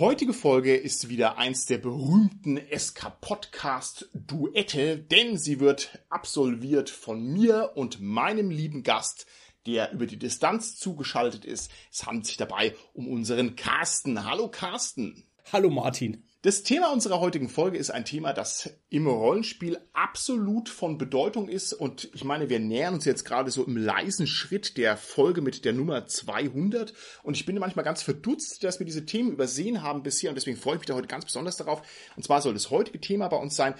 Heutige 0.00 0.32
Folge 0.32 0.74
ist 0.74 1.10
wieder 1.10 1.36
eins 1.36 1.66
der 1.66 1.76
berühmten 1.76 2.58
SK-Podcast-Duette, 2.74 4.96
denn 4.96 5.36
sie 5.36 5.60
wird 5.60 5.98
absolviert 6.08 6.88
von 6.88 7.22
mir 7.22 7.72
und 7.74 8.00
meinem 8.00 8.50
lieben 8.50 8.82
Gast, 8.82 9.26
der 9.66 9.92
über 9.92 10.06
die 10.06 10.18
Distanz 10.18 10.76
zugeschaltet 10.76 11.44
ist. 11.44 11.70
Es 11.92 12.06
handelt 12.06 12.24
sich 12.24 12.38
dabei 12.38 12.74
um 12.94 13.08
unseren 13.08 13.56
Carsten. 13.56 14.24
Hallo 14.24 14.48
Carsten. 14.48 15.26
Hallo 15.52 15.68
Martin. 15.68 16.24
Das 16.42 16.62
Thema 16.62 16.90
unserer 16.90 17.20
heutigen 17.20 17.50
Folge 17.50 17.76
ist 17.76 17.90
ein 17.90 18.06
Thema, 18.06 18.32
das 18.32 18.70
im 18.88 19.06
Rollenspiel 19.06 19.78
absolut 19.92 20.70
von 20.70 20.96
Bedeutung 20.96 21.50
ist. 21.50 21.74
Und 21.74 22.08
ich 22.14 22.24
meine, 22.24 22.48
wir 22.48 22.58
nähern 22.58 22.94
uns 22.94 23.04
jetzt 23.04 23.26
gerade 23.26 23.50
so 23.50 23.62
im 23.62 23.76
leisen 23.76 24.26
Schritt 24.26 24.78
der 24.78 24.96
Folge 24.96 25.42
mit 25.42 25.66
der 25.66 25.74
Nummer 25.74 26.06
200. 26.06 26.94
Und 27.22 27.36
ich 27.36 27.44
bin 27.44 27.58
manchmal 27.58 27.84
ganz 27.84 28.02
verdutzt, 28.02 28.64
dass 28.64 28.78
wir 28.78 28.86
diese 28.86 29.04
Themen 29.04 29.32
übersehen 29.32 29.82
haben 29.82 30.02
bisher. 30.02 30.30
Und 30.30 30.36
deswegen 30.36 30.56
freue 30.56 30.76
ich 30.76 30.80
mich 30.80 30.86
da 30.86 30.94
heute 30.94 31.08
ganz 31.08 31.26
besonders 31.26 31.58
darauf. 31.58 31.82
Und 32.16 32.22
zwar 32.22 32.40
soll 32.40 32.54
das 32.54 32.70
heutige 32.70 33.02
Thema 33.02 33.28
bei 33.28 33.36
uns 33.36 33.54
sein. 33.54 33.74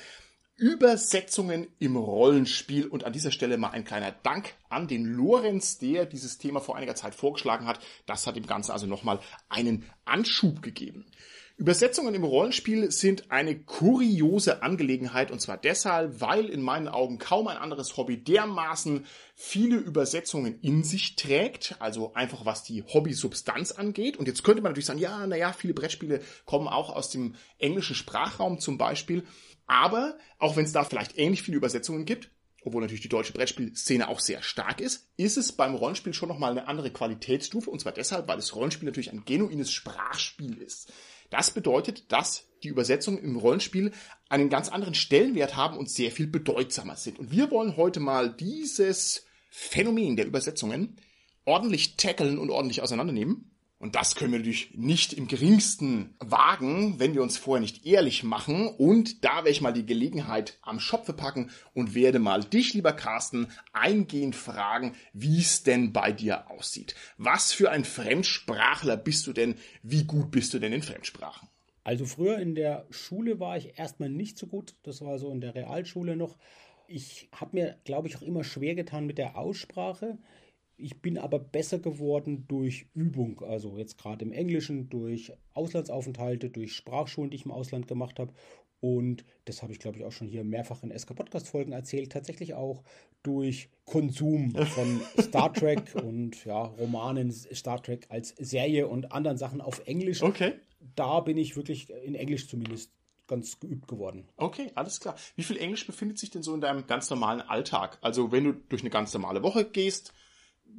Übersetzungen 0.57 1.67
im 1.79 1.97
Rollenspiel. 1.97 2.89
Und 2.89 3.05
an 3.05 3.15
dieser 3.15 3.33
Stelle 3.33 3.57
mal 3.57 3.71
ein 3.71 3.85
kleiner 3.85 4.13
Dank 4.13 4.53
an 4.69 4.87
den 4.87 5.07
Lorenz, 5.07 5.79
der 5.79 6.05
dieses 6.05 6.37
Thema 6.37 6.61
vor 6.61 6.77
einiger 6.77 6.95
Zeit 6.95 7.15
vorgeschlagen 7.15 7.67
hat. 7.67 7.81
Das 8.05 8.27
hat 8.27 8.37
dem 8.37 8.47
Ganzen 8.47 8.73
also 8.73 8.85
nochmal 8.85 9.19
einen 9.49 9.87
Anschub 10.05 10.61
gegeben. 10.61 11.07
Übersetzungen 11.61 12.15
im 12.15 12.25
Rollenspiel 12.25 12.91
sind 12.91 13.31
eine 13.31 13.55
kuriose 13.55 14.63
Angelegenheit 14.63 15.31
und 15.31 15.43
zwar 15.43 15.59
deshalb, 15.59 16.19
weil 16.23 16.47
in 16.47 16.63
meinen 16.63 16.89
Augen 16.89 17.19
kaum 17.19 17.49
ein 17.49 17.59
anderes 17.59 17.99
Hobby 17.99 18.17
dermaßen 18.17 19.05
viele 19.35 19.77
Übersetzungen 19.77 20.59
in 20.63 20.85
sich 20.85 21.17
trägt, 21.17 21.77
also 21.79 22.15
einfach 22.15 22.47
was 22.47 22.63
die 22.63 22.83
Hobby-Substanz 22.83 23.73
angeht. 23.73 24.17
Und 24.17 24.27
jetzt 24.27 24.43
könnte 24.43 24.63
man 24.63 24.73
natürlich 24.73 24.87
sagen, 24.87 25.01
ja, 25.01 25.27
naja, 25.27 25.53
viele 25.53 25.75
Brettspiele 25.75 26.23
kommen 26.47 26.67
auch 26.67 26.97
aus 26.97 27.11
dem 27.11 27.35
englischen 27.59 27.95
Sprachraum 27.95 28.59
zum 28.59 28.79
Beispiel. 28.79 29.25
Aber 29.67 30.17
auch 30.39 30.57
wenn 30.57 30.65
es 30.65 30.73
da 30.73 30.85
vielleicht 30.85 31.19
ähnlich 31.19 31.43
viele 31.43 31.59
Übersetzungen 31.59 32.07
gibt, 32.07 32.31
obwohl 32.63 32.83
natürlich 32.83 33.03
die 33.03 33.09
deutsche 33.09 33.33
Brettspielszene 33.33 34.09
auch 34.09 34.21
sehr 34.21 34.43
stark 34.43 34.81
ist, 34.81 35.09
ist 35.17 35.37
es 35.37 35.53
beim 35.53 35.75
Rollenspiel 35.75 36.13
schon 36.13 36.29
nochmal 36.29 36.51
eine 36.51 36.69
andere 36.69 36.91
Qualitätsstufe. 36.91 37.71
Und 37.71 37.81
zwar 37.81 37.93
deshalb, 37.93 38.29
weil 38.29 38.37
das 38.37 38.55
Rollenspiel 38.55 38.87
natürlich 38.87 39.13
ein 39.13 39.25
genuines 39.25 39.73
Sprachspiel 39.73 40.59
ist. 40.59 40.93
Das 41.31 41.53
bedeutet, 41.53 42.13
dass 42.13 42.49
die 42.63 42.69
Übersetzungen 42.69 43.19
im 43.19 43.37
Rollenspiel 43.37 43.93
einen 44.29 44.51
ganz 44.51 44.69
anderen 44.69 44.95
Stellenwert 44.95 45.57
haben 45.57 45.79
und 45.79 45.89
sehr 45.89 46.11
viel 46.11 46.27
bedeutsamer 46.27 46.97
sind. 46.97 47.19
Und 47.19 47.31
wir 47.31 47.51
wollen 47.51 47.77
heute 47.77 48.01
mal 48.01 48.33
dieses 48.33 49.25
Phänomen 49.51 50.17
der 50.17 50.27
Übersetzungen 50.27 51.01
ordentlich 51.45 51.97
tackeln 51.97 52.39
und 52.39 52.51
ordentlich 52.51 52.83
auseinandernehmen. 52.83 53.50
Und 53.81 53.95
das 53.95 54.15
können 54.15 54.33
wir 54.33 54.39
natürlich 54.39 54.75
nicht 54.75 55.15
im 55.15 55.27
geringsten 55.27 56.15
wagen, 56.19 57.01
wenn 57.01 57.15
wir 57.15 57.23
uns 57.23 57.39
vorher 57.39 57.63
nicht 57.63 57.87
ehrlich 57.87 58.23
machen. 58.23 58.69
Und 58.69 59.25
da 59.25 59.37
werde 59.37 59.51
ich 59.51 59.63
mal 59.63 59.73
die 59.73 59.87
Gelegenheit 59.87 60.59
am 60.61 60.79
Schopfe 60.79 61.15
packen 61.15 61.51
und 61.73 61.95
werde 61.95 62.19
mal 62.19 62.45
dich, 62.45 62.75
lieber 62.75 62.93
Carsten, 62.93 63.47
eingehend 63.73 64.37
fragen, 64.37 64.95
wie 65.15 65.41
es 65.41 65.63
denn 65.63 65.95
bei 65.95 66.13
dir 66.13 66.51
aussieht. 66.51 66.95
Was 67.17 67.55
für 67.55 67.71
ein 67.71 67.87
Fremdsprachler 67.87 68.99
bist 68.99 69.27
du 69.27 69.33
denn? 69.33 69.55
Wie 69.83 70.05
gut 70.05 70.31
bist 70.31 70.53
du 70.53 70.59
denn 70.59 70.75
in 70.75 70.83
Fremdsprachen? 70.83 71.49
Also 71.83 72.05
früher 72.05 72.39
in 72.39 72.55
der 72.55 72.87
Schule 72.91 73.41
war 73.41 73.57
ich 73.57 73.79
erstmal 73.79 74.11
nicht 74.11 74.37
so 74.37 74.47
gut. 74.47 74.75
Das 74.83 75.01
war 75.01 75.19
so 75.19 75.33
in 75.33 75.41
der 75.41 75.55
Realschule 75.55 76.17
noch. 76.17 76.37
Ich 76.87 77.31
habe 77.33 77.57
mir, 77.57 77.79
glaube 77.85 78.09
ich, 78.09 78.17
auch 78.19 78.23
immer 78.23 78.45
schwer 78.45 78.75
getan 78.75 79.07
mit 79.07 79.17
der 79.17 79.39
Aussprache. 79.39 80.19
Ich 80.81 81.01
bin 81.03 81.19
aber 81.19 81.39
besser 81.39 81.79
geworden 81.79 82.47
durch 82.49 82.87
Übung, 82.95 83.43
also 83.43 83.77
jetzt 83.77 83.99
gerade 83.99 84.25
im 84.25 84.33
Englischen, 84.33 84.89
durch 84.89 85.33
Auslandsaufenthalte, 85.55 86.51
durch 86.51 86.75
Sprachschulen, 86.75 87.31
die 87.31 87.37
ich 87.37 87.45
im 87.45 87.53
Ausland 87.53 87.87
gemacht 87.87 88.19
habe. 88.19 88.33
Und 88.81 89.25
das 89.45 89.63
habe 89.63 89.73
ich, 89.73 89.79
glaube 89.79 89.99
ich, 89.99 90.05
auch 90.05 90.13
schon 90.13 90.27
hier 90.27 90.43
mehrfach 90.43 90.83
in 90.83 90.97
SK-Podcast-Folgen 90.97 91.73
erzählt. 91.73 92.13
Tatsächlich 92.13 92.55
auch 92.55 92.83
durch 93.23 93.69
Konsum 93.85 94.55
von 94.55 95.01
Star 95.21 95.53
Trek 95.53 95.95
und 96.03 96.45
ja, 96.47 96.63
Romanen, 96.63 97.31
Star 97.31 97.83
Trek 97.83 98.07
als 98.09 98.31
Serie 98.39 98.89
und 98.89 99.13
anderen 99.13 99.37
Sachen 99.37 99.61
auf 99.61 99.87
Englisch. 99.87 100.23
Okay. 100.23 100.55
Da 100.97 101.21
bin 101.21 101.37
ich 101.37 101.57
wirklich 101.57 101.91
in 101.91 102.15
Englisch 102.15 102.49
zumindest 102.49 102.91
ganz 103.27 103.61
geübt 103.61 103.87
geworden. 103.87 104.27
Okay, 104.37 104.73
alles 104.75 104.99
klar. 104.99 105.15
Wie 105.37 105.45
viel 105.45 105.59
Englisch 105.59 105.87
befindet 105.87 106.19
sich 106.19 106.31
denn 106.31 106.43
so 106.43 106.55
in 106.55 106.61
deinem 106.61 106.87
ganz 106.87 107.11
normalen 107.11 107.43
Alltag? 107.43 107.99
Also 108.01 108.33
wenn 108.33 108.45
du 108.45 108.53
durch 108.55 108.83
eine 108.83 108.91
ganz 108.91 109.13
normale 109.13 109.43
Woche 109.43 109.67
gehst, 109.67 110.13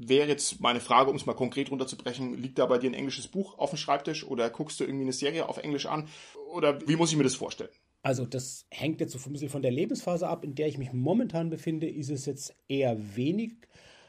wäre 0.08 0.28
jetzt 0.28 0.60
meine 0.62 0.80
Frage, 0.80 1.10
um 1.10 1.16
es 1.16 1.26
mal 1.26 1.34
konkret 1.34 1.72
runterzubrechen, 1.72 2.42
liegt 2.42 2.60
da 2.60 2.66
bei 2.66 2.78
dir 2.78 2.90
ein 2.90 2.94
englisches 2.94 3.28
Buch 3.28 3.58
auf 3.58 3.72
dem 3.72 3.78
Schreibtisch 3.78 4.26
oder 4.26 4.50
guckst 4.50 4.80
du 4.80 4.84
irgendwie 4.84 5.04
eine 5.04 5.14
Serie 5.14 5.48
auf 5.48 5.58
Englisch 5.58 5.86
an? 5.86 6.08
Oder 6.54 6.88
wie 6.88 6.96
muss 6.96 7.12
ich 7.12 7.18
mir 7.18 7.24
das 7.24 7.36
vorstellen? 7.36 7.70
Also 8.04 8.26
das 8.26 8.66
hängt 8.70 9.00
jetzt 9.00 9.14
so 9.14 9.30
ein 9.30 9.34
bisschen 9.34 9.50
von 9.50 9.62
der 9.62 9.72
Lebensphase 9.72 10.28
ab, 10.28 10.44
in 10.44 10.56
der 10.56 10.68
ich 10.68 10.78
mich 10.78 10.92
momentan 10.92 11.50
befinde, 11.50 11.88
ist 11.88 12.10
es 12.10 12.26
jetzt 12.26 12.56
eher 12.68 13.16
wenig 13.16 13.54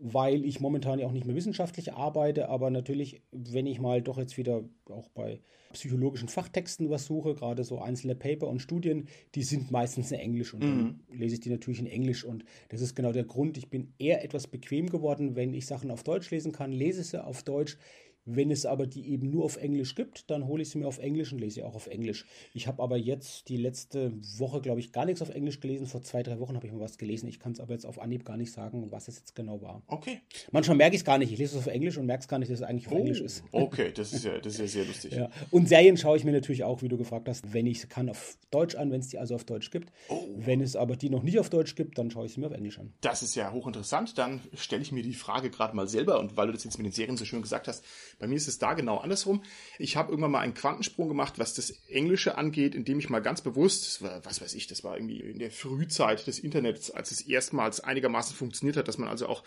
weil 0.04 0.44
ich 0.44 0.58
momentan 0.58 0.98
ja 0.98 1.06
auch 1.06 1.12
nicht 1.12 1.26
mehr 1.26 1.36
wissenschaftlich 1.36 1.92
arbeite, 1.92 2.48
aber 2.48 2.70
natürlich, 2.70 3.22
wenn 3.30 3.66
ich 3.66 3.78
mal 3.78 4.02
doch 4.02 4.18
jetzt 4.18 4.36
wieder 4.36 4.64
auch 4.90 5.08
bei 5.10 5.40
psychologischen 5.72 6.28
Fachtexten 6.28 6.90
was 6.90 7.06
suche, 7.06 7.34
gerade 7.34 7.62
so 7.62 7.78
einzelne 7.78 8.16
Paper 8.16 8.48
und 8.48 8.58
Studien, 8.58 9.06
die 9.36 9.44
sind 9.44 9.70
meistens 9.70 10.10
in 10.10 10.18
Englisch 10.18 10.54
und 10.54 10.64
mhm. 10.64 10.98
dann 11.08 11.18
lese 11.18 11.34
ich 11.36 11.41
die 11.41 11.50
natürlich 11.50 11.78
in 11.78 11.86
Englisch 11.86 12.24
und 12.24 12.44
das 12.70 12.80
ist 12.80 12.96
genau 12.96 13.12
der 13.12 13.22
Grund. 13.22 13.56
Ich 13.56 13.70
bin 13.70 13.94
eher 13.98 14.24
etwas 14.24 14.48
bequem 14.48 14.91
geworden, 14.91 15.36
wenn 15.36 15.54
ich 15.54 15.66
Sachen 15.66 15.92
auf 15.92 16.02
Deutsch 16.02 16.32
lesen 16.32 16.50
kann, 16.50 16.72
lese 16.72 17.04
sie 17.04 17.24
auf 17.24 17.44
Deutsch. 17.44 17.78
Wenn 18.25 18.50
es 18.50 18.66
aber 18.66 18.87
die 18.87 19.09
eben 19.10 19.31
nur 19.31 19.44
auf 19.44 19.56
Englisch 19.56 19.94
gibt, 19.94 20.31
dann 20.31 20.47
hole 20.47 20.62
ich 20.62 20.71
sie 20.71 20.78
mir 20.78 20.87
auf 20.87 20.99
Englisch 20.99 21.33
und 21.33 21.41
lese 21.41 21.56
sie 21.56 21.62
auch 21.62 21.75
auf 21.75 21.88
Englisch. 21.88 22.25
Ich 22.55 22.66
habe 22.69 22.83
aber 22.83 22.97
jetzt 22.97 23.49
die 23.49 23.56
letzte 23.56 24.12
Woche, 24.38 24.60
glaube 24.60 24.81
ich, 24.81 24.93
gar 24.93 25.05
nichts 25.05 25.22
auf 25.22 25.31
Englisch 25.31 25.60
gelesen. 25.60 25.87
Vor 25.87 26.03
zwei, 26.03 26.22
drei 26.22 26.38
Wochen 26.38 26.55
habe 26.55 26.66
ich 26.66 26.72
mal 26.72 26.81
was 26.81 26.99
gelesen. 26.99 27.28
Ich 27.28 27.41
kann 27.41 27.53
es 27.53 27.60
aber 27.60 27.72
jetzt 27.72 27.84
auf 27.84 28.00
Anhieb 28.00 28.25
gar 28.25 28.37
nicht 28.37 28.53
sagen, 28.53 28.91
was 28.91 29.09
es 29.09 29.19
jetzt 29.19 29.34
genau 29.34 29.60
war. 29.60 29.83
Okay. 29.88 30.21
Manchmal 30.53 30.77
merke 30.77 30.94
ich 30.94 31.00
es 31.00 31.05
gar 31.05 31.19
nicht. 31.19 31.33
Ich 31.33 31.38
lese 31.38 31.56
es 31.56 31.66
auf 31.66 31.72
Englisch 31.72 31.97
und 31.99 32.06
merke 32.06 32.22
es 32.22 32.28
gar 32.28 32.38
nicht, 32.38 32.50
dass 32.50 32.60
es 32.60 32.65
eigentlich 32.65 32.87
auf 32.87 32.93
oh, 32.93 32.99
Englisch 32.99 33.21
ist. 33.21 33.43
Okay, 33.53 33.93
das 33.93 34.12
ist 34.12 34.25
ja, 34.25 34.39
das 34.39 34.54
ist 34.54 34.60
ja 34.60 34.66
sehr 34.66 34.84
lustig. 34.84 35.12
ja. 35.12 35.31
Und 35.50 35.69
Serien 35.69 35.97
schaue 35.97 36.16
ich 36.16 36.25
mir 36.25 36.33
natürlich 36.33 36.65
auch, 36.65 36.83
wie 36.83 36.89
du 36.89 36.97
gefragt 36.97 37.28
hast, 37.28 37.53
wenn 37.53 37.66
ich 37.66 37.78
es 37.78 37.89
kann, 37.89 38.09
auf 38.09 38.37
Deutsch 38.50 38.75
an, 38.75 38.91
wenn 38.91 39.00
es 39.00 39.09
die 39.09 39.19
also 39.19 39.34
auf 39.34 39.44
Deutsch 39.44 39.71
gibt. 39.71 39.93
Oh. 40.09 40.27
Wenn 40.37 40.60
es 40.60 40.77
aber 40.77 40.97
die 40.97 41.10
noch 41.10 41.22
nicht 41.22 41.39
auf 41.39 41.50
Deutsch 41.50 41.75
gibt, 41.75 41.99
dann 41.99 42.10
schaue 42.10 42.27
ich 42.27 42.34
sie 42.34 42.41
mir 42.41 42.47
auf 42.47 42.53
Englisch 42.53 42.78
an. 42.78 42.93
Das 43.00 43.22
ist 43.22 43.34
ja 43.34 43.53
hochinteressant. 43.53 44.19
Dann 44.19 44.41
stelle 44.54 44.83
ich 44.83 44.93
mir 44.93 45.03
die 45.03 45.15
Frage 45.15 45.50
gerade 45.50 45.75
mal 45.75 45.89
selber 45.89 46.21
und 46.21 46.37
weil 46.37 46.47
du 46.47 46.53
das 46.53 46.65
jetzt 46.65 46.78
mit 46.78 46.87
den 46.87 46.93
Serien 46.93 47.16
so 47.16 47.25
schön 47.25 47.43
gesagt 47.43 47.69
hast, 47.69 47.84
bei 48.22 48.28
mir 48.28 48.37
ist 48.37 48.47
es 48.47 48.60
da 48.60 48.75
genau 48.75 48.99
andersrum. 48.99 49.43
Ich 49.81 49.97
habe 49.97 50.12
irgendwann 50.12 50.31
mal 50.31 50.38
einen 50.38 50.55
Quantensprung 50.55 51.09
gemacht, 51.09 51.41
was 51.41 51.55
das 51.55 51.71
Englische 51.88 52.38
angeht, 52.38 52.77
indem 52.77 53.00
ich 53.00 53.10
mal 53.10 53.19
ganz 53.19 53.41
bewusst, 53.41 54.00
was 54.00 54.41
weiß 54.41 54.55
ich, 54.55 54.69
das 54.69 54.84
war 54.84 54.97
irgendwie 54.97 55.19
in 55.19 55.41
der 55.41 55.50
Frühzeit 55.50 56.25
des 56.28 56.38
Internets, 56.38 56.93
als 56.93 57.10
es 57.10 57.22
erstmals 57.22 57.81
einigermaßen 57.81 58.37
funktioniert 58.37 58.77
hat, 58.77 58.87
dass 58.87 58.97
man 58.97 59.09
also 59.09 59.27
auch 59.27 59.43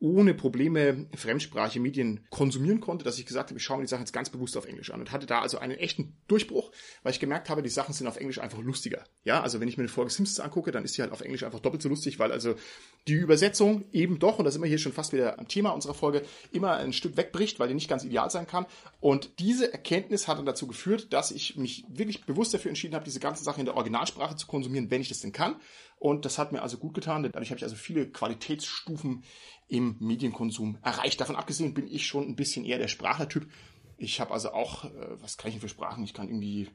ohne 0.00 0.34
Probleme 0.34 1.06
fremdsprachige 1.14 1.80
Medien 1.80 2.26
konsumieren 2.30 2.80
konnte, 2.80 3.04
dass 3.04 3.18
ich 3.18 3.26
gesagt 3.26 3.50
habe, 3.50 3.58
ich 3.58 3.64
schaue 3.64 3.78
mir 3.78 3.84
die 3.84 3.88
Sachen 3.88 4.02
jetzt 4.02 4.12
ganz 4.12 4.28
bewusst 4.28 4.56
auf 4.56 4.66
Englisch 4.66 4.90
an 4.90 5.00
und 5.00 5.12
hatte 5.12 5.26
da 5.26 5.40
also 5.40 5.58
einen 5.58 5.78
echten 5.78 6.16
Durchbruch, 6.28 6.72
weil 7.02 7.12
ich 7.12 7.20
gemerkt 7.20 7.48
habe, 7.48 7.62
die 7.62 7.70
Sachen 7.70 7.94
sind 7.94 8.06
auf 8.06 8.16
Englisch 8.16 8.38
einfach 8.38 8.58
lustiger. 8.58 9.04
Ja, 9.24 9.40
also 9.42 9.60
wenn 9.60 9.68
ich 9.68 9.76
mir 9.76 9.82
eine 9.82 9.88
Folge 9.88 10.10
Simpsons 10.10 10.40
angucke, 10.40 10.72
dann 10.72 10.84
ist 10.84 10.94
sie 10.94 11.02
halt 11.02 11.12
auf 11.12 11.20
Englisch 11.20 11.42
einfach 11.42 11.60
doppelt 11.60 11.82
so 11.82 11.88
lustig, 11.88 12.18
weil 12.18 12.32
also 12.32 12.54
die 13.08 13.14
Übersetzung 13.14 13.84
eben 13.92 14.18
doch, 14.18 14.38
und 14.38 14.44
da 14.44 14.50
sind 14.50 14.62
wir 14.62 14.68
hier 14.68 14.78
schon 14.78 14.92
fast 14.92 15.12
wieder 15.12 15.38
am 15.38 15.48
Thema 15.48 15.70
unserer 15.70 15.94
Folge, 15.94 16.22
immer 16.52 16.76
ein 16.76 16.92
Stück 16.92 17.16
wegbricht, 17.16 17.58
weil 17.58 17.68
die 17.68 17.74
nicht 17.74 17.88
ganz 17.88 18.04
ideal 18.04 18.30
sein 18.30 18.46
kann. 18.46 18.66
Und 19.00 19.38
diese 19.38 19.72
Erkenntnis 19.72 20.28
hat 20.28 20.38
dann 20.38 20.46
dazu 20.46 20.66
geführt, 20.66 21.12
dass 21.12 21.30
ich 21.30 21.56
mich 21.56 21.84
wirklich 21.88 22.24
bewusst 22.26 22.52
dafür 22.52 22.70
entschieden 22.70 22.94
habe, 22.94 23.04
diese 23.04 23.20
ganze 23.20 23.44
Sache 23.44 23.60
in 23.60 23.66
der 23.66 23.76
Originalsprache 23.76 24.36
zu 24.36 24.46
konsumieren, 24.46 24.90
wenn 24.90 25.00
ich 25.00 25.08
das 25.08 25.20
denn 25.20 25.32
kann. 25.32 25.56
Und 26.04 26.26
das 26.26 26.36
hat 26.36 26.52
mir 26.52 26.60
also 26.60 26.76
gut 26.76 26.92
getan, 26.92 27.22
denn 27.22 27.32
dadurch 27.32 27.48
habe 27.48 27.56
ich 27.56 27.64
also 27.64 27.76
viele 27.76 28.06
Qualitätsstufen 28.06 29.24
im 29.68 29.96
Medienkonsum 30.00 30.76
erreicht. 30.82 31.18
Davon 31.18 31.34
abgesehen 31.34 31.72
bin 31.72 31.90
ich 31.90 32.06
schon 32.06 32.28
ein 32.28 32.36
bisschen 32.36 32.66
eher 32.66 32.76
der 32.76 32.88
Sprachlertyp. 32.88 33.46
Ich 33.96 34.20
habe 34.20 34.30
also 34.32 34.52
auch, 34.52 34.84
äh, 34.84 34.90
was 35.22 35.38
kann 35.38 35.48
ich 35.48 35.54
denn 35.54 35.62
für 35.62 35.70
Sprachen? 35.70 36.04
Ich 36.04 36.12
kann 36.12 36.28
irgendwie 36.28 36.68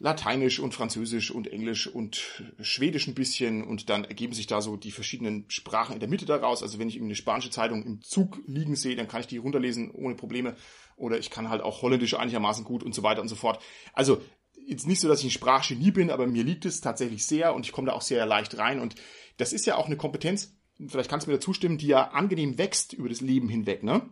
Lateinisch 0.00 0.58
und 0.58 0.74
Französisch 0.74 1.30
und 1.30 1.46
Englisch 1.46 1.86
und 1.86 2.42
Schwedisch 2.60 3.06
ein 3.06 3.14
bisschen 3.14 3.62
und 3.62 3.90
dann 3.90 4.02
ergeben 4.02 4.32
sich 4.32 4.48
da 4.48 4.60
so 4.60 4.76
die 4.76 4.90
verschiedenen 4.90 5.44
Sprachen 5.48 5.92
in 5.92 6.00
der 6.00 6.08
Mitte 6.08 6.26
daraus. 6.26 6.64
Also 6.64 6.80
wenn 6.80 6.88
ich 6.88 7.00
eine 7.00 7.14
spanische 7.14 7.50
Zeitung 7.50 7.84
im 7.84 8.02
Zug 8.02 8.40
liegen 8.48 8.74
sehe, 8.74 8.96
dann 8.96 9.06
kann 9.06 9.20
ich 9.20 9.28
die 9.28 9.38
runterlesen 9.38 9.92
ohne 9.92 10.16
Probleme. 10.16 10.56
Oder 10.96 11.16
ich 11.20 11.30
kann 11.30 11.48
halt 11.48 11.62
auch 11.62 11.82
Holländisch 11.82 12.14
einigermaßen 12.14 12.64
gut 12.64 12.82
und 12.82 12.92
so 12.92 13.04
weiter 13.04 13.22
und 13.22 13.28
so 13.28 13.36
fort. 13.36 13.62
Also 13.92 14.20
jetzt 14.68 14.86
nicht 14.86 15.00
so, 15.00 15.08
dass 15.08 15.20
ich 15.20 15.26
ein 15.26 15.30
Sprachgenie 15.30 15.90
bin, 15.90 16.10
aber 16.10 16.26
mir 16.26 16.44
liegt 16.44 16.64
es 16.66 16.80
tatsächlich 16.80 17.24
sehr 17.24 17.54
und 17.54 17.64
ich 17.64 17.72
komme 17.72 17.88
da 17.88 17.94
auch 17.94 18.02
sehr 18.02 18.26
leicht 18.26 18.58
rein. 18.58 18.80
Und 18.80 18.94
das 19.38 19.52
ist 19.52 19.66
ja 19.66 19.76
auch 19.76 19.86
eine 19.86 19.96
Kompetenz, 19.96 20.56
vielleicht 20.86 21.10
kannst 21.10 21.26
du 21.26 21.30
mir 21.30 21.38
da 21.38 21.40
zustimmen, 21.40 21.78
die 21.78 21.86
ja 21.86 22.08
angenehm 22.10 22.58
wächst 22.58 22.92
über 22.92 23.08
das 23.08 23.20
Leben 23.20 23.48
hinweg, 23.48 23.82
ne? 23.82 24.08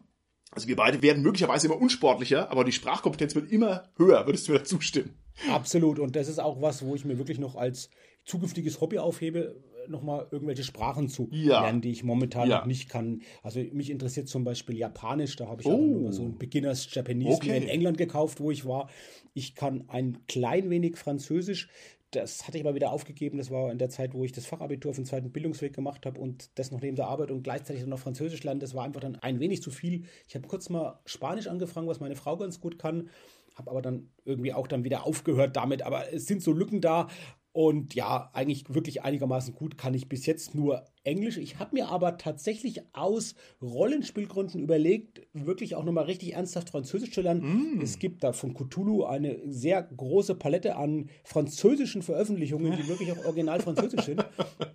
Also 0.52 0.68
wir 0.68 0.76
beide 0.76 1.02
werden 1.02 1.22
möglicherweise 1.22 1.66
immer 1.66 1.80
unsportlicher, 1.80 2.50
aber 2.50 2.64
die 2.64 2.72
Sprachkompetenz 2.72 3.34
wird 3.34 3.50
immer 3.50 3.92
höher. 3.96 4.26
Würdest 4.26 4.48
du 4.48 4.52
mir 4.52 4.58
da 4.58 4.64
zustimmen? 4.64 5.18
Absolut. 5.50 5.98
Und 5.98 6.16
das 6.16 6.28
ist 6.28 6.38
auch 6.38 6.62
was, 6.62 6.82
wo 6.82 6.94
ich 6.94 7.04
mir 7.04 7.18
wirklich 7.18 7.38
noch 7.38 7.56
als 7.56 7.90
zukünftiges 8.24 8.80
Hobby 8.80 8.98
aufhebe, 8.98 9.62
nochmal 9.90 10.26
irgendwelche 10.30 10.62
Sprachen 10.62 11.08
zu 11.08 11.28
ja. 11.30 11.62
lernen, 11.62 11.80
die 11.80 11.90
ich 11.90 12.04
momentan 12.04 12.48
ja. 12.48 12.58
noch 12.58 12.66
nicht 12.66 12.88
kann. 12.88 13.22
Also 13.42 13.60
mich 13.72 13.90
interessiert 13.90 14.28
zum 14.28 14.44
Beispiel 14.44 14.76
Japanisch, 14.76 15.36
da 15.36 15.48
habe 15.48 15.62
ich 15.62 15.68
oh. 15.68 15.72
auch 15.72 16.00
nur 16.00 16.12
so 16.12 16.22
ein 16.22 16.38
Beginners 16.38 16.92
Japanese 16.92 17.36
okay. 17.36 17.56
in 17.56 17.68
England 17.68 17.98
gekauft, 17.98 18.40
wo 18.40 18.50
ich 18.50 18.64
war. 18.66 18.88
Ich 19.34 19.54
kann 19.54 19.84
ein 19.88 20.18
klein 20.26 20.70
wenig 20.70 20.96
Französisch. 20.96 21.68
Das 22.12 22.46
hatte 22.46 22.56
ich 22.56 22.64
aber 22.64 22.74
wieder 22.74 22.92
aufgegeben. 22.92 23.36
Das 23.36 23.50
war 23.50 23.70
in 23.70 23.78
der 23.78 23.90
Zeit, 23.90 24.14
wo 24.14 24.24
ich 24.24 24.32
das 24.32 24.46
Fachabitur 24.46 24.90
auf 24.90 24.96
dem 24.96 25.04
zweiten 25.04 25.32
Bildungsweg 25.32 25.74
gemacht 25.74 26.06
habe 26.06 26.20
und 26.20 26.50
das 26.58 26.70
noch 26.70 26.80
neben 26.80 26.96
der 26.96 27.08
Arbeit 27.08 27.30
und 27.30 27.42
gleichzeitig 27.42 27.84
noch 27.86 27.98
Französisch 27.98 28.42
lernen. 28.44 28.60
Das 28.60 28.74
war 28.74 28.84
einfach 28.84 29.00
dann 29.00 29.16
ein 29.16 29.40
wenig 29.40 29.60
zu 29.60 29.70
viel. 29.70 30.04
Ich 30.28 30.34
habe 30.34 30.46
kurz 30.46 30.68
mal 30.68 31.00
Spanisch 31.04 31.48
angefangen, 31.48 31.88
was 31.88 32.00
meine 32.00 32.16
Frau 32.16 32.36
ganz 32.36 32.60
gut 32.60 32.78
kann 32.78 33.10
habe 33.56 33.70
aber 33.70 33.82
dann 33.82 34.10
irgendwie 34.24 34.52
auch 34.52 34.68
dann 34.68 34.84
wieder 34.84 35.06
aufgehört 35.06 35.56
damit. 35.56 35.82
Aber 35.82 36.12
es 36.12 36.26
sind 36.26 36.42
so 36.42 36.52
Lücken 36.52 36.80
da 36.80 37.08
und 37.56 37.94
ja, 37.94 38.28
eigentlich 38.34 38.74
wirklich 38.74 39.02
einigermaßen 39.02 39.54
gut 39.54 39.78
kann 39.78 39.94
ich 39.94 40.10
bis 40.10 40.26
jetzt 40.26 40.54
nur 40.54 40.84
Englisch. 41.06 41.36
Ich 41.36 41.58
habe 41.58 41.74
mir 41.74 41.88
aber 41.88 42.18
tatsächlich 42.18 42.82
aus 42.92 43.34
Rollenspielgründen 43.62 44.60
überlegt, 44.60 45.22
wirklich 45.32 45.74
auch 45.74 45.84
nochmal 45.84 46.04
richtig 46.04 46.34
ernsthaft 46.34 46.70
Französisch 46.70 47.12
zu 47.12 47.20
lernen. 47.20 47.76
Mm. 47.76 47.80
Es 47.80 47.98
gibt 47.98 48.24
da 48.24 48.32
von 48.32 48.54
Cthulhu 48.54 49.04
eine 49.04 49.38
sehr 49.46 49.82
große 49.82 50.34
Palette 50.34 50.76
an 50.76 51.08
französischen 51.24 52.02
Veröffentlichungen, 52.02 52.76
die 52.76 52.88
wirklich 52.88 53.12
auch 53.12 53.24
original 53.24 53.60
französisch 53.60 54.04
sind. 54.04 54.24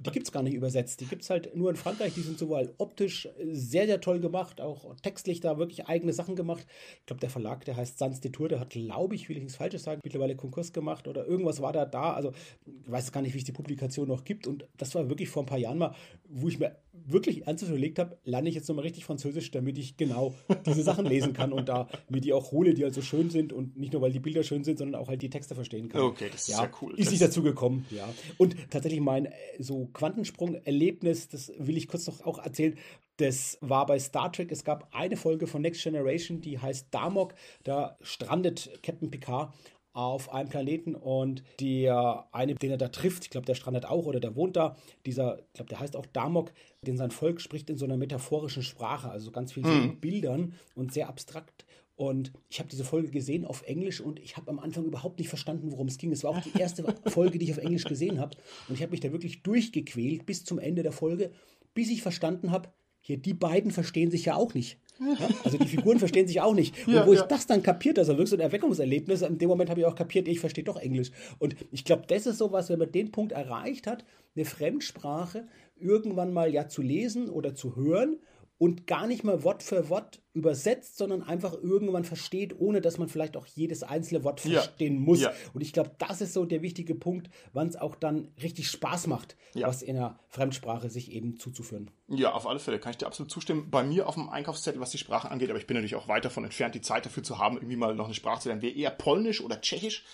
Die 0.06 0.12
gibt 0.12 0.28
es 0.28 0.32
gar 0.32 0.44
nicht 0.44 0.54
übersetzt. 0.54 1.02
Die 1.02 1.06
gibt 1.06 1.24
es 1.24 1.30
halt 1.30 1.56
nur 1.56 1.70
in 1.70 1.76
Frankreich. 1.76 2.14
Die 2.14 2.22
sind 2.22 2.40
sowohl 2.40 2.74
optisch 2.78 3.28
sehr, 3.52 3.86
sehr 3.86 4.00
toll 4.02 4.20
gemacht, 4.20 4.62
auch 4.62 4.96
textlich 5.02 5.42
da 5.42 5.58
wirklich 5.58 5.88
eigene 5.88 6.14
Sachen 6.14 6.36
gemacht. 6.36 6.66
Ich 7.00 7.06
glaube, 7.08 7.20
der 7.20 7.30
Verlag, 7.30 7.66
der 7.66 7.76
heißt 7.76 7.98
Sans 7.98 8.22
de 8.22 8.32
Tour, 8.32 8.48
der 8.48 8.60
hat, 8.60 8.70
glaube 8.70 9.16
ich, 9.16 9.28
will 9.28 9.38
ich 9.38 9.44
nichts 9.44 9.58
Falsches 9.58 9.84
sagen, 9.84 10.02
mittlerweile 10.04 10.36
Konkurs 10.36 10.72
gemacht 10.74 11.08
oder 11.08 11.26
irgendwas 11.26 11.62
war 11.62 11.74
da 11.74 11.86
da. 11.86 12.14
Also 12.14 12.32
ich 12.66 12.92
weiß 12.92 13.12
gar 13.12 13.22
nicht, 13.22 13.34
wie 13.34 13.40
es 13.40 13.44
die 13.44 13.52
Publikation 13.52 14.08
noch 14.08 14.24
gibt. 14.24 14.48
Und 14.48 14.68
das 14.78 14.96
war 14.96 15.10
wirklich 15.10 15.30
vor 15.30 15.44
ein 15.44 15.48
paar 15.48 15.58
Jahren 15.58 15.78
mal 15.78 15.94
wo 16.34 16.48
ich 16.48 16.60
mir 16.60 16.78
wirklich 16.94 17.48
ernsthaft 17.48 17.72
überlegt 17.72 18.00
habe, 18.00 18.18
lerne 18.24 18.50
ich 18.50 18.56
jetzt 18.56 18.68
nochmal 18.68 18.84
richtig 18.84 19.06
Französisch, 19.06 19.52
damit 19.52 19.78
ich 19.78 19.98
genau 19.98 20.34
diese 20.66 20.84
Sachen 20.84 21.06
lesen 21.06 21.34
kann 21.34 21.52
und 21.52 21.68
da 21.68 21.88
mir 22.10 22.22
die 22.22 22.34
auch 22.34 22.52
hole, 22.52 22.74
die 22.74 22.84
halt 22.84 22.94
so 22.94 23.02
schön 23.02 23.30
sind 23.30 23.54
und 23.54 23.78
nicht 23.78 23.94
nur, 23.94 24.02
weil 24.02 24.12
die 24.12 24.20
Bilder 24.20 24.44
schön 24.44 24.64
sind, 24.64 24.78
sondern 24.78 25.02
auch 25.02 25.08
halt 25.08 25.22
die 25.22 25.30
Texte 25.30 25.56
verstehen 25.56 25.90
kann. 25.90 26.02
Okay, 26.02 26.30
das 26.32 26.48
ist 26.48 26.56
ja, 26.56 26.64
ja 26.64 26.72
cool. 26.82 26.94
Ist 26.98 27.12
nicht 27.12 27.22
dazu 27.22 27.44
gekommen, 27.44 27.86
ja. 27.92 28.08
Und 28.38 28.56
tatsächlich 28.70 29.02
mein 29.02 29.26
äh, 29.26 29.32
so 29.60 29.90
Quantensprung-Erlebnis, 29.94 31.30
das 31.30 31.52
will 31.58 31.78
ich 31.78 31.88
kurz 31.88 32.08
noch 32.08 32.26
auch 32.26 32.40
erzählen, 32.40 32.78
das 33.18 33.58
war 33.62 33.86
bei 33.86 34.00
Star 34.00 34.32
Trek. 34.32 34.52
Es 34.52 34.64
gab 34.64 34.90
eine 34.96 35.16
Folge 35.16 35.48
von 35.48 35.62
Next 35.62 35.84
Generation, 35.84 36.42
die 36.42 36.58
heißt 36.58 36.88
Damok. 36.92 37.36
Da 37.64 37.98
strandet 38.02 38.72
Captain 38.82 39.12
Picard 39.12 39.54
auf 39.94 40.34
einem 40.34 40.50
Planeten 40.50 40.96
und 40.96 41.44
der 41.60 42.28
eine, 42.32 42.56
den 42.56 42.72
er 42.72 42.78
da 42.78 42.88
trifft, 42.88 43.26
ich 43.26 43.30
glaube, 43.30 43.46
der 43.46 43.56
strandet 43.56 43.86
auch 43.86 44.06
oder 44.06 44.20
der 44.20 44.36
wohnt 44.36 44.56
da, 44.56 44.78
dieser, 45.06 45.40
ich 45.40 45.54
glaube, 45.54 45.70
der 45.70 45.80
heißt 45.80 45.96
auch 45.96 46.06
Damok, 46.06 46.54
den 46.86 46.98
sein 46.98 47.12
Volk 47.12 47.42
spricht 47.42 47.70
in 47.70 47.78
so 47.78 47.86
einer 47.86 47.98
metaphorischen 47.98 48.64
Sprache, 48.64 49.10
also 49.10 49.32
ganz 49.32 49.52
viel 49.52 49.64
mhm. 49.64 50.00
Bildern 50.00 50.54
und 50.76 50.94
sehr 50.94 51.10
abstrakt. 51.10 51.66
Und 51.96 52.32
ich 52.50 52.60
habe 52.60 52.70
diese 52.70 52.84
Folge 52.84 53.12
gesehen 53.12 53.46
auf 53.46 53.62
Englisch 53.64 54.02
und 54.02 54.20
ich 54.20 54.36
habe 54.36 54.50
am 54.50 54.60
Anfang 54.60 54.86
überhaupt 54.86 55.20
nicht 55.20 55.30
verstanden, 55.30 55.72
worum 55.72 55.88
es 55.88 56.00
ging. 56.00 56.12
Es 56.12 56.24
war 56.24 56.32
auch 56.32 56.42
die 56.42 56.60
erste 56.60 56.84
Folge, 57.06 57.38
die 57.38 57.46
ich 57.46 57.52
auf 57.52 57.60
Englisch 57.60 57.84
gesehen 57.84 58.20
habe. 58.20 58.36
Und 58.68 58.76
ich 58.76 58.82
habe 58.82 58.92
mich 58.92 59.02
da 59.02 59.12
wirklich 59.12 59.44
durchgequält 59.44 60.26
bis 60.26 60.44
zum 60.44 60.58
Ende 60.58 60.82
der 60.82 60.94
Folge, 60.94 61.32
bis 61.76 61.90
ich 61.92 62.02
verstanden 62.02 62.50
habe, 62.50 62.70
hier, 63.02 63.18
die 63.18 63.34
beiden 63.34 63.72
verstehen 63.72 64.10
sich 64.10 64.26
ja 64.26 64.36
auch 64.36 64.54
nicht. 64.54 64.80
Ja? 65.02 65.28
Also 65.44 65.58
die 65.58 65.68
Figuren 65.68 66.00
verstehen 66.00 66.28
sich 66.28 66.42
auch 66.42 66.54
nicht. 66.54 66.88
Und 66.88 66.94
ja, 66.94 67.06
wo 67.06 67.14
ja. 67.14 67.22
ich 67.22 67.26
das 67.28 67.48
dann 67.48 67.64
kapiert, 67.64 67.98
das 67.98 68.08
war 68.08 68.16
wirklich 68.16 68.30
so 68.30 68.36
ein 68.36 68.42
Erweckungserlebnis, 68.42 69.22
in 69.24 69.38
dem 69.38 69.50
Moment 69.50 69.70
habe 69.70 69.82
ich 69.82 69.86
auch 69.86 69.96
kapiert, 69.96 70.28
ich 70.28 70.40
verstehe 70.40 70.64
doch 70.64 70.78
Englisch. 70.78 71.12
Und 71.40 71.56
ich 71.72 71.84
glaube, 71.84 72.04
das 72.08 72.26
ist 72.26 72.38
sowas, 72.38 72.70
wenn 72.70 72.80
man 72.80 72.92
den 72.92 73.12
Punkt 73.12 73.32
erreicht 73.32 73.88
hat, 73.88 74.06
eine 74.36 74.46
Fremdsprache 74.46 75.48
irgendwann 75.80 76.32
mal 76.32 76.54
ja 76.54 76.68
zu 76.68 76.82
lesen 76.82 77.30
oder 77.30 77.56
zu 77.56 77.76
hören 77.76 78.20
und 78.62 78.86
gar 78.86 79.08
nicht 79.08 79.24
mal 79.24 79.44
Wort 79.44 79.64
für 79.64 79.90
Wort 79.90 80.22
übersetzt, 80.34 80.96
sondern 80.96 81.24
einfach 81.24 81.54
irgendwann 81.54 82.04
versteht, 82.04 82.60
ohne 82.60 82.80
dass 82.80 83.00
man 83.00 83.10
vielleicht 83.10 83.36
auch 83.36 83.48
jedes 83.48 83.82
einzelne 83.82 84.24
Wort 84.24 84.40
verstehen 84.40 84.94
ja. 84.94 85.00
muss. 85.00 85.22
Ja. 85.22 85.34
Und 85.56 85.62
ich 85.62 85.74
glaube, 85.74 85.96
das 85.98 86.22
ist 86.22 86.34
so 86.34 86.46
der 86.46 86.62
wichtige 86.62 86.94
Punkt, 86.94 87.32
wann 87.54 87.70
es 87.70 87.76
auch 87.76 87.96
dann 87.96 88.28
richtig 88.40 88.70
Spaß 88.70 89.08
macht, 89.08 89.36
ja. 89.56 89.68
was 89.68 89.82
in 89.82 89.98
einer 89.98 90.20
Fremdsprache 90.28 90.92
sich 90.92 91.12
eben 91.12 91.38
zuzuführen. 91.38 91.90
Ja, 92.08 92.34
auf 92.34 92.46
alle 92.46 92.60
Fälle 92.60 92.78
kann 92.78 92.92
ich 92.92 92.98
dir 92.98 93.08
absolut 93.08 93.32
zustimmen. 93.32 93.72
Bei 93.72 93.82
mir 93.82 94.08
auf 94.08 94.14
dem 94.14 94.30
Einkaufszettel, 94.30 94.80
was 94.80 94.92
die 94.92 95.00
Sprache 95.00 95.32
angeht, 95.32 95.50
aber 95.50 95.58
ich 95.58 95.66
bin 95.66 95.74
natürlich 95.74 95.96
auch 95.96 96.08
weit 96.08 96.24
davon 96.24 96.44
entfernt, 96.44 96.76
die 96.76 96.82
Zeit 96.82 97.08
dafür 97.08 97.24
zu 97.24 97.40
haben, 97.40 97.58
irgendwie 97.58 97.78
mal 97.78 97.96
noch 97.96 98.06
eine 98.06 98.14
Sprache 98.14 98.42
zu 98.42 98.50
lernen, 98.50 98.62
wäre 98.62 98.76
eher 98.76 98.92
Polnisch 98.92 99.42
oder 99.42 99.60
Tschechisch 99.60 100.06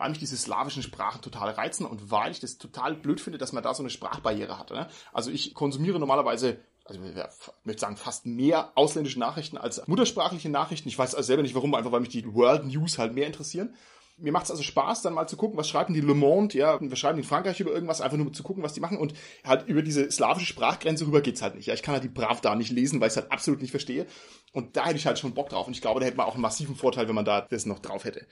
weil 0.00 0.08
mich 0.08 0.18
diese 0.18 0.38
slawischen 0.38 0.82
Sprachen 0.82 1.20
total 1.20 1.50
reizen 1.50 1.84
und 1.84 2.10
weil 2.10 2.32
ich 2.32 2.40
das 2.40 2.56
total 2.56 2.94
blöd 2.94 3.20
finde, 3.20 3.36
dass 3.36 3.52
man 3.52 3.62
da 3.62 3.74
so 3.74 3.82
eine 3.82 3.90
Sprachbarriere 3.90 4.58
hat. 4.58 4.70
Ne? 4.70 4.88
Also 5.12 5.30
ich 5.30 5.52
konsumiere 5.52 5.98
normalerweise 5.98 6.58
also 6.90 7.00
ich 7.04 7.64
möchte 7.64 7.80
sagen, 7.80 7.96
fast 7.96 8.26
mehr 8.26 8.72
ausländische 8.74 9.20
Nachrichten 9.20 9.56
als 9.56 9.86
muttersprachliche 9.86 10.48
Nachrichten. 10.48 10.88
Ich 10.88 10.98
weiß 10.98 11.14
also 11.14 11.26
selber 11.26 11.42
nicht 11.42 11.54
warum, 11.54 11.74
einfach 11.74 11.92
weil 11.92 12.00
mich 12.00 12.08
die 12.08 12.34
World 12.34 12.66
News 12.66 12.98
halt 12.98 13.14
mehr 13.14 13.28
interessieren. 13.28 13.74
Mir 14.20 14.32
macht 14.32 14.44
es 14.44 14.50
also 14.50 14.62
Spaß, 14.62 15.02
dann 15.02 15.14
mal 15.14 15.26
zu 15.26 15.36
gucken, 15.36 15.58
was 15.58 15.68
schreiben 15.68 15.94
die 15.94 16.00
Le 16.00 16.14
Monde, 16.14 16.58
ja, 16.58 16.80
wir 16.80 16.96
schreiben 16.96 17.18
in 17.18 17.24
Frankreich 17.24 17.60
über 17.60 17.72
irgendwas, 17.72 18.00
einfach 18.00 18.16
nur 18.16 18.32
zu 18.32 18.42
gucken, 18.42 18.62
was 18.62 18.72
die 18.72 18.80
machen. 18.80 18.98
Und 18.98 19.14
halt 19.44 19.68
über 19.68 19.82
diese 19.82 20.10
slawische 20.10 20.46
Sprachgrenze 20.46 21.06
rüber 21.06 21.20
geht's 21.20 21.42
halt 21.42 21.54
nicht. 21.54 21.66
Ja, 21.66 21.74
ich 21.74 21.82
kann 21.82 21.94
halt 21.94 22.04
die 22.04 22.08
Pravda 22.08 22.54
nicht 22.54 22.70
lesen, 22.70 23.00
weil 23.00 23.08
ich 23.08 23.12
es 23.12 23.16
halt 23.16 23.32
absolut 23.32 23.60
nicht 23.60 23.70
verstehe. 23.70 24.06
Und 24.52 24.76
da 24.76 24.86
hätte 24.86 24.96
ich 24.96 25.06
halt 25.06 25.18
schon 25.18 25.34
Bock 25.34 25.48
drauf. 25.48 25.66
Und 25.66 25.74
ich 25.74 25.80
glaube, 25.80 26.00
da 26.00 26.06
hätte 26.06 26.16
man 26.16 26.26
auch 26.26 26.34
einen 26.34 26.42
massiven 26.42 26.74
Vorteil, 26.74 27.08
wenn 27.08 27.14
man 27.14 27.24
da 27.24 27.42
das 27.42 27.66
noch 27.66 27.78
drauf 27.78 28.04
hätte. 28.04 28.26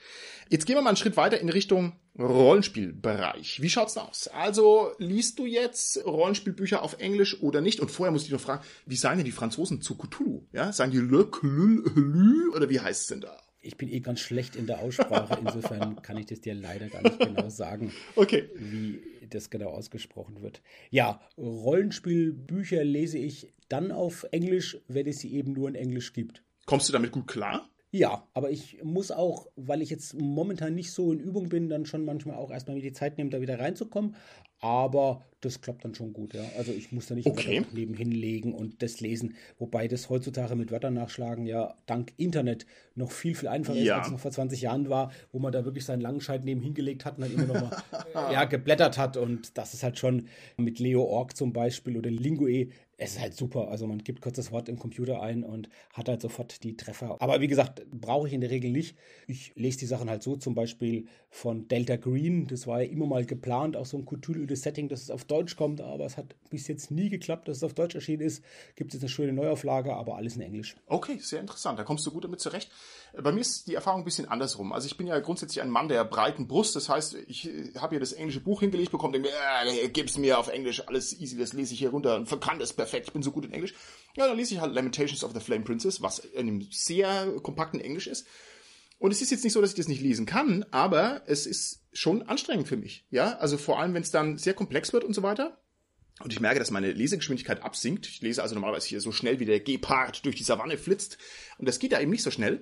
Jetzt 0.49 0.65
gehen 0.65 0.75
wir 0.75 0.81
mal 0.81 0.89
einen 0.89 0.97
Schritt 0.97 1.15
weiter 1.17 1.39
in 1.39 1.49
Richtung 1.49 1.93
Rollenspielbereich. 2.17 3.61
Wie 3.61 3.69
schaut's 3.69 3.93
da 3.93 4.01
aus? 4.01 4.27
Also, 4.27 4.91
liest 4.97 5.39
du 5.39 5.45
jetzt 5.45 6.05
Rollenspielbücher 6.05 6.81
auf 6.81 6.99
Englisch 6.99 7.41
oder 7.41 7.61
nicht? 7.61 7.79
Und 7.79 7.89
vorher 7.89 8.11
muss 8.11 8.25
ich 8.25 8.31
noch 8.31 8.41
fragen, 8.41 8.63
wie 8.85 8.97
sagen 8.97 9.17
denn 9.17 9.25
die 9.25 9.31
Franzosen 9.31 9.81
zu 9.81 9.97
Cthulhu? 9.97 10.45
Ja, 10.51 10.73
sagen 10.73 10.91
die 10.91 10.97
Le 10.97 11.25
Cthulhu 11.25 12.53
oder 12.53 12.69
wie 12.69 12.81
heißt 12.81 13.01
es 13.01 13.07
denn 13.07 13.21
da? 13.21 13.37
Ich 13.61 13.77
bin 13.77 13.89
eh 13.89 13.99
ganz 13.99 14.21
schlecht 14.21 14.55
in 14.55 14.67
der 14.67 14.79
Aussprache, 14.79 15.37
insofern 15.41 15.95
kann 16.01 16.17
ich 16.17 16.27
das 16.27 16.41
dir 16.41 16.53
leider 16.53 16.87
gar 16.87 17.01
nicht 17.01 17.19
genau 17.19 17.49
sagen, 17.49 17.91
okay. 18.15 18.49
wie 18.55 19.01
das 19.29 19.49
genau 19.49 19.69
ausgesprochen 19.69 20.41
wird. 20.41 20.61
Ja, 20.89 21.21
Rollenspielbücher 21.37 22.83
lese 22.83 23.17
ich 23.17 23.53
dann 23.67 23.91
auf 23.91 24.25
Englisch, 24.31 24.77
wenn 24.87 25.07
es 25.07 25.19
sie 25.19 25.33
eben 25.33 25.53
nur 25.53 25.67
in 25.67 25.75
Englisch 25.75 26.13
gibt. 26.13 26.43
Kommst 26.65 26.87
du 26.87 26.93
damit 26.93 27.11
gut 27.11 27.27
klar? 27.27 27.69
Ja, 27.91 28.27
aber 28.35 28.51
ich 28.51 28.83
muss 28.83 29.09
auch, 29.09 29.47
weil 29.55 29.81
ich 29.81 29.89
jetzt 29.89 30.13
momentan 30.13 30.75
nicht 30.75 30.91
so 30.91 31.11
in 31.11 31.19
Übung 31.19 31.49
bin, 31.49 31.69
dann 31.69 31.87
schon 31.87 32.05
manchmal 32.05 32.35
auch 32.35 32.51
erstmal 32.51 32.75
mir 32.75 32.83
die 32.83 32.93
Zeit 32.93 33.17
nehmen, 33.17 33.31
da 33.31 33.41
wieder 33.41 33.59
reinzukommen. 33.59 34.15
Aber 34.61 35.25
das 35.41 35.61
klappt 35.61 35.85
dann 35.85 35.95
schon 35.95 36.11
gut, 36.11 36.33
ja. 36.33 36.43
Also 36.57 36.73
ich 36.73 36.91
muss 36.91 37.07
da 37.07 37.15
nicht 37.15 37.27
okay. 37.27 37.63
nebenhin 37.71 38.11
legen 38.11 38.53
und 38.53 38.81
das 38.83 38.99
lesen. 38.99 39.35
Wobei 39.57 39.87
das 39.87 40.09
heutzutage 40.09 40.55
mit 40.55 40.71
Wörtern 40.71 40.95
nachschlagen 40.95 41.45
ja 41.45 41.75
dank 41.85 42.11
Internet 42.17 42.65
noch 42.95 43.11
viel, 43.11 43.35
viel 43.35 43.47
einfacher 43.47 43.77
ja. 43.77 43.83
ist, 43.83 43.91
als 43.91 44.07
es 44.07 44.11
noch 44.11 44.19
vor 44.19 44.31
20 44.31 44.61
Jahren 44.61 44.89
war, 44.89 45.11
wo 45.31 45.39
man 45.39 45.53
da 45.53 45.63
wirklich 45.63 45.85
seinen 45.85 46.01
Langenscheid 46.01 46.43
neben 46.43 46.61
hingelegt 46.61 47.05
hat 47.05 47.17
und 47.17 47.23
dann 47.23 47.33
immer 47.33 47.53
noch 47.53 47.61
mal 47.61 47.83
ja, 48.33 48.43
geblättert 48.45 48.97
hat. 48.97 49.15
Und 49.15 49.57
das 49.57 49.73
ist 49.73 49.83
halt 49.83 49.97
schon 49.97 50.27
mit 50.57 50.79
Leo 50.79 51.03
Org 51.03 51.37
zum 51.37 51.53
Beispiel 51.53 51.97
oder 51.97 52.11
Lingue 52.11 52.69
es 52.99 53.11
ist 53.11 53.21
halt 53.21 53.33
super. 53.33 53.69
Also 53.69 53.87
man 53.87 53.99
gibt 53.99 54.21
kurz 54.21 54.35
das 54.35 54.51
Wort 54.51 54.67
im 54.67 54.77
Computer 54.77 55.21
ein 55.21 55.43
und 55.43 55.69
hat 55.93 56.09
halt 56.09 56.21
sofort 56.21 56.63
die 56.63 56.75
Treffer. 56.75 57.15
Aber 57.21 57.39
wie 57.39 57.47
gesagt, 57.47 57.85
brauche 57.89 58.27
ich 58.27 58.33
in 58.33 58.41
der 58.41 58.49
Regel 58.49 58.71
nicht. 58.71 58.97
Ich 59.25 59.53
lese 59.55 59.79
die 59.79 59.85
Sachen 59.85 60.09
halt 60.09 60.21
so, 60.21 60.35
zum 60.35 60.53
Beispiel 60.53 61.07
von 61.29 61.67
Delta 61.67 61.95
Green. 61.95 62.47
Das 62.47 62.67
war 62.67 62.81
ja 62.81 62.89
immer 62.89 63.07
mal 63.07 63.25
geplant, 63.25 63.77
auch 63.77 63.85
so 63.85 63.97
ein 63.97 64.05
cthulhu 64.05 64.45
Setting, 64.55 64.89
dass 64.89 65.01
es 65.01 65.11
auf 65.11 65.25
Deutsch 65.25 65.55
kommt, 65.55 65.81
aber 65.81 66.05
es 66.05 66.17
hat 66.17 66.35
bis 66.49 66.67
jetzt 66.67 66.91
nie 66.91 67.09
geklappt, 67.09 67.47
dass 67.47 67.57
es 67.57 67.63
auf 67.63 67.73
Deutsch 67.73 67.95
erschienen 67.95 68.21
ist. 68.21 68.43
Gibt 68.75 68.91
es 68.91 68.95
jetzt 68.95 69.03
eine 69.03 69.09
schöne 69.09 69.33
Neuauflage, 69.33 69.95
aber 69.95 70.15
alles 70.15 70.35
in 70.35 70.41
Englisch. 70.41 70.75
Okay, 70.87 71.17
sehr 71.19 71.41
interessant. 71.41 71.79
Da 71.79 71.83
kommst 71.83 72.05
du 72.05 72.11
gut 72.11 72.23
damit 72.23 72.39
zurecht. 72.39 72.69
Bei 73.21 73.31
mir 73.31 73.41
ist 73.41 73.67
die 73.67 73.75
Erfahrung 73.75 74.01
ein 74.01 74.05
bisschen 74.05 74.27
andersrum. 74.27 74.71
Also 74.73 74.87
ich 74.87 74.97
bin 74.97 75.07
ja 75.07 75.19
grundsätzlich 75.19 75.61
ein 75.61 75.69
Mann 75.69 75.89
der 75.89 76.03
breiten 76.05 76.47
Brust. 76.47 76.75
Das 76.75 76.89
heißt, 76.89 77.15
ich 77.27 77.49
habe 77.77 77.91
hier 77.91 77.99
das 77.99 78.13
englische 78.13 78.39
Buch 78.39 78.59
hingelegt 78.59 78.91
bekommen, 78.91 79.13
denke 79.13 79.29
mir, 79.29 79.83
äh, 79.83 79.89
gib's 79.89 80.17
mir 80.17 80.39
auf 80.39 80.47
Englisch, 80.47 80.87
alles 80.87 81.19
easy, 81.19 81.37
das 81.37 81.53
lese 81.53 81.73
ich 81.73 81.79
hier 81.79 81.89
runter 81.89 82.15
und 82.15 82.41
kann 82.41 82.59
das 82.59 82.73
perfekt, 82.73 83.07
ich 83.07 83.13
bin 83.13 83.23
so 83.23 83.31
gut 83.31 83.45
in 83.45 83.51
Englisch. 83.51 83.73
Ja, 84.15 84.27
dann 84.27 84.37
lese 84.37 84.53
ich 84.53 84.61
halt 84.61 84.73
Lamentations 84.73 85.23
of 85.23 85.33
the 85.33 85.39
Flame 85.39 85.63
Princess, 85.63 86.01
was 86.01 86.19
in 86.19 86.47
einem 86.47 86.67
sehr 86.71 87.31
kompakten 87.41 87.79
Englisch 87.79 88.07
ist. 88.07 88.25
Und 88.99 89.11
es 89.11 89.21
ist 89.21 89.31
jetzt 89.31 89.43
nicht 89.45 89.53
so, 89.53 89.61
dass 89.61 89.71
ich 89.71 89.77
das 89.77 89.87
nicht 89.87 90.01
lesen 90.01 90.25
kann, 90.25 90.65
aber 90.71 91.23
es 91.25 91.45
ist 91.47 91.85
schon 91.93 92.21
anstrengend 92.23 92.67
für 92.67 92.77
mich. 92.77 93.05
Ja, 93.09 93.37
also 93.37 93.57
vor 93.57 93.79
allem, 93.79 93.93
wenn 93.93 94.03
es 94.03 94.11
dann 94.11 94.37
sehr 94.37 94.53
komplex 94.53 94.93
wird 94.93 95.05
und 95.05 95.13
so 95.13 95.23
weiter. 95.23 95.57
Und 96.21 96.33
ich 96.33 96.41
merke, 96.41 96.59
dass 96.59 96.69
meine 96.69 96.91
Lesegeschwindigkeit 96.91 97.63
absinkt. 97.63 98.05
Ich 98.07 98.21
lese 98.21 98.43
also 98.43 98.55
normalerweise 98.55 98.89
hier 98.89 98.99
so 98.99 99.13
schnell 99.13 99.39
wie 99.39 99.45
der 99.45 99.61
Gepard 99.61 100.25
durch 100.25 100.35
die 100.35 100.43
Savanne 100.43 100.77
flitzt. 100.77 101.17
Und 101.57 101.67
das 101.67 101.79
geht 101.79 101.93
da 101.93 102.01
eben 102.01 102.11
nicht 102.11 102.23
so 102.23 102.31
schnell. 102.31 102.61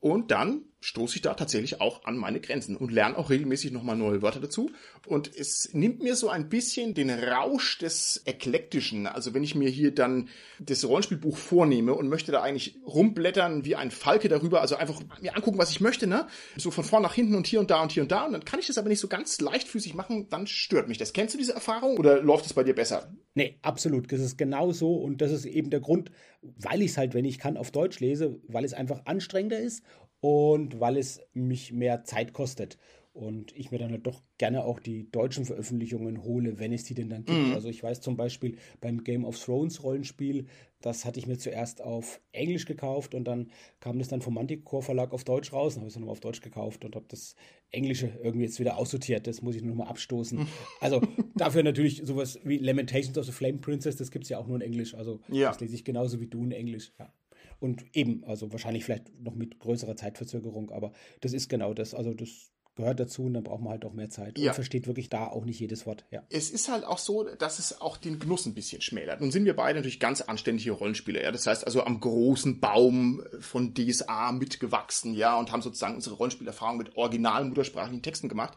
Und 0.00 0.32
dann 0.32 0.64
stoße 0.80 1.16
ich 1.16 1.22
da 1.22 1.34
tatsächlich 1.34 1.80
auch 1.80 2.04
an 2.04 2.16
meine 2.16 2.40
Grenzen 2.40 2.76
und 2.76 2.92
lerne 2.92 3.16
auch 3.16 3.30
regelmäßig 3.30 3.72
nochmal 3.72 3.96
neue 3.96 4.22
Wörter 4.22 4.40
dazu. 4.40 4.70
Und 5.06 5.34
es 5.34 5.70
nimmt 5.72 6.02
mir 6.02 6.14
so 6.16 6.28
ein 6.28 6.48
bisschen 6.48 6.94
den 6.94 7.10
Rausch 7.10 7.78
des 7.78 8.22
Eklektischen. 8.24 9.06
Also 9.06 9.34
wenn 9.34 9.42
ich 9.42 9.54
mir 9.54 9.68
hier 9.68 9.94
dann 9.94 10.28
das 10.58 10.84
Rollenspielbuch 10.84 11.36
vornehme 11.36 11.94
und 11.94 12.08
möchte 12.08 12.30
da 12.30 12.42
eigentlich 12.42 12.78
rumblättern 12.86 13.64
wie 13.64 13.76
ein 13.76 13.90
Falke 13.90 14.28
darüber, 14.28 14.60
also 14.60 14.76
einfach 14.76 15.00
mir 15.20 15.34
angucken, 15.34 15.58
was 15.58 15.70
ich 15.70 15.80
möchte, 15.80 16.06
ne? 16.06 16.26
So 16.56 16.70
von 16.70 16.84
vorn 16.84 17.02
nach 17.02 17.14
hinten 17.14 17.34
und 17.34 17.46
hier 17.46 17.60
und 17.60 17.70
da 17.70 17.82
und 17.82 17.92
hier 17.92 18.02
und 18.02 18.12
da. 18.12 18.26
Und 18.26 18.32
dann 18.32 18.44
kann 18.44 18.60
ich 18.60 18.66
das 18.66 18.78
aber 18.78 18.88
nicht 18.88 19.00
so 19.00 19.08
ganz 19.08 19.40
leichtfüßig 19.40 19.94
machen, 19.94 20.28
dann 20.28 20.46
stört 20.46 20.88
mich 20.88 20.98
das. 20.98 21.12
Kennst 21.12 21.34
du 21.34 21.38
diese 21.38 21.54
Erfahrung 21.54 21.96
oder 21.96 22.22
läuft 22.22 22.46
es 22.46 22.52
bei 22.52 22.64
dir 22.64 22.74
besser? 22.74 23.12
Nee, 23.34 23.58
absolut. 23.62 24.12
Das 24.12 24.20
ist 24.20 24.38
genau 24.38 24.72
so 24.72 24.94
und 24.94 25.20
das 25.20 25.32
ist 25.32 25.46
eben 25.46 25.70
der 25.70 25.80
Grund, 25.80 26.10
weil 26.42 26.82
ich 26.82 26.92
es 26.92 26.96
halt, 26.96 27.14
wenn 27.14 27.24
ich 27.24 27.38
kann, 27.38 27.56
auf 27.56 27.70
Deutsch 27.70 28.00
lese, 28.00 28.40
weil 28.46 28.64
es 28.64 28.74
einfach 28.74 29.02
anstrengender 29.04 29.58
ist 29.58 29.82
und 30.26 30.80
weil 30.80 30.96
es 30.96 31.20
mich 31.34 31.72
mehr 31.72 32.02
Zeit 32.02 32.32
kostet. 32.32 32.78
Und 33.12 33.56
ich 33.56 33.70
mir 33.70 33.78
dann 33.78 33.92
halt 33.92 34.06
doch 34.06 34.20
gerne 34.36 34.64
auch 34.64 34.80
die 34.80 35.10
deutschen 35.10 35.46
Veröffentlichungen 35.46 36.22
hole, 36.24 36.58
wenn 36.58 36.72
es 36.72 36.84
die 36.84 36.92
denn 36.94 37.08
dann 37.08 37.24
gibt. 37.24 37.38
Mhm. 37.38 37.54
Also 37.54 37.68
ich 37.68 37.82
weiß 37.82 38.00
zum 38.00 38.16
Beispiel 38.16 38.58
beim 38.80 39.04
Game 39.04 39.24
of 39.24 39.42
Thrones 39.42 39.82
Rollenspiel, 39.84 40.46
das 40.82 41.04
hatte 41.04 41.20
ich 41.20 41.26
mir 41.26 41.38
zuerst 41.38 41.80
auf 41.80 42.20
Englisch 42.32 42.66
gekauft 42.66 43.14
und 43.14 43.24
dann 43.24 43.50
kam 43.80 43.98
das 44.00 44.08
dann 44.08 44.20
vom 44.20 44.34
Manticore 44.34 44.82
Verlag 44.82 45.12
auf 45.12 45.24
Deutsch 45.24 45.52
raus. 45.52 45.74
Dann 45.74 45.82
habe 45.82 45.88
ich 45.88 45.94
es 45.94 45.98
nochmal 45.98 46.12
auf 46.12 46.20
Deutsch 46.20 46.42
gekauft 46.42 46.84
und 46.84 46.96
habe 46.96 47.06
das 47.08 47.36
Englische 47.70 48.10
irgendwie 48.22 48.44
jetzt 48.44 48.58
wieder 48.60 48.76
aussortiert. 48.76 49.26
Das 49.28 49.40
muss 49.40 49.54
ich 49.54 49.62
nur 49.62 49.76
noch 49.76 49.84
mal 49.84 49.90
abstoßen. 49.90 50.46
Also 50.80 51.00
dafür 51.36 51.62
natürlich 51.62 52.02
sowas 52.04 52.38
wie 52.44 52.58
Lamentations 52.58 53.16
of 53.16 53.24
the 53.24 53.32
Flame 53.32 53.58
Princess, 53.58 53.96
das 53.96 54.10
gibt 54.10 54.24
es 54.24 54.28
ja 54.28 54.38
auch 54.38 54.46
nur 54.46 54.56
in 54.56 54.62
Englisch. 54.62 54.94
Also 54.94 55.20
ja. 55.28 55.48
das 55.48 55.60
lese 55.60 55.76
ich 55.76 55.84
genauso 55.84 56.20
wie 56.20 56.26
du 56.26 56.42
in 56.42 56.52
Englisch. 56.52 56.92
Ja. 56.98 57.12
Und 57.58 57.84
eben, 57.94 58.24
also 58.24 58.52
wahrscheinlich 58.52 58.84
vielleicht 58.84 59.18
noch 59.20 59.34
mit 59.34 59.58
größerer 59.58 59.96
Zeitverzögerung, 59.96 60.70
aber 60.70 60.92
das 61.20 61.32
ist 61.32 61.48
genau 61.48 61.72
das. 61.74 61.94
Also 61.94 62.12
das 62.12 62.52
gehört 62.76 63.00
dazu 63.00 63.24
und 63.24 63.34
dann 63.34 63.42
braucht 63.42 63.62
man 63.62 63.72
halt 63.72 63.84
auch 63.84 63.94
mehr 63.94 64.10
Zeit. 64.10 64.38
Ja. 64.38 64.50
Und 64.50 64.54
versteht 64.54 64.86
wirklich 64.86 65.08
da 65.08 65.26
auch 65.26 65.44
nicht 65.44 65.58
jedes 65.58 65.86
Wort. 65.86 66.04
Ja. 66.10 66.22
Es 66.28 66.50
ist 66.50 66.68
halt 66.68 66.84
auch 66.84 66.98
so, 66.98 67.24
dass 67.24 67.58
es 67.58 67.80
auch 67.80 67.96
den 67.96 68.18
Genuss 68.18 68.46
ein 68.46 68.54
bisschen 68.54 68.82
schmälert. 68.82 69.20
Nun 69.20 69.32
sind 69.32 69.46
wir 69.46 69.56
beide 69.56 69.78
natürlich 69.78 69.98
ganz 69.98 70.20
anständige 70.20 70.72
Rollenspieler. 70.72 71.22
Ja? 71.22 71.32
Das 71.32 71.46
heißt 71.46 71.66
also 71.66 71.82
am 71.82 71.98
großen 71.98 72.60
Baum 72.60 73.22
von 73.40 73.74
DSA 73.74 74.32
mitgewachsen, 74.32 75.14
ja, 75.14 75.38
und 75.38 75.50
haben 75.50 75.62
sozusagen 75.62 75.94
unsere 75.94 76.16
Rollenspielerfahrung 76.16 76.76
mit 76.76 76.96
originalen 76.96 77.48
muttersprachlichen 77.48 78.02
Texten 78.02 78.28
gemacht. 78.28 78.56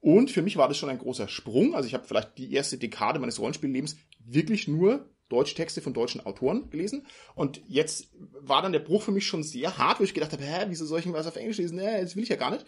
Und 0.00 0.32
für 0.32 0.42
mich 0.42 0.56
war 0.56 0.66
das 0.66 0.76
schon 0.76 0.88
ein 0.88 0.98
großer 0.98 1.28
Sprung. 1.28 1.76
Also 1.76 1.86
ich 1.86 1.94
habe 1.94 2.04
vielleicht 2.04 2.36
die 2.36 2.52
erste 2.52 2.76
Dekade 2.76 3.20
meines 3.20 3.38
Rollenspiellebens 3.38 3.96
wirklich 4.18 4.66
nur 4.66 5.08
Deutschtexte 5.32 5.80
von 5.80 5.94
deutschen 5.94 6.24
Autoren 6.24 6.70
gelesen. 6.70 7.06
Und 7.34 7.62
jetzt 7.66 8.08
war 8.40 8.62
dann 8.62 8.72
der 8.72 8.80
Bruch 8.80 9.02
für 9.02 9.12
mich 9.12 9.26
schon 9.26 9.42
sehr 9.42 9.78
hart, 9.78 9.98
wo 9.98 10.04
ich 10.04 10.14
gedacht 10.14 10.32
habe, 10.32 10.44
hä, 10.44 10.66
wieso 10.68 10.84
soll 10.84 11.00
ich 11.00 11.12
was 11.12 11.26
auf 11.26 11.36
Englisch 11.36 11.58
lesen? 11.58 11.76
Nee, 11.76 12.02
das 12.02 12.14
will 12.14 12.22
ich 12.22 12.28
ja 12.28 12.36
gar 12.36 12.50
nicht. 12.50 12.66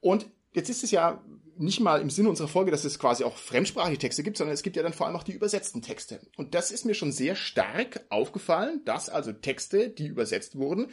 Und 0.00 0.30
jetzt 0.52 0.70
ist 0.70 0.84
es 0.84 0.90
ja 0.90 1.24
nicht 1.58 1.80
mal 1.80 2.00
im 2.00 2.10
Sinne 2.10 2.28
unserer 2.28 2.48
Folge, 2.48 2.70
dass 2.70 2.84
es 2.84 2.98
quasi 2.98 3.24
auch 3.24 3.36
fremdsprachige 3.36 3.98
Texte 3.98 4.22
gibt, 4.22 4.36
sondern 4.36 4.54
es 4.54 4.62
gibt 4.62 4.76
ja 4.76 4.82
dann 4.82 4.92
vor 4.92 5.06
allem 5.06 5.16
auch 5.16 5.22
die 5.22 5.32
übersetzten 5.32 5.82
Texte. 5.82 6.20
Und 6.36 6.54
das 6.54 6.70
ist 6.70 6.84
mir 6.84 6.94
schon 6.94 7.12
sehr 7.12 7.34
stark 7.34 8.04
aufgefallen, 8.10 8.82
dass 8.84 9.08
also 9.08 9.32
Texte, 9.32 9.88
die 9.88 10.06
übersetzt 10.06 10.56
wurden, 10.56 10.90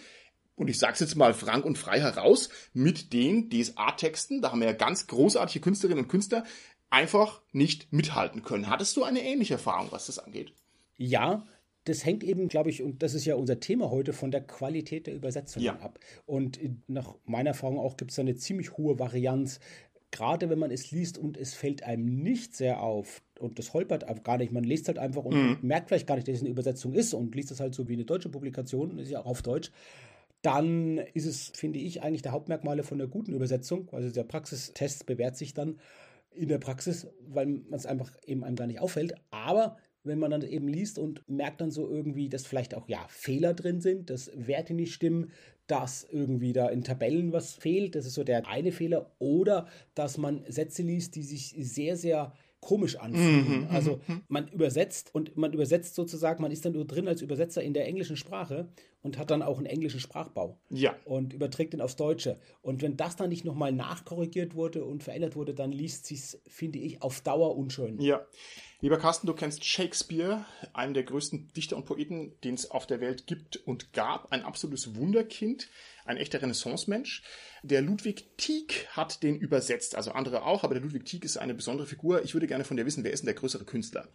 und 0.56 0.70
ich 0.70 0.78
sage 0.78 0.94
es 0.94 1.00
jetzt 1.00 1.16
mal 1.16 1.34
frank 1.34 1.66
und 1.66 1.80
frei 1.80 2.00
heraus, 2.00 2.50
mit 2.74 3.12
den 3.12 3.50
DSA-Texten, 3.50 4.42
da 4.42 4.52
haben 4.52 4.60
wir 4.60 4.68
ja 4.68 4.74
ganz 4.74 5.08
großartige 5.08 5.64
Künstlerinnen 5.64 6.04
und 6.04 6.10
Künstler, 6.10 6.44
einfach 6.90 7.42
nicht 7.52 7.92
mithalten 7.92 8.44
können. 8.44 8.70
Hattest 8.70 8.96
du 8.96 9.04
eine 9.04 9.24
ähnliche 9.24 9.56
Erfahrung, 9.56 9.92
was 9.92 10.06
das 10.06 10.20
angeht? 10.20 10.54
Ja, 11.04 11.46
das 11.86 12.06
hängt 12.06 12.24
eben, 12.24 12.48
glaube 12.48 12.70
ich, 12.70 12.82
und 12.82 13.04
das 13.04 13.14
ist 13.14 13.26
ja 13.26 13.36
unser 13.36 13.60
Thema 13.60 13.92
heute, 13.92 14.14
von 14.14 14.32
der 14.32 14.42
Qualität 14.42 15.08
der 15.08 15.16
Übersetzung 15.16 15.62
ja. 15.62 15.78
ab. 15.80 16.00
Und 16.26 16.60
nach 16.88 17.16
meiner 17.26 17.50
Erfahrung 17.50 17.78
auch 17.78 17.98
gibt 17.98 18.12
es 18.12 18.16
da 18.16 18.22
eine 18.22 18.36
ziemlich 18.36 18.78
hohe 18.78 19.00
Varianz. 19.00 19.60
Gerade 20.12 20.50
wenn 20.50 20.60
man 20.60 20.72
es 20.72 20.92
liest 20.92 21.18
und 21.18 21.38
es 21.38 21.56
fällt 21.56 21.84
einem 21.84 22.22
nicht 22.22 22.56
sehr 22.56 22.82
auf 22.82 23.22
und 23.40 23.58
das 23.60 23.74
holpert 23.74 24.06
gar 24.24 24.38
nicht, 24.38 24.52
man 24.54 24.64
liest 24.64 24.88
halt 24.88 25.00
einfach 25.00 25.26
und 25.26 25.36
mhm. 25.36 25.58
merkt 25.62 25.90
vielleicht 25.90 26.08
gar 26.08 26.16
nicht, 26.16 26.28
dass 26.28 26.36
es 26.36 26.42
eine 26.42 26.52
Übersetzung 26.52 26.94
ist 26.94 27.14
und 27.14 27.36
liest 27.36 27.52
es 27.52 27.60
halt 27.60 27.74
so 27.74 27.90
wie 27.90 27.94
eine 27.94 28.06
deutsche 28.06 28.30
Publikation, 28.30 29.00
ist 29.00 29.10
ja 29.10 29.20
auch 29.20 29.26
auf 29.26 29.42
Deutsch 29.42 29.72
dann 30.44 30.98
ist 30.98 31.26
es, 31.26 31.52
finde 31.56 31.80
ich, 31.80 32.04
eigentlich 32.04 32.22
der 32.22 32.34
Hauptmerkmale 32.34 32.84
von 32.84 33.00
einer 33.00 33.10
guten 33.10 33.34
Übersetzung. 33.34 33.88
Also 33.94 34.12
der 34.12 34.26
Praxistest 34.26 35.06
bewährt 35.06 35.38
sich 35.38 35.54
dann 35.54 35.80
in 36.32 36.50
der 36.50 36.58
Praxis, 36.58 37.08
weil 37.26 37.46
man 37.46 37.74
es 37.74 37.86
einfach 37.86 38.12
eben 38.26 38.44
einem 38.44 38.58
gar 38.58 38.68
nicht 38.68 38.82
auffällt. 38.82 39.16
Aber 39.32 39.78
wenn 40.04 40.20
man 40.20 40.32
dann 40.32 40.42
eben 40.44 40.68
liest 40.68 41.00
und 41.00 41.28
merkt 41.30 41.62
dann 41.62 41.72
so 41.72 41.90
irgendwie, 41.90 42.30
dass 42.30 42.46
vielleicht 42.46 42.76
auch 42.76 42.88
ja 42.88 43.06
Fehler 43.10 43.54
drin 43.54 43.82
sind, 43.82 44.10
dass 44.10 44.32
Werte 44.36 44.74
nicht 44.74 44.94
stimmen, 44.94 45.32
dass 45.68 46.06
irgendwie 46.12 46.54
da 46.54 46.70
in 46.70 46.84
Tabellen 46.84 47.32
was 47.32 47.54
fehlt, 47.54 47.96
das 47.96 48.06
ist 48.06 48.16
so 48.16 48.24
der 48.24 48.48
eine 48.48 48.72
Fehler, 48.72 49.12
oder 49.20 49.68
dass 49.96 50.18
man 50.18 50.44
Sätze 50.48 50.84
liest, 50.84 51.16
die 51.16 51.24
sich 51.24 51.56
sehr, 51.58 51.96
sehr 51.96 52.34
komisch 52.64 52.96
anfühlen. 52.96 53.62
Mhm, 53.62 53.68
also 53.70 54.00
mhm, 54.08 54.16
mhm. 54.16 54.22
man 54.30 54.48
übersetzt 54.48 55.14
und 55.14 55.36
man 55.36 55.54
übersetzt 55.54 55.96
sozusagen, 55.96 56.42
man 56.42 56.52
ist 56.52 56.64
dann 56.66 56.74
nur 56.74 56.86
drin 56.86 57.08
als 57.08 57.22
Übersetzer 57.22 57.62
in 57.62 57.74
der 57.74 57.86
englischen 57.86 58.16
Sprache 58.16 58.70
und 59.02 59.18
hat 59.18 59.32
dann 59.32 59.42
auch 59.42 59.58
einen 59.58 59.66
englischen 59.66 60.00
Sprachbau. 60.00 60.58
Ja. 60.70 60.96
Und 61.04 61.34
überträgt 61.34 61.74
den 61.74 61.82
aufs 61.82 61.98
Deutsche. 61.98 62.40
Und 62.62 62.82
wenn 62.82 62.96
das 62.96 63.18
dann 63.18 63.30
nicht 63.30 63.44
nochmal 63.44 63.74
nachkorrigiert 63.74 64.56
wurde 64.56 64.86
und 64.86 65.04
verändert 65.04 65.36
wurde, 65.36 65.54
dann 65.54 65.72
liest 65.72 66.06
sich 66.06 66.38
finde 66.48 66.80
ich, 66.80 67.02
auf 67.02 67.22
Dauer 67.22 67.58
unschön. 67.58 68.00
Ja. 68.00 68.26
Lieber 68.84 68.98
Carsten, 68.98 69.28
du 69.28 69.34
kennst 69.34 69.64
Shakespeare, 69.64 70.44
einen 70.74 70.94
der 70.94 71.04
größten 71.04 71.54
Dichter 71.54 71.78
und 71.78 71.86
Poeten, 71.86 72.38
den 72.44 72.56
es 72.56 72.70
auf 72.70 72.86
der 72.86 73.00
Welt 73.00 73.28
gibt 73.28 73.56
und 73.56 73.94
gab, 73.94 74.34
ein 74.34 74.44
absolutes 74.44 74.98
Wunderkind, 74.98 75.70
ein 76.04 76.18
echter 76.18 76.42
Renaissance-Mensch. 76.42 77.24
Der 77.64 77.82
Ludwig 77.82 78.36
Tieck 78.36 78.90
hat 78.90 79.24
den 79.24 79.38
übersetzt, 79.38 79.96
also 79.96 80.12
andere 80.12 80.44
auch, 80.44 80.66
aber 80.66 80.74
der 80.74 80.84
Ludwig 80.84 81.06
Tieck 81.06 81.24
ist 81.24 81.38
eine 81.38 81.54
besondere 81.54 81.88
Figur. 81.88 82.26
Ich 82.26 82.34
würde 82.34 82.46
gerne 82.46 82.66
von 82.66 82.76
dir 82.76 82.86
wissen, 82.86 83.06
wer 83.06 83.14
ist 83.14 83.22
denn 83.22 83.28
der 83.28 83.36
größere 83.36 83.64
Künstler? 83.64 84.10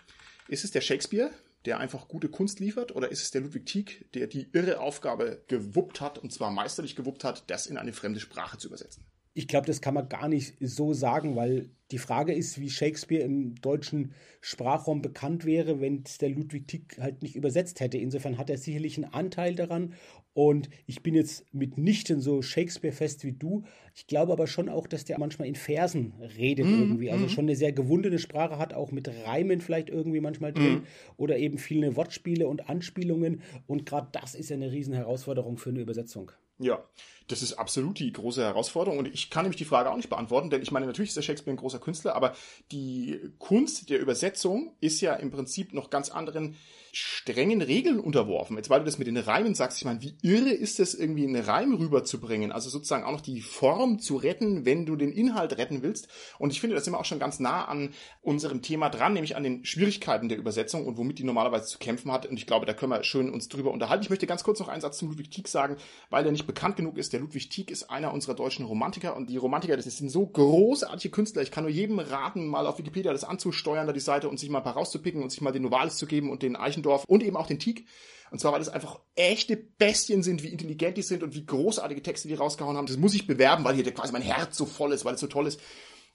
Ist 0.49 0.65
es 0.65 0.71
der 0.71 0.83
Shakespeare, 0.83 1.31
der 1.65 1.79
einfach 1.79 2.07
gute 2.07 2.29
Kunst 2.29 2.61
liefert, 2.61 2.95
oder 2.95 3.11
ist 3.11 3.23
es 3.23 3.31
der 3.31 3.41
Ludwig 3.41 3.65
Tieck, 3.65 4.13
der 4.13 4.27
die 4.27 4.51
irre 4.53 4.81
Aufgabe 4.81 5.45
gewuppt 5.49 6.03
hat, 6.03 6.19
und 6.19 6.31
zwar 6.31 6.51
meisterlich 6.51 6.95
gewuppt 6.95 7.25
hat, 7.25 7.45
das 7.47 7.69
in 7.69 7.79
eine 7.79 7.95
fremde 7.95 8.21
Sprache 8.21 8.59
zu 8.59 8.69
übersetzen? 8.69 9.07
Ich 9.35 9.49
glaube, 9.49 9.66
das 9.66 9.80
kann 9.80 9.94
man 9.94 10.08
gar 10.08 10.28
nicht 10.28 10.56
so 10.61 10.92
sagen, 10.92 11.37
weil 11.37 11.70
die 11.90 11.99
Frage 11.99 12.35
ist, 12.35 12.61
wie 12.61 12.68
Shakespeare 12.68 13.23
im 13.23 13.54
deutschen 13.54 14.12
Sprachraum 14.40 15.00
bekannt 15.00 15.47
wäre, 15.47 15.80
wenn 15.80 16.02
es 16.04 16.18
der 16.18 16.28
Ludwig 16.28 16.68
Tick 16.68 16.99
halt 17.00 17.23
nicht 17.23 17.35
übersetzt 17.35 17.80
hätte. 17.80 17.97
Insofern 17.97 18.37
hat 18.37 18.50
er 18.50 18.58
sicherlich 18.58 18.97
einen 18.97 19.12
Anteil 19.12 19.54
daran. 19.54 19.94
Und 20.35 20.68
ich 20.87 21.02
bin 21.02 21.14
jetzt 21.14 21.52
mitnichten 21.52 22.20
so 22.20 22.42
Shakespeare-fest 22.42 23.25
wie 23.25 23.32
du. 23.32 23.64
Ich 23.94 24.06
glaube 24.06 24.32
aber 24.32 24.47
schon 24.47 24.68
auch, 24.68 24.87
dass 24.87 25.04
der 25.04 25.18
manchmal 25.18 25.49
in 25.49 25.54
Versen 25.54 26.12
redet 26.38 26.66
mm, 26.66 26.78
irgendwie. 26.78 27.11
Also 27.11 27.26
mm. 27.26 27.28
schon 27.30 27.44
eine 27.47 27.56
sehr 27.56 27.73
gewundene 27.73 28.18
Sprache 28.18 28.58
hat, 28.58 28.75
auch 28.75 28.92
mit 28.92 29.08
Reimen 29.26 29.61
vielleicht 29.61 29.88
irgendwie 29.88 30.20
manchmal 30.20 30.52
drin. 30.52 30.75
Mm. 30.75 30.85
Oder 31.16 31.38
eben 31.38 31.58
viele 31.58 31.97
Wortspiele 31.97 32.47
und 32.47 32.68
Anspielungen. 32.68 33.40
Und 33.66 33.87
gerade 33.87 34.08
das 34.12 34.35
ist 34.35 34.50
ja 34.50 34.56
eine 34.56 34.70
riesen 34.70 34.94
Herausforderung 34.94 35.56
für 35.56 35.70
eine 35.70 35.80
Übersetzung. 35.80 36.30
Ja, 36.59 36.83
das 37.29 37.43
ist 37.43 37.55
absolut 37.55 37.99
die 37.99 38.12
große 38.12 38.43
Herausforderung. 38.43 38.99
Und 38.99 39.07
ich 39.07 39.31
kann 39.31 39.45
nämlich 39.45 39.59
die 39.59 39.65
Frage 39.65 39.91
auch 39.91 39.97
nicht 39.97 40.09
beantworten, 40.09 40.50
denn 40.50 40.62
ich 40.62 40.71
meine, 40.71 40.87
natürlich 40.87 41.11
ist 41.11 41.17
der 41.17 41.23
Shakespeare 41.23 41.55
ein 41.55 41.61
großer 41.61 41.79
Künstler, 41.79 42.17
aber 42.17 42.35
die 42.73 43.21
Kunst 43.38 43.91
der 43.91 44.00
Übersetzung 44.00 44.73
ist 44.81 45.00
ja 45.00 45.15
im 45.15 45.31
Prinzip 45.31 45.73
noch 45.73 45.91
ganz 45.91 46.11
anderen 46.11 46.57
strengen 46.92 47.62
Regeln 47.62 48.00
unterworfen. 48.00 48.57
Jetzt, 48.57 48.71
weil 48.71 48.80
du 48.80 48.87
das 48.87 48.99
mit 48.99 49.07
den 49.07 49.16
Reimen 49.16 49.54
sagst, 49.54 49.78
ich 49.78 49.85
meine, 49.85 50.02
wie 50.02 50.16
irre 50.23 50.50
ist 50.50 50.80
es, 50.80 50.95
irgendwie 50.95 51.26
einen 51.26 51.42
Reim 51.42 51.75
rüberzubringen? 51.75 52.52
Also 52.52 52.71
sozusagen 52.71 53.04
auch 53.04 53.12
noch 53.12 53.21
die 53.21 53.40
Form 53.40 53.99
zu 53.99 54.16
retten, 54.16 54.64
wenn 54.64 54.87
du 54.87 54.97
den 54.97 55.12
Inhalt 55.12 55.59
retten 55.59 55.83
willst. 55.83 56.09
Und 56.38 56.52
ich 56.52 56.61
finde, 56.61 56.75
das 56.75 56.85
sind 56.85 56.95
wir 56.95 57.00
auch 57.00 57.04
schon 57.04 57.18
ganz 57.18 57.40
nah 57.40 57.66
an 57.66 57.90
unserem 58.23 58.62
Thema 58.62 58.88
dran, 58.88 59.12
nämlich 59.12 59.37
an 59.37 59.42
den 59.42 59.64
Schwierigkeiten 59.64 60.28
der 60.28 60.38
Übersetzung 60.38 60.87
und 60.87 60.97
womit 60.97 61.18
die 61.18 61.25
normalerweise 61.25 61.66
zu 61.66 61.78
kämpfen 61.78 62.11
hat. 62.11 62.26
Und 62.26 62.37
ich 62.37 62.47
glaube, 62.47 62.66
da 62.66 62.75
können 62.75 62.92
wir 62.92 63.04
schön 63.04 63.30
uns 63.30 63.49
drüber 63.49 63.71
unterhalten. 63.71 64.04
Ich 64.04 64.11
möchte 64.11 64.26
ganz 64.26 64.45
kurz 64.45 64.61
noch 64.61 64.68
einen 64.68 64.80
Satz 64.80 64.99
zum 64.99 65.09
Ludwig 65.09 65.30
Tieck 65.30 65.49
sagen, 65.49 65.76
weil 66.11 66.25
er 66.25 66.33
nicht 66.33 66.47
bekannt 66.47 66.76
genug 66.76 66.99
ist. 66.99 67.12
Der 67.12 67.21
Ludwig 67.21 67.49
Tieck 67.49 67.71
ist 67.71 67.90
einer 67.90 68.12
unserer 68.12 68.35
deutschen 68.35 68.64
Romantiker 68.64 69.16
und 69.16 69.30
die 69.30 69.37
Romantiker, 69.37 69.76
das 69.76 69.85
sind 69.85 70.11
so 70.11 70.26
großartige 70.26 71.12
Künstler. 71.12 71.42
Ich 71.42 71.50
kann 71.50 71.64
nur 71.64 71.73
jedem 71.73 71.99
raten, 71.99 72.47
mal 72.47 72.66
auf 72.66 72.78
Wikipedia 72.78 73.12
das 73.12 73.25
anzusteuern, 73.25 73.87
da 73.87 73.92
die 73.92 74.00
Seite 74.00 74.28
und 74.28 74.38
sich 74.38 74.50
mal 74.50 74.59
ein 74.59 74.64
paar 74.64 74.75
rauszupicken 74.75 75.23
und 75.23 75.30
sich 75.30 75.40
mal 75.40 75.52
den 75.52 75.62
Novalis 75.62 75.97
zu 75.97 76.07
geben 76.07 76.30
und 76.30 76.42
den 76.42 76.57
Eichendorff 76.57 76.77
Eichendorff 76.78 77.04
und 77.06 77.23
eben 77.23 77.37
auch 77.37 77.47
den 77.47 77.58
Tieg. 77.58 77.87
Und 78.30 78.40
zwar, 78.40 78.52
weil 78.52 78.58
das 78.58 78.68
einfach 78.68 79.00
echte 79.14 79.56
Bestien 79.56 80.23
sind, 80.23 80.42
wie 80.42 80.49
intelligent 80.49 80.97
die 80.97 81.02
sind 81.02 81.23
und 81.23 81.35
wie 81.35 81.47
großartige 81.47 82.02
Texte 82.02 82.28
die 82.28 82.35
rausgehauen 82.35 82.76
haben. 82.76 82.87
Das 82.87 82.99
muss 82.99 83.14
ich 83.14 83.26
bewerben, 83.26 83.64
weil 83.64 83.75
hier 83.75 83.90
quasi 83.92 84.12
mein 84.12 84.23
Herz 84.23 84.56
so 84.56 84.66
voll 84.66 84.92
ist, 84.92 85.04
weil 85.04 85.14
es 85.14 85.20
so 85.20 85.28
toll 85.28 85.47
ist. 85.47 85.61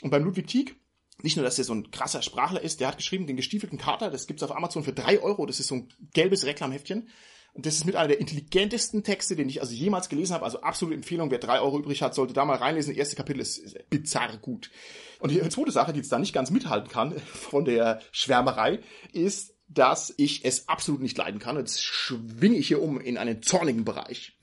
Und 0.03 0.11
beim 0.11 0.23
Ludwig 0.23 0.47
Tieck, 0.47 0.75
nicht 1.21 1.37
nur, 1.37 1.43
dass 1.43 1.57
er 1.57 1.63
so 1.63 1.73
ein 1.73 1.89
krasser 1.89 2.21
Sprachler 2.21 2.61
ist, 2.61 2.79
der 2.79 2.89
hat 2.89 2.97
geschrieben, 2.97 3.25
den 3.25 3.35
gestiefelten 3.35 3.79
Kater, 3.79 4.11
das 4.11 4.27
gibt's 4.27 4.43
auf 4.43 4.55
Amazon 4.55 4.83
für 4.83 4.93
drei 4.93 5.21
Euro, 5.21 5.45
das 5.45 5.59
ist 5.59 5.67
so 5.67 5.75
ein 5.75 5.89
gelbes 6.13 6.45
Reklamheftchen. 6.45 7.09
Und 7.55 7.67
das 7.67 7.75
ist 7.75 7.85
mit 7.85 7.95
einer 7.95 8.07
der 8.07 8.19
intelligentesten 8.19 9.03
Texte, 9.03 9.35
den 9.35 9.47
ich 9.47 9.61
also 9.61 9.73
jemals 9.73 10.09
gelesen 10.09 10.33
habe. 10.33 10.43
Also 10.43 10.61
absolute 10.61 10.95
Empfehlung. 10.95 11.29
Wer 11.29 11.37
drei 11.37 11.61
Euro 11.61 11.77
übrig 11.77 12.01
hat, 12.01 12.15
sollte 12.15 12.33
da 12.33 12.45
mal 12.45 12.57
reinlesen. 12.57 12.93
Das 12.93 12.97
erste 12.97 13.15
Kapitel 13.15 13.41
ist 13.41 13.89
bizarr 13.91 14.37
gut. 14.37 14.71
Und 15.19 15.29
die 15.29 15.39
zweite 15.49 15.71
Sache, 15.71 15.93
die 15.93 15.99
jetzt 15.99 16.11
da 16.11 16.17
nicht 16.17 16.33
ganz 16.33 16.49
mithalten 16.49 16.89
kann 16.89 17.19
von 17.25 17.63
der 17.63 18.01
Schwärmerei, 18.11 18.79
ist, 19.11 19.52
dass 19.73 20.13
ich 20.17 20.45
es 20.45 20.67
absolut 20.67 21.01
nicht 21.01 21.17
leiden 21.17 21.39
kann. 21.39 21.57
Jetzt 21.57 21.83
schwinge 21.83 22.57
ich 22.57 22.67
hier 22.67 22.81
um 22.81 22.99
in 22.99 23.17
einen 23.17 23.41
zornigen 23.41 23.85
Bereich. 23.85 24.37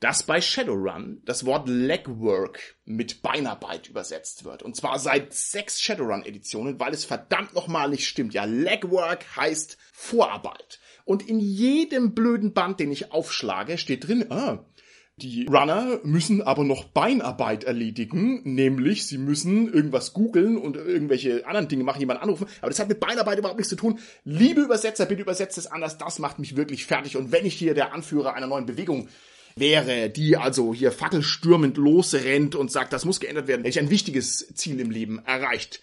dass 0.00 0.22
bei 0.24 0.42
Shadowrun 0.42 1.22
das 1.24 1.46
Wort 1.46 1.66
Legwork 1.66 2.76
mit 2.84 3.22
Beinarbeit 3.22 3.88
übersetzt 3.88 4.44
wird. 4.44 4.62
Und 4.62 4.76
zwar 4.76 4.98
seit 4.98 5.32
sechs 5.32 5.80
Shadowrun-Editionen, 5.80 6.78
weil 6.78 6.92
es 6.92 7.06
verdammt 7.06 7.54
nochmal 7.54 7.88
nicht 7.88 8.06
stimmt. 8.06 8.34
Ja, 8.34 8.44
Legwork 8.44 9.24
heißt 9.36 9.78
Vorarbeit. 9.94 10.78
Und 11.06 11.26
in 11.26 11.40
jedem 11.40 12.14
blöden 12.14 12.52
Band, 12.52 12.80
den 12.80 12.92
ich 12.92 13.12
aufschlage, 13.12 13.78
steht 13.78 14.06
drin, 14.06 14.30
ah, 14.30 14.64
die 15.16 15.46
Runner 15.46 16.00
müssen 16.02 16.42
aber 16.42 16.64
noch 16.64 16.84
Beinarbeit 16.84 17.62
erledigen, 17.62 18.40
nämlich 18.42 19.06
sie 19.06 19.18
müssen 19.18 19.72
irgendwas 19.72 20.12
googeln 20.12 20.56
und 20.56 20.76
irgendwelche 20.76 21.46
anderen 21.46 21.68
Dinge 21.68 21.84
machen, 21.84 22.00
jemanden 22.00 22.24
anrufen. 22.24 22.48
Aber 22.60 22.70
das 22.70 22.80
hat 22.80 22.88
mit 22.88 22.98
Beinarbeit 22.98 23.38
überhaupt 23.38 23.58
nichts 23.58 23.70
zu 23.70 23.76
tun. 23.76 24.00
Liebe 24.24 24.62
Übersetzer, 24.62 25.06
bitte 25.06 25.22
übersetzt 25.22 25.56
es 25.56 25.68
anders. 25.68 25.98
Das 25.98 26.18
macht 26.18 26.40
mich 26.40 26.56
wirklich 26.56 26.84
fertig. 26.84 27.16
Und 27.16 27.30
wenn 27.30 27.46
ich 27.46 27.54
hier 27.54 27.74
der 27.74 27.92
Anführer 27.92 28.34
einer 28.34 28.48
neuen 28.48 28.66
Bewegung 28.66 29.08
wäre, 29.54 30.10
die 30.10 30.36
also 30.36 30.74
hier 30.74 30.90
fackelstürmend 30.90 31.76
losrennt 31.76 32.56
und 32.56 32.72
sagt, 32.72 32.92
das 32.92 33.04
muss 33.04 33.20
geändert 33.20 33.46
werden, 33.46 33.60
hätte 33.60 33.78
ich 33.78 33.84
ein 33.84 33.90
wichtiges 33.90 34.52
Ziel 34.54 34.80
im 34.80 34.90
Leben 34.90 35.20
erreicht. 35.24 35.80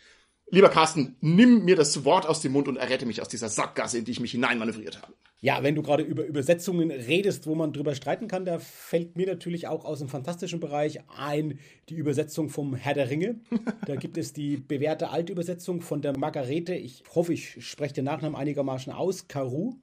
Lieber 0.54 0.68
Carsten, 0.68 1.16
nimm 1.22 1.64
mir 1.64 1.78
das 1.78 2.04
Wort 2.04 2.28
aus 2.28 2.42
dem 2.42 2.52
Mund 2.52 2.68
und 2.68 2.76
errette 2.76 3.06
mich 3.06 3.22
aus 3.22 3.30
dieser 3.30 3.48
Sackgasse, 3.48 4.00
in 4.00 4.06
die 4.06 4.12
ich 4.12 4.20
mich 4.20 4.32
hineinmanövriert 4.32 5.02
habe. 5.02 5.14
Ja, 5.40 5.64
wenn 5.64 5.76
du 5.76 5.82
gerade 5.82 6.04
über 6.04 6.26
Übersetzungen 6.26 6.92
redest, 6.92 7.48
wo 7.48 7.56
man 7.56 7.72
drüber 7.72 7.96
streiten 7.96 8.28
kann, 8.28 8.44
da 8.44 8.60
fällt 8.60 9.16
mir 9.16 9.28
natürlich 9.28 9.68
auch 9.68 9.86
aus 9.86 10.00
dem 10.00 10.10
fantastischen 10.10 10.60
Bereich 10.60 11.00
ein 11.18 11.58
die 11.88 11.96
Übersetzung 11.96 12.50
vom 12.50 12.76
Herr 12.76 12.94
der 12.94 13.10
Ringe. 13.10 13.40
Da 13.88 13.96
gibt 13.96 14.18
es 14.18 14.34
die 14.34 14.58
bewährte 14.58 15.10
Altübersetzung 15.10 15.82
von 15.82 16.02
der 16.02 16.18
Margarete, 16.18 16.76
ich 16.76 17.04
hoffe, 17.16 17.34
ich 17.34 17.66
spreche 17.66 17.96
den 17.96 18.06
Nachnamen 18.06 18.36
einigermaßen 18.36 18.94
aus, 18.94 19.28
Caru. 19.28 19.76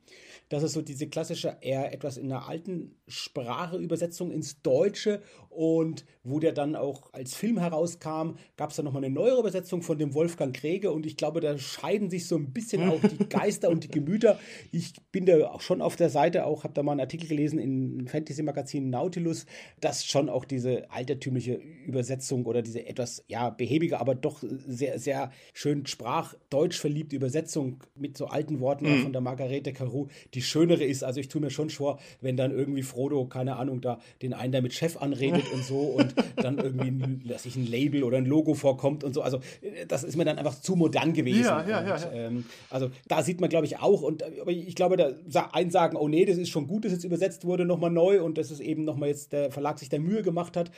Das 0.49 0.62
ist 0.62 0.73
so 0.73 0.83
diese 0.83 1.09
klassische, 1.09 1.57
eher 1.61 1.93
etwas 1.93 2.17
in 2.17 2.28
der 2.28 2.49
alten 2.49 2.97
Sprache 3.07 3.76
Übersetzung 3.76 4.31
ins 4.31 4.62
Deutsche 4.62 5.23
und 5.50 6.05
wo 6.23 6.38
der 6.38 6.52
dann 6.52 6.76
auch 6.76 7.12
als 7.12 7.35
Film 7.35 7.59
herauskam, 7.59 8.37
gab 8.57 8.71
es 8.71 8.76
dann 8.76 8.85
nochmal 8.85 9.05
eine 9.05 9.12
neue 9.12 9.38
Übersetzung 9.38 9.83
von 9.83 9.99
dem 9.99 10.14
Wolfgang 10.14 10.55
Kräge 10.55 10.93
und 10.93 11.07
ich 11.07 11.17
glaube, 11.17 11.40
da 11.40 11.59
scheiden 11.59 12.11
sich 12.11 12.26
so 12.26 12.37
ein 12.37 12.52
bisschen 12.52 12.88
auch 12.88 13.00
die 13.00 13.25
Geister 13.28 13.69
und 13.71 13.85
die 13.85 13.88
Gemüter. 13.88 14.38
Ich 14.73 14.93
bin 15.11 15.26
da 15.26 15.49
auch 15.49 15.61
schon 15.61 15.83
auf 15.83 15.97
der 15.97 16.11
Seite, 16.11 16.45
auch 16.45 16.64
habe 16.64 16.75
da 16.75 16.83
mal 16.83 16.93
einen 16.93 17.00
Artikel 17.00 17.28
gelesen 17.28 17.59
in 17.59 18.07
Fantasy-Magazin 18.07 18.90
Nautilus, 18.90 19.47
dass 19.81 20.05
schon 20.05 20.28
auch 20.28 20.45
diese 20.45 20.90
altertümliche 20.90 21.55
Übersetzung 21.87 22.47
oder 22.47 22.62
diese 22.62 22.87
etwas, 22.87 23.25
ja, 23.26 23.50
behäbige, 23.50 24.00
aber 24.00 24.14
doch 24.14 24.43
sehr, 24.43 24.99
sehr 24.99 25.33
schön 25.55 25.87
sprachdeutsch 25.87 26.78
verliebte 26.78 27.17
Übersetzung 27.17 27.83
mit 27.95 28.17
so 28.17 28.26
alten 28.26 28.61
Worten 28.61 28.87
mhm. 28.88 29.02
von 29.02 29.12
der 29.12 29.23
Margarete 29.23 29.73
Caru, 29.73 30.09
die 30.35 30.38
schönere 30.42 30.85
ist. 30.85 31.04
Also 31.04 31.21
ich 31.21 31.28
tue 31.28 31.40
mir 31.40 31.50
schon 31.50 31.71
vor, 31.71 31.99
wenn 32.21 32.37
dann 32.37 32.50
irgendwie 32.50 32.83
Frodo, 32.83 33.26
keine 33.26 33.57
Ahnung, 33.57 33.80
da 33.80 34.00
den 34.23 34.35
einen 34.35 34.52
da 34.52 34.61
mit 34.61 34.73
Chef 34.73 34.97
anredet 34.97 35.45
und 35.52 35.64
so 35.64 35.80
und 35.80 36.14
dann 36.37 36.59
irgendwie, 36.59 37.28
dass 37.28 37.45
sich 37.45 37.57
ein 37.57 37.66
Label 37.66 38.04
oder 38.04 38.18
ein 38.18 38.26
Logo 38.26 38.54
vorkommt 38.54 39.04
und 39.04 39.14
so. 39.14 39.23
Also 39.23 39.40
das 39.88 40.04
ist 40.04 40.16
mir 40.16 40.25
dann 40.25 40.38
einfach 40.38 40.61
zu 40.61 40.76
modern 40.76 41.12
gewesen. 41.12 41.45
Ja, 41.45 41.66
ja, 41.66 41.83
ja, 41.83 41.97
ja. 41.97 42.12
ähm, 42.12 42.45
also 42.71 42.90
da 43.07 43.23
sieht 43.23 43.40
man, 43.40 43.50
glaube 43.50 43.66
ich, 43.66 43.78
auch, 43.78 44.02
und 44.02 44.23
aber 44.40 44.50
ich 44.50 44.75
glaube, 44.75 44.97
da 44.97 45.12
einen 45.52 45.71
sagen, 45.71 45.97
oh 45.97 46.09
nee, 46.09 46.25
das 46.25 46.38
ist 46.38 46.49
schon 46.49 46.66
gut, 46.66 46.85
dass 46.85 46.92
jetzt 46.92 47.04
übersetzt 47.04 47.45
wurde, 47.45 47.64
nochmal 47.64 47.90
neu 47.90 48.23
und 48.23 48.38
dass 48.38 48.50
es 48.50 48.61
eben 48.61 48.85
nochmal 48.85 49.09
jetzt 49.09 49.33
der 49.33 49.50
Verlag 49.50 49.78
sich 49.78 49.88
der 49.88 50.00
Mühe 50.00 50.23
gemacht 50.23 50.57
hat. 50.57 50.71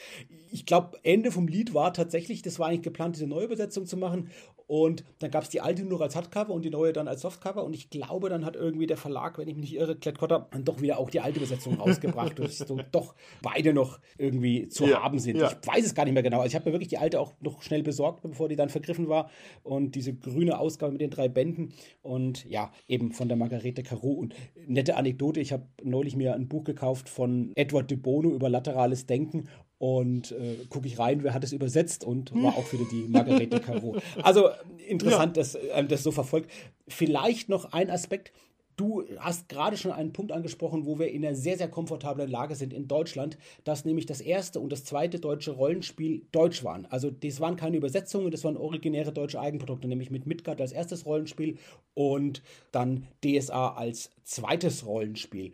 Ich 0.52 0.66
glaube, 0.66 0.98
Ende 1.02 1.30
vom 1.30 1.48
Lied 1.48 1.74
war 1.74 1.92
tatsächlich, 1.92 2.42
das 2.42 2.58
war 2.58 2.68
eigentlich 2.68 2.82
geplant, 2.82 3.16
diese 3.16 3.26
Neuübersetzung 3.26 3.86
zu 3.86 3.96
machen 3.96 4.30
und 4.70 5.02
dann 5.18 5.32
gab 5.32 5.42
es 5.42 5.48
die 5.48 5.60
alte 5.60 5.82
nur 5.82 6.00
als 6.00 6.14
Hardcover 6.14 6.54
und 6.54 6.64
die 6.64 6.70
neue 6.70 6.92
dann 6.92 7.08
als 7.08 7.22
Softcover. 7.22 7.64
Und 7.64 7.74
ich 7.74 7.90
glaube, 7.90 8.28
dann 8.28 8.44
hat 8.44 8.54
irgendwie 8.54 8.86
der 8.86 8.96
Verlag, 8.96 9.36
wenn 9.36 9.48
ich 9.50 9.56
mich 9.56 9.70
nicht 9.70 9.80
irre, 9.80 9.96
Klett-Cotta, 9.96 10.48
doch 10.64 10.80
wieder 10.80 10.98
auch 10.98 11.10
die 11.10 11.20
alte 11.20 11.38
Übersetzung 11.38 11.74
rausgebracht, 11.74 12.38
dass 12.38 12.58
so 12.58 12.78
doch 12.92 13.14
beide 13.42 13.72
noch 13.72 14.00
irgendwie 14.18 14.68
zu 14.68 14.86
ja, 14.86 15.02
haben 15.02 15.18
sind. 15.18 15.38
Ja. 15.38 15.50
Ich 15.50 15.66
weiß 15.66 15.84
es 15.84 15.94
gar 15.94 16.04
nicht 16.04 16.14
mehr 16.14 16.22
genau. 16.22 16.38
Also 16.38 16.48
ich 16.48 16.54
habe 16.54 16.68
mir 16.68 16.74
wirklich 16.74 16.88
die 16.88 16.98
alte 16.98 17.20
auch 17.20 17.34
noch 17.40 17.62
schnell 17.62 17.82
besorgt, 17.82 18.22
bevor 18.22 18.48
die 18.48 18.56
dann 18.56 18.68
vergriffen 18.68 19.08
war. 19.08 19.30
Und 19.62 19.94
diese 19.94 20.14
grüne 20.14 20.58
Ausgabe 20.58 20.92
mit 20.92 21.00
den 21.00 21.10
drei 21.10 21.28
Bänden. 21.28 21.72
Und 22.02 22.44
ja, 22.46 22.72
eben 22.88 23.12
von 23.12 23.28
der 23.28 23.36
Margarete 23.36 23.82
Caro. 23.82 24.12
Und 24.12 24.34
nette 24.66 24.96
Anekdote, 24.96 25.40
ich 25.40 25.52
habe 25.52 25.66
neulich 25.82 26.16
mir 26.16 26.34
ein 26.34 26.48
Buch 26.48 26.64
gekauft 26.64 27.08
von 27.08 27.52
Edward 27.56 27.90
de 27.90 27.98
Bono 27.98 28.30
über 28.30 28.48
laterales 28.48 29.06
Denken 29.06 29.48
und 29.80 30.32
äh, 30.32 30.56
gucke 30.68 30.86
ich 30.86 30.98
rein, 30.98 31.22
wer 31.22 31.32
hat 31.32 31.42
es 31.42 31.52
übersetzt 31.52 32.04
und 32.04 32.34
war 32.34 32.54
auch 32.58 32.70
wieder 32.70 32.84
die 32.92 33.08
Margarete 33.08 33.60
Caro. 33.60 33.96
Also 34.22 34.50
interessant, 34.86 35.38
ja. 35.38 35.40
dass 35.40 35.58
ähm, 35.72 35.88
das 35.88 36.02
so 36.02 36.10
verfolgt. 36.10 36.50
Vielleicht 36.86 37.48
noch 37.48 37.72
ein 37.72 37.88
Aspekt. 37.88 38.30
Du 38.80 39.04
hast 39.18 39.50
gerade 39.50 39.76
schon 39.76 39.92
einen 39.92 40.14
Punkt 40.14 40.32
angesprochen, 40.32 40.86
wo 40.86 40.98
wir 40.98 41.10
in 41.10 41.22
einer 41.22 41.34
sehr, 41.34 41.58
sehr 41.58 41.68
komfortablen 41.68 42.30
Lage 42.30 42.54
sind 42.54 42.72
in 42.72 42.88
Deutschland, 42.88 43.36
dass 43.62 43.84
nämlich 43.84 44.06
das 44.06 44.22
erste 44.22 44.58
und 44.58 44.72
das 44.72 44.84
zweite 44.86 45.20
deutsche 45.20 45.50
Rollenspiel 45.50 46.22
deutsch 46.32 46.64
waren. 46.64 46.86
Also 46.86 47.10
das 47.10 47.40
waren 47.40 47.56
keine 47.56 47.76
Übersetzungen, 47.76 48.30
das 48.30 48.42
waren 48.42 48.56
originäre 48.56 49.12
deutsche 49.12 49.38
Eigenprodukte, 49.38 49.86
nämlich 49.86 50.10
mit 50.10 50.26
Midgard 50.26 50.62
als 50.62 50.72
erstes 50.72 51.04
Rollenspiel 51.04 51.58
und 51.92 52.42
dann 52.72 53.06
DSA 53.22 53.74
als 53.74 54.12
zweites 54.24 54.86
Rollenspiel. 54.86 55.52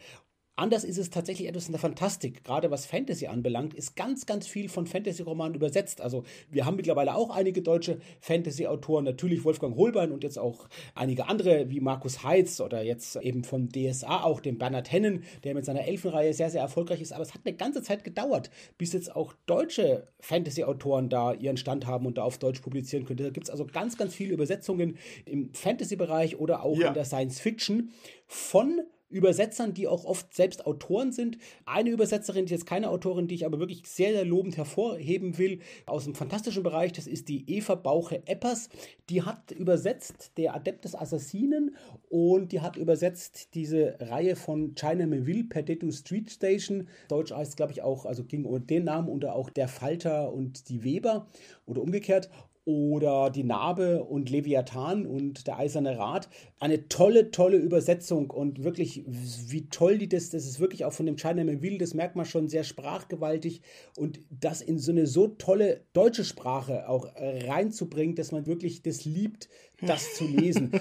Anders 0.58 0.84
ist 0.84 0.96
es 0.96 1.10
tatsächlich 1.10 1.48
etwas 1.48 1.66
in 1.66 1.72
der 1.72 1.80
Fantastik. 1.80 2.42
Gerade 2.42 2.70
was 2.70 2.86
Fantasy 2.86 3.26
anbelangt, 3.26 3.74
ist 3.74 3.94
ganz, 3.94 4.24
ganz 4.24 4.46
viel 4.46 4.70
von 4.70 4.86
Fantasy-Romanen 4.86 5.54
übersetzt. 5.54 6.00
Also 6.00 6.24
wir 6.50 6.64
haben 6.64 6.76
mittlerweile 6.76 7.14
auch 7.14 7.28
einige 7.28 7.60
deutsche 7.60 8.00
Fantasy-Autoren, 8.20 9.04
natürlich 9.04 9.44
Wolfgang 9.44 9.76
Holbein 9.76 10.12
und 10.12 10.24
jetzt 10.24 10.38
auch 10.38 10.66
einige 10.94 11.28
andere 11.28 11.68
wie 11.68 11.80
Markus 11.80 12.24
Heitz 12.24 12.58
oder 12.62 12.82
jetzt 12.82 13.16
eben 13.16 13.44
von 13.44 13.68
DSA 13.68 14.22
auch 14.22 14.40
den 14.40 14.56
Bernhard 14.56 14.90
Hennen, 14.90 15.24
der 15.44 15.54
mit 15.54 15.66
seiner 15.66 15.86
Elfenreihe 15.86 16.32
sehr, 16.32 16.48
sehr 16.48 16.62
erfolgreich 16.62 17.02
ist. 17.02 17.12
Aber 17.12 17.22
es 17.22 17.34
hat 17.34 17.42
eine 17.44 17.54
ganze 17.54 17.82
Zeit 17.82 18.02
gedauert, 18.02 18.50
bis 18.78 18.94
jetzt 18.94 19.14
auch 19.14 19.34
deutsche 19.44 20.08
Fantasy-Autoren 20.20 21.10
da 21.10 21.34
ihren 21.34 21.58
Stand 21.58 21.86
haben 21.86 22.06
und 22.06 22.16
da 22.16 22.22
auf 22.22 22.38
Deutsch 22.38 22.60
publizieren 22.60 23.04
können. 23.04 23.18
Da 23.18 23.28
gibt 23.28 23.46
es 23.46 23.50
also 23.50 23.66
ganz, 23.66 23.98
ganz 23.98 24.14
viele 24.14 24.32
Übersetzungen 24.32 24.96
im 25.26 25.52
Fantasy-Bereich 25.52 26.40
oder 26.40 26.62
auch 26.62 26.78
ja. 26.78 26.88
in 26.88 26.94
der 26.94 27.04
Science-Fiction 27.04 27.90
von 28.26 28.80
Übersetzern, 29.08 29.72
die 29.72 29.86
auch 29.86 30.04
oft 30.04 30.34
selbst 30.34 30.66
Autoren 30.66 31.12
sind. 31.12 31.38
Eine 31.64 31.90
Übersetzerin, 31.90 32.46
die 32.46 32.52
jetzt 32.52 32.66
keine 32.66 32.90
Autorin, 32.90 33.28
die 33.28 33.36
ich 33.36 33.46
aber 33.46 33.60
wirklich 33.60 33.86
sehr, 33.86 34.12
sehr 34.12 34.24
lobend 34.24 34.56
hervorheben 34.56 35.38
will, 35.38 35.60
aus 35.86 36.04
dem 36.04 36.14
fantastischen 36.14 36.62
Bereich, 36.62 36.92
das 36.92 37.06
ist 37.06 37.28
die 37.28 37.48
Eva 37.48 37.76
Bauche-Eppers. 37.76 38.68
Die 39.08 39.22
hat 39.22 39.52
übersetzt 39.52 40.32
Der 40.36 40.54
Adept 40.54 40.84
des 40.84 40.94
Assassinen 40.94 41.76
und 42.08 42.52
die 42.52 42.60
hat 42.60 42.76
übersetzt 42.76 43.54
diese 43.54 43.96
Reihe 44.00 44.34
von 44.34 44.74
China 44.74 45.06
Melville, 45.06 45.44
Perdetu 45.44 45.90
Street 45.92 46.30
Station. 46.30 46.88
Deutsch 47.08 47.32
heißt, 47.32 47.56
glaube 47.56 47.72
ich, 47.72 47.82
auch, 47.82 48.06
also 48.06 48.24
ging 48.24 48.44
um 48.44 48.66
den 48.66 48.84
Namen 48.84 49.08
und 49.08 49.24
auch 49.24 49.50
Der 49.50 49.68
Falter 49.68 50.32
und 50.32 50.68
die 50.68 50.82
Weber 50.82 51.28
oder 51.66 51.82
umgekehrt 51.82 52.28
oder 52.66 53.30
Die 53.30 53.44
Narbe 53.44 54.02
und 54.02 54.28
Leviathan 54.28 55.06
und 55.06 55.46
der 55.46 55.56
Eiserne 55.56 55.98
Rat. 55.98 56.28
Eine 56.58 56.88
tolle, 56.88 57.30
tolle 57.30 57.58
Übersetzung 57.58 58.28
und 58.30 58.64
wirklich, 58.64 59.04
wie 59.06 59.68
toll 59.68 59.98
die 59.98 60.08
das, 60.08 60.30
das 60.30 60.46
ist 60.46 60.58
wirklich 60.58 60.84
auch 60.84 60.92
von 60.92 61.06
dem 61.06 61.16
China 61.16 61.44
Melville, 61.44 61.78
das 61.78 61.94
merkt 61.94 62.16
man 62.16 62.26
schon 62.26 62.48
sehr 62.48 62.64
sprachgewaltig 62.64 63.62
und 63.96 64.18
das 64.30 64.62
in 64.62 64.78
so 64.78 64.90
eine 64.90 65.06
so 65.06 65.28
tolle 65.28 65.82
deutsche 65.92 66.24
Sprache 66.24 66.88
auch 66.88 67.06
reinzubringen, 67.16 68.16
dass 68.16 68.32
man 68.32 68.46
wirklich 68.46 68.82
das 68.82 69.04
liebt, 69.04 69.48
das 69.80 70.14
zu 70.14 70.26
lesen. 70.26 70.72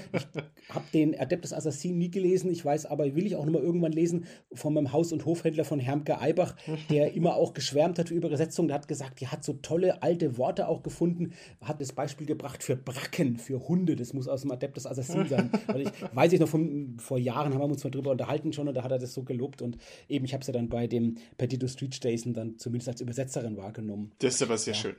Ich 0.68 0.74
habe 0.74 0.86
den 0.94 1.18
Adept 1.18 1.44
des 1.44 1.54
Assassinen 1.54 2.00
nie 2.00 2.10
gelesen, 2.10 2.50
ich 2.50 2.66
weiß 2.66 2.88
aber, 2.88 3.16
will 3.16 3.28
ich 3.28 3.36
auch 3.36 3.46
noch 3.46 3.54
mal 3.54 3.62
irgendwann 3.62 3.92
lesen, 3.92 4.26
von 4.52 4.74
meinem 4.74 4.92
Haus- 4.92 5.14
und 5.14 5.24
Hofhändler 5.24 5.64
von 5.64 5.80
Hermke 5.80 6.20
Eibach, 6.20 6.56
der 6.90 7.14
immer 7.14 7.36
auch 7.36 7.54
geschwärmt 7.54 8.00
hat 8.00 8.10
über 8.10 8.28
Übersetzungen. 8.28 8.70
Der 8.70 8.76
hat 8.78 8.88
gesagt, 8.88 9.22
die 9.22 9.28
hat 9.28 9.44
so 9.44 9.54
tolle 9.54 10.02
alte 10.02 10.38
Worte 10.38 10.68
auch 10.68 10.82
gefunden, 10.82 11.34
hat 11.62 11.80
das 11.82 11.94
Beispiel 11.94 12.26
gebracht 12.26 12.64
für 12.64 12.76
Bracken, 12.76 13.38
für 13.38 13.68
Hunde. 13.68 13.96
Das 13.96 14.14
muss 14.14 14.28
aus 14.28 14.42
dem 14.42 14.52
Adept 14.52 14.78
des 14.78 14.88
Assassinen 14.88 15.30
sein. 15.30 15.52
Weil 15.68 15.82
ich 15.82 15.90
weiß 16.16 16.34
ich 16.34 16.40
noch 16.40 16.50
von 16.50 16.98
vor 16.98 17.20
Jahren 17.20 17.54
haben 17.54 17.62
wir 17.62 17.66
uns 17.66 17.84
mal 17.84 17.92
drüber 17.92 18.12
unterhalten 18.12 18.52
schon 18.54 18.68
und 18.68 18.74
da 18.74 18.84
hat 18.84 18.92
er 18.92 19.00
das 19.00 19.14
so 19.14 19.24
gelobt 19.24 19.62
und 19.62 19.78
eben 20.10 20.26
ich 20.26 20.34
habe 20.34 20.42
es 20.42 20.48
ja 20.48 20.54
dann 20.54 20.68
bei 20.68 20.88
dem 20.88 21.18
Petito 21.38 21.68
Street 21.68 21.94
Station 21.94 22.34
dann 22.34 22.58
zumindest 22.58 22.90
als 22.90 23.02
Übersetzerin 23.02 23.56
wahrgenommen. 23.56 24.12
Das 24.20 24.36
ist 24.36 24.42
aber 24.42 24.58
sehr 24.58 24.74
ja. 24.74 24.80
schön. 24.80 24.96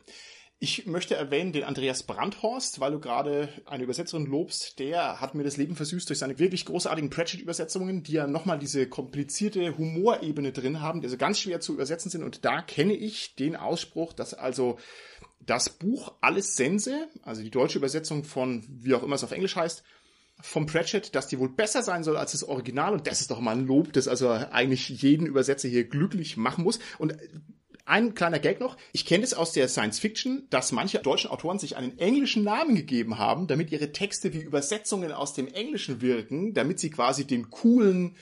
Ich 0.58 0.86
möchte 0.86 1.14
erwähnen 1.16 1.52
den 1.52 1.64
Andreas 1.64 2.02
Brandhorst, 2.02 2.80
weil 2.80 2.92
du 2.92 2.98
gerade 2.98 3.50
eine 3.66 3.84
Übersetzerin 3.84 4.24
lobst. 4.24 4.78
Der 4.78 5.20
hat 5.20 5.34
mir 5.34 5.44
das 5.44 5.58
Leben 5.58 5.76
versüßt 5.76 6.08
durch 6.08 6.18
seine 6.18 6.38
wirklich 6.38 6.64
großartigen 6.64 7.10
Pratchett-Übersetzungen, 7.10 8.02
die 8.02 8.12
ja 8.12 8.26
nochmal 8.26 8.58
diese 8.58 8.88
komplizierte 8.88 9.76
Humorebene 9.76 10.52
drin 10.52 10.80
haben, 10.80 11.02
die 11.02 11.08
so 11.08 11.18
ganz 11.18 11.40
schwer 11.40 11.60
zu 11.60 11.74
übersetzen 11.74 12.10
sind. 12.10 12.22
Und 12.22 12.46
da 12.46 12.62
kenne 12.62 12.94
ich 12.94 13.34
den 13.34 13.54
Ausspruch, 13.54 14.14
dass 14.14 14.32
also 14.32 14.78
das 15.40 15.68
Buch 15.68 16.14
Alles 16.22 16.56
Sense, 16.56 17.06
also 17.22 17.42
die 17.42 17.50
deutsche 17.50 17.78
Übersetzung 17.78 18.24
von, 18.24 18.64
wie 18.66 18.94
auch 18.94 19.02
immer 19.02 19.16
es 19.16 19.24
auf 19.24 19.32
Englisch 19.32 19.56
heißt, 19.56 19.84
vom 20.40 20.64
Pratchett, 20.64 21.14
dass 21.14 21.28
die 21.28 21.38
wohl 21.38 21.50
besser 21.50 21.82
sein 21.82 22.02
soll 22.02 22.16
als 22.16 22.32
das 22.32 22.44
Original 22.44 22.94
und 22.94 23.06
das 23.06 23.20
ist 23.20 23.30
doch 23.30 23.40
mal 23.40 23.56
ein 23.56 23.66
Lob, 23.66 23.92
das 23.92 24.08
also 24.08 24.30
eigentlich 24.30 24.88
jeden 24.88 25.26
Übersetzer 25.26 25.68
hier 25.68 25.84
glücklich 25.84 26.36
machen 26.36 26.64
muss. 26.64 26.78
Und 26.98 27.16
ein 27.86 28.14
kleiner 28.14 28.38
Gag 28.38 28.60
noch. 28.60 28.76
Ich 28.92 29.06
kenne 29.06 29.24
es 29.24 29.32
aus 29.32 29.52
der 29.52 29.68
Science 29.68 29.98
Fiction, 29.98 30.46
dass 30.50 30.72
manche 30.72 30.98
deutschen 30.98 31.30
Autoren 31.30 31.58
sich 31.58 31.76
einen 31.76 31.98
englischen 31.98 32.44
Namen 32.44 32.74
gegeben 32.74 33.18
haben, 33.18 33.46
damit 33.46 33.70
ihre 33.72 33.92
Texte 33.92 34.34
wie 34.34 34.40
Übersetzungen 34.40 35.12
aus 35.12 35.34
dem 35.34 35.48
Englischen 35.48 36.00
wirken, 36.02 36.52
damit 36.52 36.80
sie 36.80 36.90
quasi 36.90 37.26
den 37.26 37.50
coolen 37.50 38.16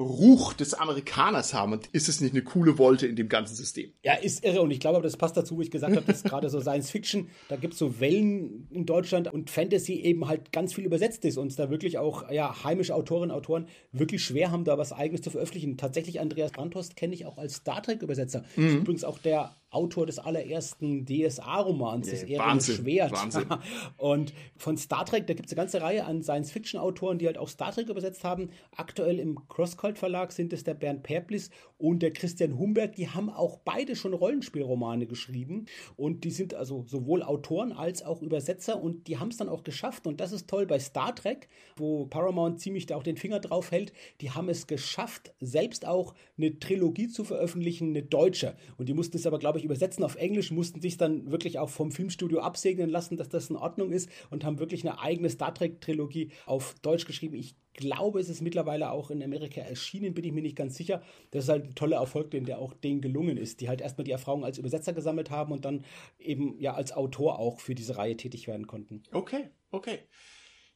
Ruch 0.00 0.52
des 0.54 0.74
Amerikaners 0.74 1.54
haben. 1.54 1.72
Und 1.72 1.86
ist 1.88 2.08
es 2.08 2.20
nicht 2.20 2.32
eine 2.32 2.42
coole 2.42 2.78
Wolte 2.78 3.06
in 3.06 3.16
dem 3.16 3.28
ganzen 3.28 3.54
System? 3.54 3.92
Ja, 4.02 4.14
ist 4.14 4.44
irre. 4.44 4.62
Und 4.62 4.70
ich 4.70 4.80
glaube, 4.80 5.00
das 5.02 5.16
passt 5.16 5.36
dazu, 5.36 5.56
wo 5.56 5.60
ich 5.60 5.70
gesagt 5.70 5.94
habe, 5.94 6.06
das 6.06 6.18
ist 6.18 6.24
gerade 6.24 6.48
so 6.48 6.60
Science 6.60 6.90
Fiction. 6.90 7.28
Da 7.48 7.56
gibt 7.56 7.74
es 7.74 7.78
so 7.78 8.00
Wellen 8.00 8.66
in 8.70 8.86
Deutschland 8.86 9.32
und 9.32 9.50
Fantasy 9.50 9.94
eben 9.94 10.26
halt 10.28 10.52
ganz 10.52 10.74
viel 10.74 10.84
übersetzt 10.84 11.24
ist 11.24 11.36
und 11.36 11.56
da 11.58 11.70
wirklich 11.70 11.98
auch 11.98 12.30
ja, 12.30 12.64
heimische 12.64 12.94
Autorinnen 12.94 13.30
und 13.30 13.36
Autoren 13.36 13.66
wirklich 13.92 14.24
schwer 14.24 14.50
haben, 14.50 14.64
da 14.64 14.78
was 14.78 14.92
Eigenes 14.92 15.22
zu 15.22 15.30
veröffentlichen. 15.30 15.76
Tatsächlich 15.76 16.20
Andreas 16.20 16.52
Brandhorst 16.52 16.96
kenne 16.96 17.14
ich 17.14 17.26
auch 17.26 17.38
als 17.38 17.56
Star 17.56 17.82
Trek-Übersetzer. 17.82 18.44
Mhm. 18.56 18.78
Übrigens 18.78 19.04
auch 19.04 19.18
der 19.18 19.56
Autor 19.70 20.06
des 20.06 20.18
allerersten 20.18 21.06
DSA-Romans, 21.06 22.08
des 22.08 22.28
yeah, 22.28 22.44
Wahnsinn, 22.44 22.76
Schwert. 22.76 23.12
Wahnsinn. 23.12 23.46
Und 23.96 24.32
von 24.56 24.76
Star 24.76 25.04
Trek, 25.04 25.26
da 25.26 25.34
gibt 25.34 25.46
es 25.46 25.52
eine 25.52 25.62
ganze 25.62 25.80
Reihe 25.80 26.04
an 26.04 26.22
Science-Fiction-Autoren, 26.22 27.18
die 27.18 27.26
halt 27.26 27.38
auch 27.38 27.48
Star 27.48 27.72
Trek 27.72 27.88
übersetzt 27.88 28.24
haben. 28.24 28.50
Aktuell 28.76 29.18
im 29.18 29.48
Crosscult 29.48 29.98
Verlag 29.98 30.32
sind 30.32 30.52
es 30.52 30.64
der 30.64 30.74
Bernd 30.74 31.02
Perblis 31.02 31.50
und 31.78 32.00
der 32.02 32.12
Christian 32.12 32.58
Humberg. 32.58 32.96
Die 32.96 33.08
haben 33.08 33.30
auch 33.30 33.58
beide 33.64 33.96
schon 33.96 34.12
Rollenspielromane 34.12 35.06
geschrieben. 35.06 35.66
Und 35.96 36.24
die 36.24 36.30
sind 36.30 36.54
also 36.54 36.84
sowohl 36.86 37.22
Autoren 37.22 37.72
als 37.72 38.02
auch 38.02 38.22
Übersetzer 38.22 38.82
und 38.82 39.06
die 39.06 39.18
haben 39.18 39.28
es 39.28 39.36
dann 39.36 39.48
auch 39.48 39.62
geschafft. 39.62 40.06
Und 40.06 40.20
das 40.20 40.32
ist 40.32 40.48
toll 40.48 40.66
bei 40.66 40.78
Star 40.78 41.14
Trek, 41.14 41.48
wo 41.76 42.06
Paramount 42.06 42.60
ziemlich 42.60 42.86
da 42.86 42.96
auch 42.96 43.02
den 43.02 43.16
Finger 43.16 43.40
drauf 43.40 43.70
hält. 43.70 43.92
Die 44.20 44.30
haben 44.30 44.48
es 44.48 44.66
geschafft, 44.66 45.32
selbst 45.40 45.86
auch 45.86 46.14
eine 46.36 46.58
Trilogie 46.58 47.08
zu 47.08 47.24
veröffentlichen, 47.24 47.90
eine 47.90 48.02
deutsche. 48.02 48.56
Und 48.76 48.88
die 48.88 48.94
mussten 48.94 49.16
es 49.16 49.26
aber, 49.26 49.38
glaube 49.38 49.58
ich, 49.58 49.59
ich, 49.60 49.64
übersetzen 49.64 50.04
auf 50.04 50.16
Englisch, 50.16 50.50
mussten 50.50 50.80
sich 50.80 50.96
dann 50.96 51.30
wirklich 51.30 51.58
auch 51.58 51.68
vom 51.68 51.92
Filmstudio 51.92 52.40
absegnen 52.40 52.90
lassen, 52.90 53.16
dass 53.16 53.28
das 53.28 53.50
in 53.50 53.56
Ordnung 53.56 53.92
ist 53.92 54.10
und 54.30 54.44
haben 54.44 54.58
wirklich 54.58 54.86
eine 54.86 55.00
eigene 55.00 55.30
Star 55.30 55.54
Trek-Trilogie 55.54 56.30
auf 56.46 56.74
Deutsch 56.82 57.06
geschrieben. 57.06 57.36
Ich 57.36 57.54
glaube, 57.74 58.20
es 58.20 58.28
ist 58.28 58.40
mittlerweile 58.40 58.90
auch 58.90 59.10
in 59.10 59.22
Amerika 59.22 59.60
erschienen, 59.60 60.14
bin 60.14 60.24
ich 60.24 60.32
mir 60.32 60.42
nicht 60.42 60.56
ganz 60.56 60.76
sicher. 60.76 61.02
Das 61.30 61.44
ist 61.44 61.50
halt 61.50 61.64
ein 61.64 61.74
toller 61.74 61.98
Erfolg, 61.98 62.30
den 62.30 62.44
der 62.44 62.58
auch 62.58 62.74
denen 62.74 63.00
gelungen 63.00 63.36
ist, 63.36 63.60
die 63.60 63.68
halt 63.68 63.80
erstmal 63.80 64.04
die 64.04 64.10
Erfahrung 64.10 64.44
als 64.44 64.58
Übersetzer 64.58 64.92
gesammelt 64.92 65.30
haben 65.30 65.52
und 65.52 65.64
dann 65.64 65.84
eben 66.18 66.58
ja 66.58 66.74
als 66.74 66.92
Autor 66.92 67.38
auch 67.38 67.60
für 67.60 67.74
diese 67.74 67.96
Reihe 67.96 68.16
tätig 68.16 68.48
werden 68.48 68.66
konnten. 68.66 69.02
Okay, 69.12 69.50
okay. 69.70 70.00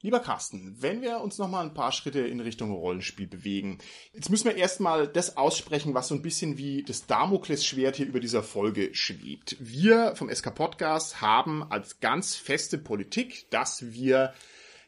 Lieber 0.05 0.21
Carsten, 0.21 0.77
wenn 0.81 1.01
wir 1.01 1.23
uns 1.23 1.39
noch 1.39 1.49
mal 1.49 1.65
ein 1.65 1.73
paar 1.73 1.91
Schritte 1.91 2.21
in 2.21 2.39
Richtung 2.41 2.71
Rollenspiel 2.71 3.27
bewegen, 3.27 3.79
jetzt 4.13 4.29
müssen 4.29 4.45
wir 4.45 4.55
erstmal 4.55 5.09
das 5.09 5.39
aussprechen, 5.39 5.95
was 5.95 6.09
so 6.09 6.15
ein 6.15 6.21
bisschen 6.21 6.59
wie 6.59 6.83
das 6.83 7.07
Damoklesschwert 7.07 7.97
hier 7.97 8.05
über 8.05 8.21
dieser 8.21 8.43
Folge 8.43 8.95
schwebt. 8.95 9.57
Wir 9.61 10.15
vom 10.15 10.29
SK 10.29 10.55
Podcast 10.55 11.23
haben 11.23 11.63
als 11.71 12.01
ganz 12.01 12.37
feste 12.37 12.77
Politik, 12.77 13.47
dass 13.49 13.95
wir 13.95 14.35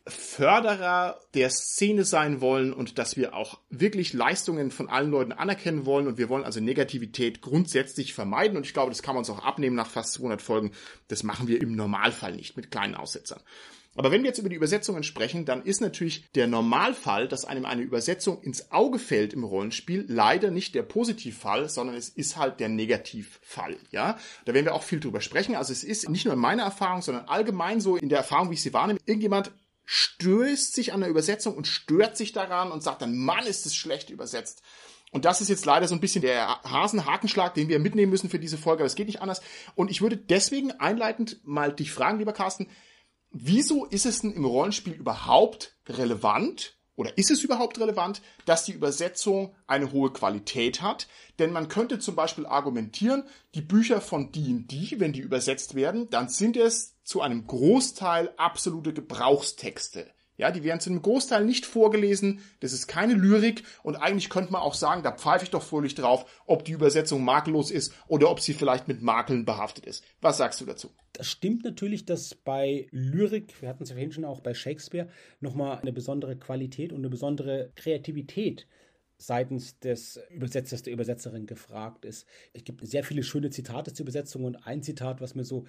Förderer 0.06 1.18
der 1.32 1.48
Szene 1.48 2.04
sein 2.04 2.42
wollen 2.42 2.74
und 2.74 2.98
dass 2.98 3.16
wir 3.16 3.34
auch 3.34 3.58
wirklich 3.70 4.12
Leistungen 4.12 4.70
von 4.70 4.90
allen 4.90 5.10
Leuten 5.10 5.32
anerkennen 5.32 5.86
wollen 5.86 6.08
und 6.08 6.18
wir 6.18 6.28
wollen 6.28 6.44
also 6.44 6.60
Negativität 6.60 7.40
grundsätzlich 7.40 8.12
vermeiden 8.12 8.58
und 8.58 8.66
ich 8.66 8.74
glaube, 8.74 8.90
das 8.90 9.02
kann 9.02 9.14
man 9.14 9.20
uns 9.20 9.30
auch 9.30 9.42
abnehmen 9.42 9.76
nach 9.76 9.88
fast 9.88 10.12
200 10.12 10.42
Folgen. 10.42 10.72
Das 11.08 11.22
machen 11.22 11.48
wir 11.48 11.58
im 11.58 11.74
Normalfall 11.74 12.36
nicht 12.36 12.54
mit 12.58 12.70
kleinen 12.70 12.94
Aussetzern. 12.94 13.40
Aber 13.96 14.10
wenn 14.10 14.22
wir 14.22 14.28
jetzt 14.28 14.38
über 14.38 14.48
die 14.48 14.56
Übersetzungen 14.56 15.02
sprechen, 15.02 15.44
dann 15.44 15.62
ist 15.62 15.80
natürlich 15.80 16.30
der 16.34 16.46
Normalfall, 16.46 17.28
dass 17.28 17.44
einem 17.44 17.64
eine 17.64 17.82
Übersetzung 17.82 18.42
ins 18.42 18.70
Auge 18.70 18.98
fällt 18.98 19.32
im 19.32 19.44
Rollenspiel, 19.44 20.04
leider 20.08 20.50
nicht 20.50 20.74
der 20.74 20.82
Positivfall, 20.82 21.68
sondern 21.68 21.96
es 21.96 22.08
ist 22.08 22.36
halt 22.36 22.60
der 22.60 22.68
Negativfall, 22.68 23.76
ja. 23.90 24.18
Da 24.44 24.54
werden 24.54 24.66
wir 24.66 24.74
auch 24.74 24.82
viel 24.82 25.00
drüber 25.00 25.20
sprechen. 25.20 25.56
Also 25.56 25.72
es 25.72 25.82
ist 25.82 26.08
nicht 26.08 26.24
nur 26.24 26.34
in 26.34 26.40
meiner 26.40 26.64
Erfahrung, 26.64 27.02
sondern 27.02 27.26
allgemein 27.26 27.80
so 27.80 27.96
in 27.96 28.08
der 28.08 28.18
Erfahrung, 28.18 28.50
wie 28.50 28.54
ich 28.54 28.62
sie 28.62 28.74
wahrnehme. 28.74 29.00
Irgendjemand 29.06 29.50
stößt 29.86 30.74
sich 30.74 30.92
an 30.92 31.00
der 31.00 31.08
Übersetzung 31.08 31.54
und 31.54 31.66
stört 31.66 32.16
sich 32.16 32.32
daran 32.32 32.72
und 32.72 32.82
sagt 32.82 33.02
dann, 33.02 33.16
Mann, 33.16 33.46
ist 33.46 33.66
es 33.66 33.74
schlecht 33.74 34.10
übersetzt. 34.10 34.62
Und 35.12 35.24
das 35.24 35.40
ist 35.40 35.48
jetzt 35.48 35.64
leider 35.64 35.86
so 35.86 35.94
ein 35.94 36.00
bisschen 36.00 36.20
der 36.22 36.60
Hasenhakenschlag, 36.64 37.54
den 37.54 37.68
wir 37.68 37.78
mitnehmen 37.78 38.10
müssen 38.10 38.28
für 38.28 38.40
diese 38.40 38.58
Folge, 38.58 38.82
aber 38.82 38.86
es 38.86 38.96
geht 38.96 39.06
nicht 39.06 39.22
anders. 39.22 39.40
Und 39.76 39.90
ich 39.90 40.02
würde 40.02 40.16
deswegen 40.16 40.72
einleitend 40.72 41.40
mal 41.44 41.72
dich 41.72 41.92
fragen, 41.92 42.18
lieber 42.18 42.32
Carsten, 42.32 42.68
wieso 43.30 43.84
ist 43.84 44.06
es 44.06 44.20
denn 44.20 44.32
im 44.32 44.44
Rollenspiel 44.44 44.94
überhaupt 44.94 45.76
relevant 45.88 46.76
oder 46.96 47.16
ist 47.18 47.30
es 47.30 47.44
überhaupt 47.44 47.78
relevant, 47.78 48.22
dass 48.46 48.64
die 48.64 48.72
Übersetzung 48.72 49.54
eine 49.66 49.92
hohe 49.92 50.12
Qualität 50.12 50.80
hat? 50.80 51.08
Denn 51.38 51.52
man 51.52 51.68
könnte 51.68 51.98
zum 51.98 52.16
Beispiel 52.16 52.46
argumentieren, 52.46 53.24
die 53.54 53.60
Bücher 53.60 54.00
von 54.00 54.32
D&D, 54.32 54.98
wenn 54.98 55.12
die 55.12 55.20
übersetzt 55.20 55.74
werden, 55.74 56.08
dann 56.08 56.28
sind 56.30 56.56
es 56.56 56.96
zu 57.04 57.20
einem 57.20 57.46
Großteil 57.46 58.32
absolute 58.38 58.94
Gebrauchstexte. 58.94 60.10
Ja, 60.36 60.50
die 60.50 60.64
werden 60.64 60.80
zu 60.80 60.90
einem 60.90 61.02
Großteil 61.02 61.44
nicht 61.44 61.66
vorgelesen. 61.66 62.40
Das 62.60 62.72
ist 62.72 62.86
keine 62.86 63.14
Lyrik. 63.14 63.62
Und 63.82 63.96
eigentlich 63.96 64.28
könnte 64.28 64.52
man 64.52 64.62
auch 64.62 64.74
sagen, 64.74 65.02
da 65.02 65.12
pfeife 65.12 65.44
ich 65.44 65.50
doch 65.50 65.62
fröhlich 65.62 65.94
drauf, 65.94 66.26
ob 66.46 66.64
die 66.64 66.72
Übersetzung 66.72 67.24
makellos 67.24 67.70
ist 67.70 67.94
oder 68.06 68.30
ob 68.30 68.40
sie 68.40 68.54
vielleicht 68.54 68.88
mit 68.88 69.02
Makeln 69.02 69.44
behaftet 69.44 69.86
ist. 69.86 70.04
Was 70.20 70.36
sagst 70.36 70.60
du 70.60 70.66
dazu? 70.66 70.90
Das 71.12 71.26
stimmt 71.26 71.64
natürlich, 71.64 72.04
dass 72.04 72.34
bei 72.34 72.88
Lyrik, 72.90 73.62
wir 73.62 73.68
hatten 73.70 73.82
es 73.82 73.88
ja 73.88 73.94
vorhin 73.94 74.12
schon 74.12 74.26
auch 74.26 74.40
bei 74.40 74.52
Shakespeare, 74.52 75.08
nochmal 75.40 75.78
eine 75.78 75.92
besondere 75.92 76.36
Qualität 76.36 76.92
und 76.92 76.98
eine 76.98 77.08
besondere 77.08 77.72
Kreativität 77.74 78.66
seitens 79.18 79.78
des 79.78 80.20
Übersetzers, 80.30 80.82
der 80.82 80.92
Übersetzerin 80.92 81.46
gefragt 81.46 82.04
ist. 82.04 82.26
Es 82.52 82.64
gibt 82.64 82.86
sehr 82.86 83.02
viele 83.02 83.22
schöne 83.22 83.50
Zitate 83.50 83.92
zur 83.92 84.04
Übersetzung 84.04 84.44
und 84.44 84.66
ein 84.66 84.82
Zitat, 84.82 85.20
was 85.20 85.34
mir 85.34 85.44
so 85.44 85.64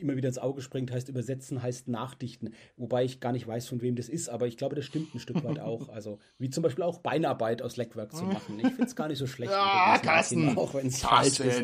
immer 0.00 0.16
wieder 0.16 0.28
ins 0.28 0.38
Auge 0.38 0.62
springt, 0.62 0.90
heißt 0.90 1.08
übersetzen, 1.08 1.62
heißt 1.62 1.88
nachdichten. 1.88 2.54
Wobei 2.76 3.04
ich 3.04 3.20
gar 3.20 3.32
nicht 3.32 3.46
weiß, 3.46 3.68
von 3.68 3.80
wem 3.80 3.96
das 3.96 4.08
ist, 4.08 4.28
aber 4.28 4.46
ich 4.46 4.56
glaube, 4.56 4.76
das 4.76 4.84
stimmt 4.84 5.14
ein 5.14 5.18
Stück 5.18 5.42
weit 5.44 5.60
auch. 5.60 5.88
Also, 5.88 6.18
wie 6.38 6.50
zum 6.50 6.62
Beispiel 6.62 6.84
auch 6.84 6.98
Beinarbeit 6.98 7.62
aus 7.62 7.76
Leckwerk 7.76 8.14
zu 8.14 8.24
machen. 8.24 8.58
Ich 8.58 8.66
finde 8.66 8.84
es 8.84 8.96
gar 8.96 9.08
nicht 9.08 9.18
so 9.18 9.26
schlecht. 9.26 9.52
Ja, 9.52 9.98
Carsten, 10.02 10.56
auch 10.56 10.74
wenn 10.74 10.88
es 10.88 11.00
falsch 11.00 11.40
ist. 11.40 11.62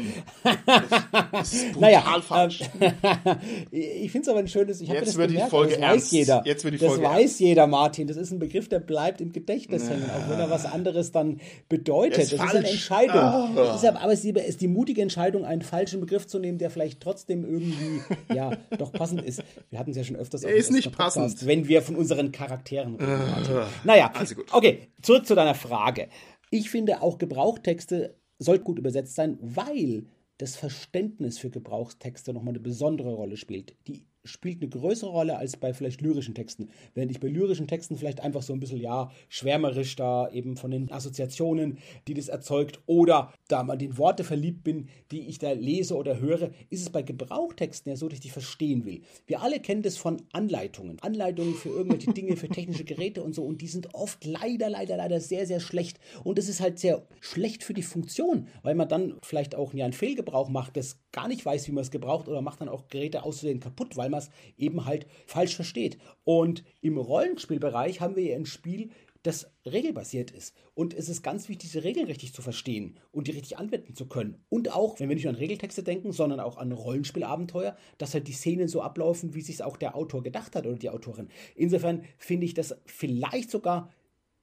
Das 1.32 1.52
ist 1.52 1.76
naja, 1.80 2.00
falsch. 2.20 2.60
ich 3.70 4.10
finde 4.10 4.22
es 4.22 4.28
aber 4.28 4.40
ein 4.40 4.48
schönes, 4.48 4.80
ich 4.80 4.88
habe 4.88 5.00
das 5.00 5.16
wird 5.16 5.28
gemerkt, 5.28 5.46
die 5.46 5.50
Folge 5.50 5.72
das 5.72 5.80
ernst. 5.80 6.06
weiß 6.06 6.10
jeder. 6.12 6.42
Jetzt 6.44 6.64
wird 6.64 6.74
die 6.74 6.78
Folge 6.78 7.02
das 7.02 7.10
weiß 7.10 7.20
ernst. 7.20 7.40
jeder, 7.40 7.66
Martin. 7.66 8.06
Das 8.06 8.16
ist 8.16 8.30
ein 8.30 8.38
Begriff, 8.38 8.68
der 8.68 8.80
bleibt 8.80 9.20
im 9.20 9.32
Gedächtnis 9.32 9.88
hängen, 9.88 10.10
auch 10.10 10.30
wenn 10.30 10.38
er 10.38 10.50
was 10.50 10.64
anderes 10.64 11.12
dann 11.12 11.40
bedeutet. 11.68 12.18
Das 12.18 12.32
ist, 12.32 12.40
das 12.40 12.46
ist 12.46 12.56
eine 12.56 12.68
Entscheidung. 12.68 13.56
Oh. 13.56 13.74
Ist 13.74 13.84
aber, 13.84 14.00
aber 14.00 14.12
es 14.12 14.24
ist 14.24 14.60
die 14.60 14.68
mutige 14.68 15.02
Entscheidung, 15.02 15.44
einen 15.44 15.62
falschen 15.62 16.00
Begriff 16.00 16.26
zu 16.26 16.38
nehmen, 16.38 16.58
der 16.58 16.70
vielleicht 16.70 17.00
trotzdem 17.00 17.44
irgendwie, 17.44 18.00
ja, 18.32 18.56
doch 18.78 18.92
passend 18.92 19.22
ist. 19.22 19.42
Wir 19.70 19.78
hatten 19.78 19.90
es 19.90 19.96
ja 19.96 20.04
schon 20.04 20.16
öfters. 20.16 20.42
Er 20.42 20.54
ist 20.54 20.70
nicht 20.70 20.90
Podcast, 20.90 21.16
passend. 21.16 21.46
Wenn 21.46 21.68
wir 21.68 21.82
von 21.82 21.96
unseren 21.96 22.32
Charakteren 22.32 22.96
reden. 22.96 23.12
Uh, 23.12 23.62
naja, 23.84 24.10
also 24.14 24.34
gut. 24.34 24.46
okay, 24.52 24.88
zurück 25.02 25.26
zu 25.26 25.34
deiner 25.34 25.54
Frage. 25.54 26.08
Ich 26.50 26.70
finde, 26.70 27.02
auch 27.02 27.18
Gebrauchtexte 27.18 28.16
sollten 28.38 28.64
gut 28.64 28.78
übersetzt 28.78 29.14
sein, 29.14 29.38
weil 29.40 30.06
das 30.38 30.56
Verständnis 30.56 31.38
für 31.38 31.50
Gebrauchstexte 31.50 32.32
nochmal 32.32 32.52
eine 32.52 32.60
besondere 32.60 33.14
Rolle 33.14 33.36
spielt. 33.36 33.76
Die 33.86 34.04
spielt 34.24 34.62
eine 34.62 34.70
größere 34.70 35.10
Rolle 35.10 35.36
als 35.36 35.56
bei 35.56 35.74
vielleicht 35.74 36.00
lyrischen 36.00 36.34
Texten. 36.34 36.70
Während 36.94 37.10
ich 37.10 37.20
bei 37.20 37.28
lyrischen 37.28 37.68
Texten 37.68 37.96
vielleicht 37.96 38.20
einfach 38.20 38.42
so 38.42 38.52
ein 38.52 38.60
bisschen, 38.60 38.80
ja, 38.80 39.10
schwärmerisch 39.28 39.96
da 39.96 40.28
eben 40.30 40.56
von 40.56 40.70
den 40.70 40.90
Assoziationen, 40.90 41.78
die 42.08 42.14
das 42.14 42.28
erzeugt, 42.28 42.80
oder 42.86 43.32
da 43.48 43.62
mal 43.62 43.76
den 43.76 43.98
Worte 43.98 44.24
verliebt 44.24 44.64
bin, 44.64 44.88
die 45.10 45.28
ich 45.28 45.38
da 45.38 45.52
lese 45.52 45.96
oder 45.96 46.20
höre, 46.20 46.50
ist 46.70 46.82
es 46.82 46.90
bei 46.90 47.02
Gebrauchtexten 47.02 47.90
ja 47.90 47.96
so, 47.96 48.08
dass 48.08 48.18
ich 48.18 48.22
die 48.22 48.30
verstehen 48.30 48.84
will. 48.84 49.02
Wir 49.26 49.42
alle 49.42 49.60
kennen 49.60 49.82
das 49.82 49.96
von 49.96 50.22
Anleitungen. 50.32 50.98
Anleitungen 51.00 51.54
für 51.54 51.68
irgendwelche 51.68 52.12
Dinge, 52.12 52.36
für 52.36 52.48
technische 52.48 52.84
Geräte 52.84 53.22
und 53.22 53.34
so, 53.34 53.44
und 53.44 53.60
die 53.60 53.68
sind 53.68 53.94
oft 53.94 54.24
leider, 54.24 54.70
leider, 54.70 54.96
leider 54.96 55.20
sehr, 55.20 55.46
sehr 55.46 55.60
schlecht. 55.60 56.00
Und 56.22 56.38
das 56.38 56.48
ist 56.48 56.60
halt 56.60 56.78
sehr 56.78 57.06
schlecht 57.20 57.62
für 57.62 57.74
die 57.74 57.82
Funktion, 57.82 58.48
weil 58.62 58.74
man 58.74 58.88
dann 58.88 59.16
vielleicht 59.22 59.54
auch 59.54 59.74
ja, 59.74 59.84
einen 59.84 59.92
Fehlgebrauch 59.92 60.48
macht, 60.48 60.76
das 60.76 60.98
gar 61.14 61.28
nicht 61.28 61.46
weiß, 61.46 61.66
wie 61.68 61.72
man 61.72 61.82
es 61.82 61.90
gebraucht, 61.90 62.28
oder 62.28 62.42
macht 62.42 62.60
dann 62.60 62.68
auch 62.68 62.88
Geräte 62.88 63.22
auszusehen 63.22 63.60
kaputt, 63.60 63.96
weil 63.96 64.10
man 64.10 64.18
es 64.18 64.30
eben 64.58 64.84
halt 64.84 65.06
falsch 65.26 65.54
versteht. 65.56 65.96
Und 66.24 66.64
im 66.82 66.98
Rollenspielbereich 66.98 68.00
haben 68.00 68.16
wir 68.16 68.24
ja 68.24 68.36
ein 68.36 68.44
Spiel, 68.44 68.90
das 69.22 69.50
regelbasiert 69.64 70.30
ist. 70.32 70.54
Und 70.74 70.92
es 70.92 71.08
ist 71.08 71.22
ganz 71.22 71.48
wichtig, 71.48 71.70
diese 71.70 71.82
Regeln 71.82 72.06
richtig 72.06 72.34
zu 72.34 72.42
verstehen 72.42 72.98
und 73.10 73.26
die 73.26 73.30
richtig 73.30 73.56
anwenden 73.56 73.94
zu 73.94 74.06
können. 74.06 74.44
Und 74.50 74.72
auch, 74.74 75.00
wenn 75.00 75.08
wir 75.08 75.16
nicht 75.16 75.24
nur 75.24 75.32
an 75.32 75.38
Regeltexte 75.38 75.82
denken, 75.82 76.12
sondern 76.12 76.40
auch 76.40 76.58
an 76.58 76.72
Rollenspielabenteuer, 76.72 77.74
dass 77.96 78.12
halt 78.12 78.28
die 78.28 78.32
Szenen 78.32 78.68
so 78.68 78.82
ablaufen, 78.82 79.34
wie 79.34 79.40
sich 79.40 79.62
auch 79.62 79.78
der 79.78 79.96
Autor 79.96 80.22
gedacht 80.22 80.54
hat 80.54 80.66
oder 80.66 80.76
die 80.76 80.90
Autorin. 80.90 81.28
Insofern 81.56 82.04
finde 82.18 82.44
ich 82.44 82.52
das 82.52 82.76
vielleicht 82.84 83.50
sogar 83.50 83.90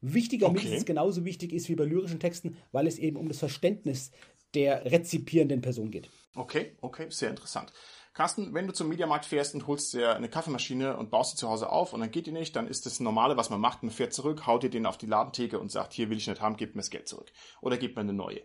wichtiger, 0.02 0.48
okay. 0.48 0.56
mindestens 0.56 0.86
genauso 0.86 1.26
wichtig 1.26 1.54
ist 1.54 1.70
wie 1.70 1.76
bei 1.76 1.86
lyrischen 1.86 2.20
Texten, 2.20 2.58
weil 2.72 2.88
es 2.88 2.98
eben 2.98 3.18
um 3.18 3.28
das 3.28 3.38
Verständnis 3.38 4.10
der 4.56 4.86
rezipierenden 4.86 5.62
Person 5.62 5.92
geht. 5.92 6.10
Okay, 6.36 6.78
okay, 6.82 7.08
sehr 7.10 7.30
interessant. 7.30 7.74
Carsten, 8.14 8.54
wenn 8.54 8.68
du 8.68 8.74
zum 8.74 8.90
Mediamarkt 8.90 9.26
fährst 9.26 9.54
und 9.54 9.68
holst 9.68 9.94
dir 9.94 10.16
eine 10.16 10.30
Kaffeemaschine 10.30 10.98
und 10.98 11.12
baust 11.12 11.32
sie 11.32 11.38
zu 11.38 11.50
Hause 11.50 11.70
auf 11.70 11.94
und 11.94 12.02
dann 12.02 12.12
geht 12.12 12.28
die 12.28 12.32
nicht, 12.32 12.56
dann 12.56 12.68
ist 12.68 12.86
das 12.86 13.00
Normale, 13.00 13.38
was 13.38 13.50
man 13.50 13.62
macht. 13.62 13.84
Man 13.84 13.92
fährt 13.92 14.14
zurück, 14.14 14.46
haut 14.48 14.64
dir 14.64 14.70
den 14.70 14.86
auf 14.86 14.98
die 14.98 15.06
Ladentheke 15.06 15.60
und 15.60 15.72
sagt, 15.72 15.94
hier 15.94 16.10
will 16.10 16.18
ich 16.18 16.28
nicht 16.28 16.42
haben, 16.42 16.58
gib 16.58 16.76
mir 16.76 16.82
das 16.82 16.90
Geld 16.90 17.08
zurück. 17.08 17.32
Oder 17.62 17.78
gib 17.78 17.96
mir 17.96 18.02
eine 18.02 18.14
neue. 18.14 18.42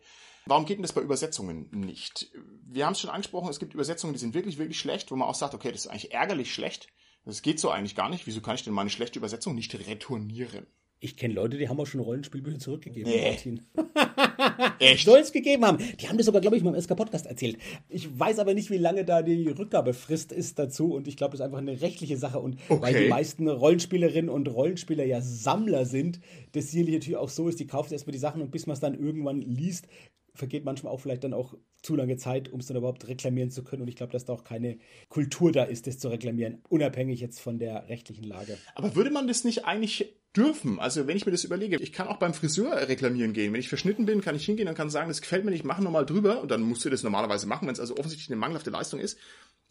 Warum 0.47 0.65
geht 0.65 0.79
denn 0.79 0.83
das 0.83 0.93
bei 0.93 1.01
Übersetzungen 1.01 1.69
nicht? 1.73 2.31
Wir 2.65 2.87
haben 2.87 2.93
es 2.93 3.01
schon 3.01 3.11
angesprochen, 3.11 3.51
es 3.51 3.59
gibt 3.59 3.75
Übersetzungen, 3.75 4.13
die 4.13 4.21
sind 4.21 4.35
wirklich, 4.35 4.59
wirklich 4.59 4.79
schlecht, 4.79 5.11
wo 5.11 5.17
man 5.17 5.29
auch 5.29 5.35
sagt, 5.35 5.55
okay, 5.55 5.73
das 5.73 5.87
ist 5.87 5.87
eigentlich 5.89 6.13
ärgerlich 6.13 6.55
schlecht. 6.55 6.89
Das 7.25 7.43
geht 7.43 7.59
so 7.59 7.71
eigentlich 7.71 7.97
gar 7.97 8.09
nicht. 8.09 8.29
Wieso 8.29 8.41
kann 8.41 8.55
ich 8.55 8.63
denn 8.63 8.73
meine 8.73 8.91
schlechte 8.91 9.19
Übersetzung 9.19 9.57
nicht 9.57 9.75
retournieren? 9.75 10.69
Ich 10.99 11.17
kenne 11.17 11.35
Leute, 11.35 11.59
die 11.59 11.69
haben 11.69 11.79
auch 11.79 11.87
schon 11.87 12.01
Rollenspielbücher 12.01 12.59
zurückgegeben, 12.59 13.11
Nee. 13.13 13.31
Martin. 13.31 13.61
Echt? 14.79 15.07
Es 15.07 15.33
gegeben 15.33 15.65
haben. 15.65 15.79
Die 16.01 16.09
haben 16.09 16.17
das 16.17 16.27
sogar, 16.27 16.41
glaube 16.41 16.57
ich, 16.57 16.63
mal 16.63 16.75
im 16.75 16.81
SK-Podcast 16.81 17.27
erzählt. 17.27 17.59
Ich 17.89 18.19
weiß 18.19 18.39
aber 18.39 18.55
nicht, 18.55 18.71
wie 18.71 18.79
lange 18.79 19.05
da 19.05 19.23
die 19.23 19.49
Rückgabefrist 19.49 20.33
ist 20.33 20.59
dazu 20.59 20.95
und 20.95 21.07
ich 21.07 21.17
glaube, 21.17 21.33
das 21.33 21.41
ist 21.41 21.45
einfach 21.47 21.59
eine 21.59 21.81
rechtliche 21.83 22.17
Sache 22.17 22.39
und 22.41 22.59
weil 22.69 22.95
Okay. 22.95 23.05
die 23.05 23.09
meisten 23.11 23.49
Rollenspielerinnen 23.49 24.31
und 24.31 24.49
Rollenspieler 24.49 25.05
ja 25.05 25.21
Sammler 25.21 25.85
sind, 25.85 26.21
das 26.53 26.71
sicherlich 26.71 26.95
natürlich 26.95 27.17
auch 27.19 27.29
so 27.29 27.49
ist, 27.49 27.61
die 27.61 27.67
kaufen 27.67 27.93
erstmal 27.93 28.13
die 28.13 28.19
Sachen 28.19 28.41
und 28.41 28.51
bis 28.51 28.67
man 28.67 28.75
es 28.75 28.81
dann 28.81 28.99
irgendwann 28.99 29.41
liest, 29.43 29.89
vergeht 30.35 30.65
manchmal 30.65 30.93
auch 30.93 31.01
vielleicht 31.01 31.25
dann 31.25 31.33
auch 31.35 31.55
zu 31.83 31.95
lange 31.97 32.17
Zeit, 32.17 32.51
um 32.53 32.61
es 32.61 32.67
dann 32.67 32.77
überhaupt 32.77 33.07
reklamieren 33.09 33.51
zu 33.51 33.65
können 33.65 33.83
und 33.83 33.89
ich 33.89 33.97
glaube, 33.97 34.13
dass 34.13 34.25
da 34.25 34.33
auch 34.33 34.45
keine 34.45 34.79
Kultur 35.09 35.53
da 35.53 35.65
ist, 35.65 35.87
das 35.87 35.99
zu 35.99 36.09
reklamieren, 36.09 36.59
unabhängig 36.69 37.21
jetzt 37.21 37.41
von 37.41 37.59
der 37.59 37.89
rechtlichen 37.89 38.25
Lage. 38.25 38.57
Aber 38.75 38.95
würde 38.95 39.11
man 39.11 39.27
das 39.29 39.45
nicht 39.45 39.65
eigentlich 39.65 40.15
dürfen? 40.37 40.79
Also 40.79 41.07
wenn 41.07 41.17
ich 41.17 41.27
mir 41.27 41.33
das 41.33 41.45
überlege, 41.45 41.77
ich 41.77 41.93
kann 41.93 42.09
auch 42.09 42.19
beim 42.19 42.35
Friseur 42.35 42.89
reklamieren 42.89 43.33
gehen. 43.33 43.53
Wenn 43.53 43.61
ich 43.61 43.69
verschnitten 43.69 44.07
bin, 44.07 44.21
kann 44.21 44.37
ich 44.37 44.45
hingehen 44.45 44.69
und 44.69 44.75
kann 44.75 44.91
sagen, 44.91 45.09
das 45.09 45.21
gefällt 45.21 45.45
mir 45.45 45.51
nicht, 45.51 45.65
mach 45.65 45.79
nochmal 45.79 46.07
drüber. 46.07 46.41
Und 46.41 46.51
dann 46.51 46.63
musst 46.63 46.85
du 46.85 46.91
das 46.91 47.03
normalerweise 47.03 47.47
machen, 47.47 47.67
wenn 47.67 47.75
es 47.75 47.81
also 47.81 47.97
offensichtlich 47.97 48.29
eine 48.29 48.37
mangelhafte 48.37 48.71
Leistung 48.71 49.01
ist. 49.01 49.19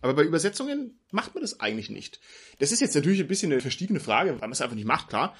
Aber 0.01 0.13
bei 0.13 0.23
Übersetzungen 0.23 0.99
macht 1.11 1.35
man 1.35 1.41
das 1.41 1.59
eigentlich 1.59 1.89
nicht. 1.89 2.19
Das 2.59 2.71
ist 2.71 2.81
jetzt 2.81 2.95
natürlich 2.95 3.19
ein 3.21 3.27
bisschen 3.27 3.51
eine 3.51 3.61
verstiegene 3.61 3.99
Frage, 3.99 4.31
weil 4.31 4.39
man 4.39 4.51
es 4.51 4.61
einfach 4.61 4.75
nicht 4.75 4.87
macht, 4.87 5.09
klar. 5.09 5.35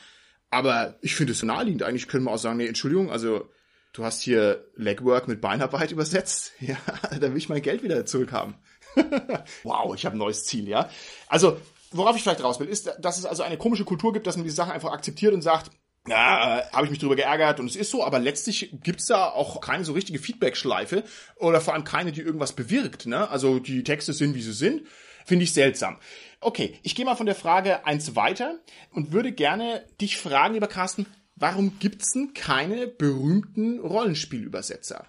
Aber 0.50 0.98
ich 1.02 1.16
finde 1.16 1.34
es 1.34 1.40
so 1.40 1.46
naheliegend. 1.46 1.84
Eigentlich 1.84 2.08
können 2.08 2.26
wir 2.26 2.32
auch 2.32 2.38
sagen, 2.38 2.58
nee, 2.58 2.68
Entschuldigung, 2.68 3.12
also 3.12 3.50
du 3.94 4.04
hast 4.04 4.22
hier 4.22 4.66
Legwork 4.76 5.28
mit 5.28 5.42
Beinarbeit 5.42 5.92
übersetzt. 5.92 6.54
Ja, 6.60 6.78
da 7.12 7.30
will 7.30 7.38
ich 7.38 7.50
mein 7.50 7.62
Geld 7.62 7.84
wieder 7.84 8.06
zurückhaben. 8.06 8.56
wow, 9.64 9.94
ich 9.94 10.06
habe 10.06 10.16
ein 10.16 10.20
neues 10.20 10.46
Ziel, 10.46 10.68
ja. 10.68 10.90
Also, 11.28 11.60
worauf 11.96 12.16
ich 12.16 12.24
vielleicht 12.24 12.44
raus 12.44 12.60
will, 12.60 12.68
ist, 12.68 12.92
dass 13.00 13.18
es 13.18 13.26
also 13.26 13.44
eine 13.44 13.58
komische 13.58 13.86
Kultur 13.86 14.14
gibt, 14.14 14.28
dass 14.28 14.38
man 14.38 14.46
die 14.46 14.52
Sache 14.52 14.72
einfach 14.72 14.92
akzeptiert 14.92 15.34
und 15.34 15.42
sagt, 15.42 15.72
ja, 16.08 16.60
äh, 16.60 16.64
habe 16.72 16.86
ich 16.86 16.92
mich 16.92 17.00
drüber 17.00 17.16
geärgert 17.16 17.60
und 17.60 17.68
es 17.68 17.76
ist 17.76 17.90
so, 17.90 18.04
aber 18.04 18.20
letztlich 18.20 18.70
gibt's 18.84 19.08
da 19.08 19.30
auch 19.30 19.60
keine 19.60 19.84
so 19.84 19.94
richtige 19.94 20.20
Feedback-Schleife 20.20 21.04
oder 21.38 21.62
vor 21.62 21.74
allem 21.74 21.84
keine, 21.84 22.12
die 22.12 22.22
irgendwas 22.22 22.54
bewirkt. 22.54 23.08
Ne? 23.08 23.30
Also 23.30 23.60
die 23.60 23.84
Texte 23.84 24.14
sind, 24.14 24.36
wie 24.36 24.42
sie 24.42 24.54
sind. 24.54 24.84
Finde 25.26 25.44
ich 25.44 25.54
seltsam. 25.54 25.98
Okay, 26.40 26.80
ich 26.84 26.94
gehe 26.94 27.04
mal 27.04 27.16
von 27.16 27.26
der 27.26 27.34
Frage 27.34 27.88
eins 27.88 28.16
weiter 28.16 28.60
und 28.92 29.12
würde 29.12 29.32
gerne 29.32 29.84
dich 30.00 30.18
fragen, 30.18 30.54
lieber 30.54 30.68
Carsten, 30.68 31.08
warum 31.36 31.80
gibt's 31.80 32.12
denn 32.12 32.36
keine 32.36 32.86
berühmten 32.86 33.80
Rollenspielübersetzer? 33.80 35.08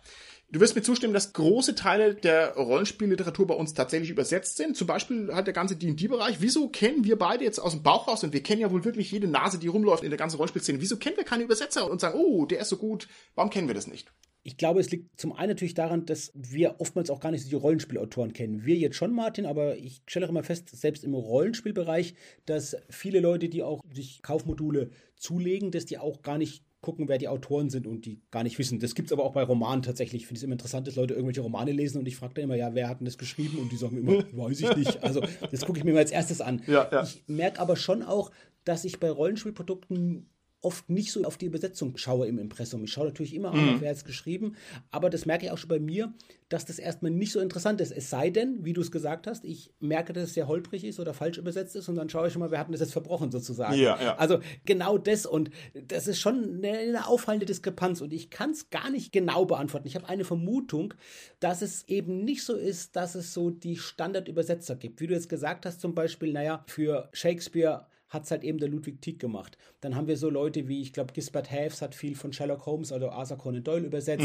Du 0.49 0.61
wirst 0.61 0.77
mir 0.77 0.83
zustimmen, 0.83 1.13
dass 1.13 1.33
große 1.33 1.75
Teile 1.75 2.15
der 2.15 2.55
Rollenspielliteratur 2.55 3.49
bei 3.49 3.55
uns 3.55 3.75
tatsächlich 3.75 4.11
übersetzt 4.11 4.57
sind. 4.57 4.77
Zum 4.77 4.87
Beispiel 4.87 5.31
halt 5.33 5.49
der 5.49 5.55
ganze 5.55 5.75
D&D-Bereich. 5.75 6.37
Wieso 6.41 6.69
kennen 6.69 7.05
wir 7.05 7.19
beide 7.19 7.43
jetzt 7.43 7.59
aus 7.59 7.73
dem 7.73 7.83
Bauch 7.83 8.07
raus 8.07 8.23
und 8.23 8.33
wir 8.33 8.45
kennen 8.45 8.61
ja 8.61 8.71
wohl 8.71 8.85
wirklich 8.85 9.11
jede 9.11 9.27
Nase, 9.27 9.59
die 9.59 9.67
rumläuft 9.67 10.05
in 10.05 10.11
der 10.11 10.19
ganzen 10.19 10.37
Rollenspielszene. 10.37 10.81
Wieso 10.81 10.99
kennen 10.99 11.17
wir 11.17 11.25
keine 11.25 11.43
Übersetzer 11.43 11.91
und 11.91 12.01
sagen, 12.01 12.17
oh, 12.19 12.47
der 12.47 12.61
ist 12.61 12.69
so 12.69 12.77
gut. 12.77 13.09
Warum 13.35 13.51
kennen 13.51 13.67
wir 13.67 13.75
das 13.75 13.89
nicht? 13.89 14.13
Ich 14.45 14.57
glaube, 14.57 14.79
es 14.79 14.93
liegt 14.93 15.21
zum 15.21 15.33
einen 15.33 15.49
natürlich 15.49 15.75
daran, 15.75 16.07
dass 16.07 16.31
wir 16.33 16.77
oftmals 16.79 17.11
auch 17.11 17.19
gar 17.19 17.33
nicht 17.33 17.43
so 17.43 17.49
die 17.51 17.57
Rollenspielautoren 17.57 18.33
kennen. 18.33 18.65
Wir 18.65 18.77
jetzt 18.77 18.95
schon, 18.95 19.13
Martin, 19.13 19.45
aber 19.45 19.77
ich 19.77 20.03
stelle 20.07 20.27
auch 20.27 20.31
immer 20.31 20.45
fest, 20.45 20.69
selbst 20.71 21.03
im 21.03 21.15
Rollenspielbereich, 21.15 22.15
dass 22.45 22.77
viele 22.89 23.19
Leute, 23.19 23.49
die 23.49 23.65
auch 23.65 23.81
sich 23.93 24.23
Kaufmodule 24.23 24.91
zulegen, 25.17 25.73
dass 25.73 25.87
die 25.87 25.99
auch 25.99 26.23
gar 26.23 26.39
nicht 26.39 26.63
gucken, 26.87 27.09
wer 27.09 27.19
die 27.19 27.27
Autoren 27.27 27.69
sind 27.69 27.89
und 27.89 28.07
die 28.07 28.23
gar 28.31 28.45
nicht 28.45 28.61
wissen. 28.61 28.79
Das 28.79 28.95
gibt 28.95 29.09
es 29.09 29.13
aber 29.13 29.25
auch 29.25 29.33
bei 29.33 29.43
Romanen 29.43 29.83
tatsächlich. 29.83 30.23
Ich 30.23 30.29
finde 30.29 30.39
es 30.39 30.45
immer 30.45 30.53
interessant, 30.53 30.87
dass 30.87 30.95
Leute 30.95 31.15
irgendwelche 31.15 31.41
Romane 31.41 31.73
lesen 31.73 31.99
und 31.99 32.07
ich 32.07 32.15
frage 32.15 32.35
dann 32.35 32.45
immer, 32.45 32.55
ja, 32.55 32.77
wer 32.77 32.89
hat 32.89 33.01
denn 33.01 33.07
das 33.07 33.19
geschrieben? 33.19 33.59
Und 33.59 33.73
die 33.73 33.77
sagen 33.77 33.99
immer, 33.99 34.13
weiß 34.33 34.61
ich 34.61 34.77
nicht. 34.77 35.03
Also 35.03 35.21
das 35.51 35.67
gucke 35.67 35.81
ich 35.81 35.85
mir 35.85 35.95
mal 35.95 35.99
als 35.99 36.13
erstes 36.13 36.41
an. 36.41 36.63
Ja, 36.69 36.89
ja. 36.93 37.03
Ich 37.03 37.25
merke 37.27 37.59
aber 37.59 37.75
schon 37.75 38.05
auch, 38.05 38.31
dass 38.63 38.85
ich 38.85 39.01
bei 39.01 39.11
Rollenspielprodukten 39.11 40.31
oft 40.63 40.89
nicht 40.91 41.13
so 41.13 41.23
auf 41.25 41.37
die 41.37 41.47
Übersetzung 41.47 41.97
schaue 41.97 42.27
im 42.27 42.39
Impressum. 42.39 42.83
Ich 42.85 42.93
schaue 42.93 43.07
natürlich 43.07 43.35
immer 43.35 43.53
an, 43.53 43.81
wer 43.81 43.91
hat 43.91 43.97
es 43.97 44.05
geschrieben, 44.05 44.57
aber 44.91 45.11
das 45.11 45.27
merke 45.27 45.47
ich 45.47 45.53
auch 45.53 45.59
schon 45.59 45.69
bei 45.69 45.79
mir, 45.79 46.13
dass 46.49 46.65
das 46.65 46.79
erstmal 46.79 47.11
nicht 47.11 47.33
so 47.33 47.41
interessant 47.41 47.81
ist. 47.81 47.91
Es 47.91 48.11
sei 48.11 48.31
denn, 48.31 48.65
wie 48.65 48.73
du 48.73 48.81
es 48.81 48.91
gesagt 48.91 49.27
hast, 49.27 49.45
ich 49.45 49.73
merke, 49.81 50.13
dass 50.13 50.25
es 50.25 50.35
sehr 50.35 50.49
holprig 50.49 50.85
ist 50.85 50.99
oder 51.01 51.15
falsch 51.15 51.39
übersetzt 51.39 51.77
ist 51.77 51.89
und 51.89 51.97
dann 51.97 52.09
schaue 52.09 52.27
ich 52.27 52.33
schon 52.33 52.41
mal, 52.41 52.51
wer 52.51 52.59
hat 52.59 52.69
denn 52.69 52.73
das 52.73 52.81
jetzt 52.81 52.93
verbrochen 52.93 53.31
sozusagen. 53.31 53.79
Ja, 53.79 54.01
ja. 54.01 54.17
Also 54.17 54.41
genau 54.65 54.99
das 54.99 55.27
und 55.27 55.51
das 55.75 56.07
ist 56.07 56.21
schon 56.21 56.57
eine, 56.65 56.79
eine 56.79 57.07
auffallende 57.09 57.47
Diskrepanz 57.47 58.01
und 58.01 58.13
ich 58.13 58.31
kann 58.31 58.51
es 58.51 58.71
gar 58.71 58.91
nicht 58.91 59.13
genau 59.13 59.45
beantworten. 59.45 59.87
Ich 59.87 59.97
habe 59.97 60.09
eine 60.09 60.25
Vermutung, 60.25 60.95
dass 61.41 61.63
es 61.63 61.87
eben 61.89 62.25
nicht 62.25 62.45
so 62.45 62.55
ist, 62.55 62.97
dass 62.97 63.15
es 63.15 63.35
so 63.35 63.51
die 63.51 63.77
Standardübersetzer 63.77 64.77
gibt. 64.77 65.01
Wie 65.01 65.07
du 65.07 65.15
jetzt 65.15 65.29
gesagt 65.29 65.67
hast, 65.67 65.81
zum 65.81 65.95
Beispiel, 65.95 66.33
naja, 66.33 66.65
für 66.67 67.09
Shakespeare 67.13 67.87
hat 68.17 68.25
es 68.25 68.31
halt 68.33 68.43
eben 68.43 68.59
der 68.59 68.69
Ludwig 68.69 69.01
Tieck 69.01 69.21
gemacht. 69.21 69.57
Dann 69.81 69.95
haben 69.95 70.09
wir 70.09 70.17
so 70.17 70.29
Leute 70.29 70.67
wie, 70.67 70.83
ich 70.83 70.93
glaube, 70.93 71.13
Gisbert 71.13 71.51
Haves 71.51 71.83
hat 71.83 71.95
viel 71.95 72.17
von 72.17 72.33
Sherlock 72.33 72.67
Holmes, 72.67 72.91
also 72.91 73.11
Arthur 73.11 73.39
Conan 73.39 73.63
Doyle 73.63 73.87
übersetzt. 73.87 74.25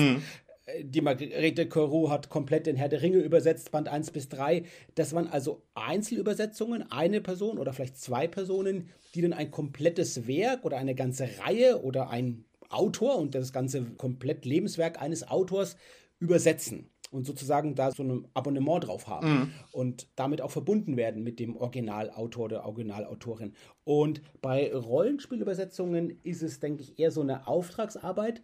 Äh, 0.66 0.84
Die 0.84 1.02
Margarete 1.02 1.68
Carew 1.68 2.10
hat 2.10 2.30
komplett 2.30 2.66
den 2.66 2.76
Herr 2.76 2.90
der 2.90 3.02
Ringe 3.02 3.18
übersetzt, 3.18 3.72
Band 3.72 3.88
1 3.88 4.12
bis 4.12 4.30
3. 4.30 4.64
Das 4.96 5.14
waren 5.14 5.28
also 5.28 5.62
Einzelübersetzungen, 5.76 6.92
eine 6.92 7.22
Person 7.22 7.58
oder 7.58 7.74
vielleicht 7.74 7.98
zwei 7.98 8.28
Personen, 8.28 8.90
die 9.14 9.22
dann 9.22 9.34
ein 9.34 9.52
komplettes 9.52 10.28
Werk 10.28 10.66
oder 10.66 10.78
eine 10.78 10.96
ganze 10.96 11.28
Reihe 11.40 11.84
oder 11.84 12.10
ein 12.10 12.46
Autor 12.70 13.18
und 13.18 13.36
das 13.36 13.52
ganze 13.52 13.84
komplett 13.98 14.46
Lebenswerk 14.46 15.02
eines 15.02 15.28
Autors 15.28 15.76
übersetzen 16.20 16.90
und 17.12 17.26
sozusagen 17.26 17.76
da 17.76 17.92
so 17.92 18.04
ein 18.04 18.28
Abonnement 18.34 18.88
drauf 18.88 19.08
haben 19.08 19.54
und 19.72 20.08
damit 20.16 20.42
auch 20.42 20.50
verbunden 20.50 20.98
werden 20.98 21.24
mit 21.24 21.40
dem 21.40 21.58
Originalautor 21.58 22.46
oder 22.46 22.66
Originalautorin. 22.66 23.54
Und 23.84 24.22
bei 24.42 24.74
Rollenspielübersetzungen 24.74 26.20
ist 26.24 26.42
es, 26.42 26.60
denke 26.60 26.84
ich, 26.84 26.98
eher 26.98 27.12
so 27.12 27.22
eine 27.22 27.48
Auftragsarbeit. 27.48 28.42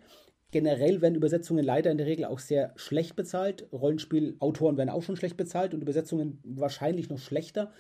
Generell 0.52 1.02
werden 1.02 1.16
Übersetzungen 1.16 1.64
leider 1.64 1.92
in 1.92 1.98
der 1.98 2.08
Regel 2.08 2.26
auch 2.26 2.40
sehr 2.40 2.74
schlecht 2.76 3.16
bezahlt. 3.16 3.68
Rollenspielautoren 3.72 4.78
werden 4.78 4.90
auch 4.90 5.04
schon 5.04 5.18
schlecht 5.18 5.38
bezahlt 5.38 5.74
und 5.74 5.82
Übersetzungen 5.82 6.40
wahrscheinlich 6.44 7.10
noch 7.10 7.20
schlechter. 7.20 7.72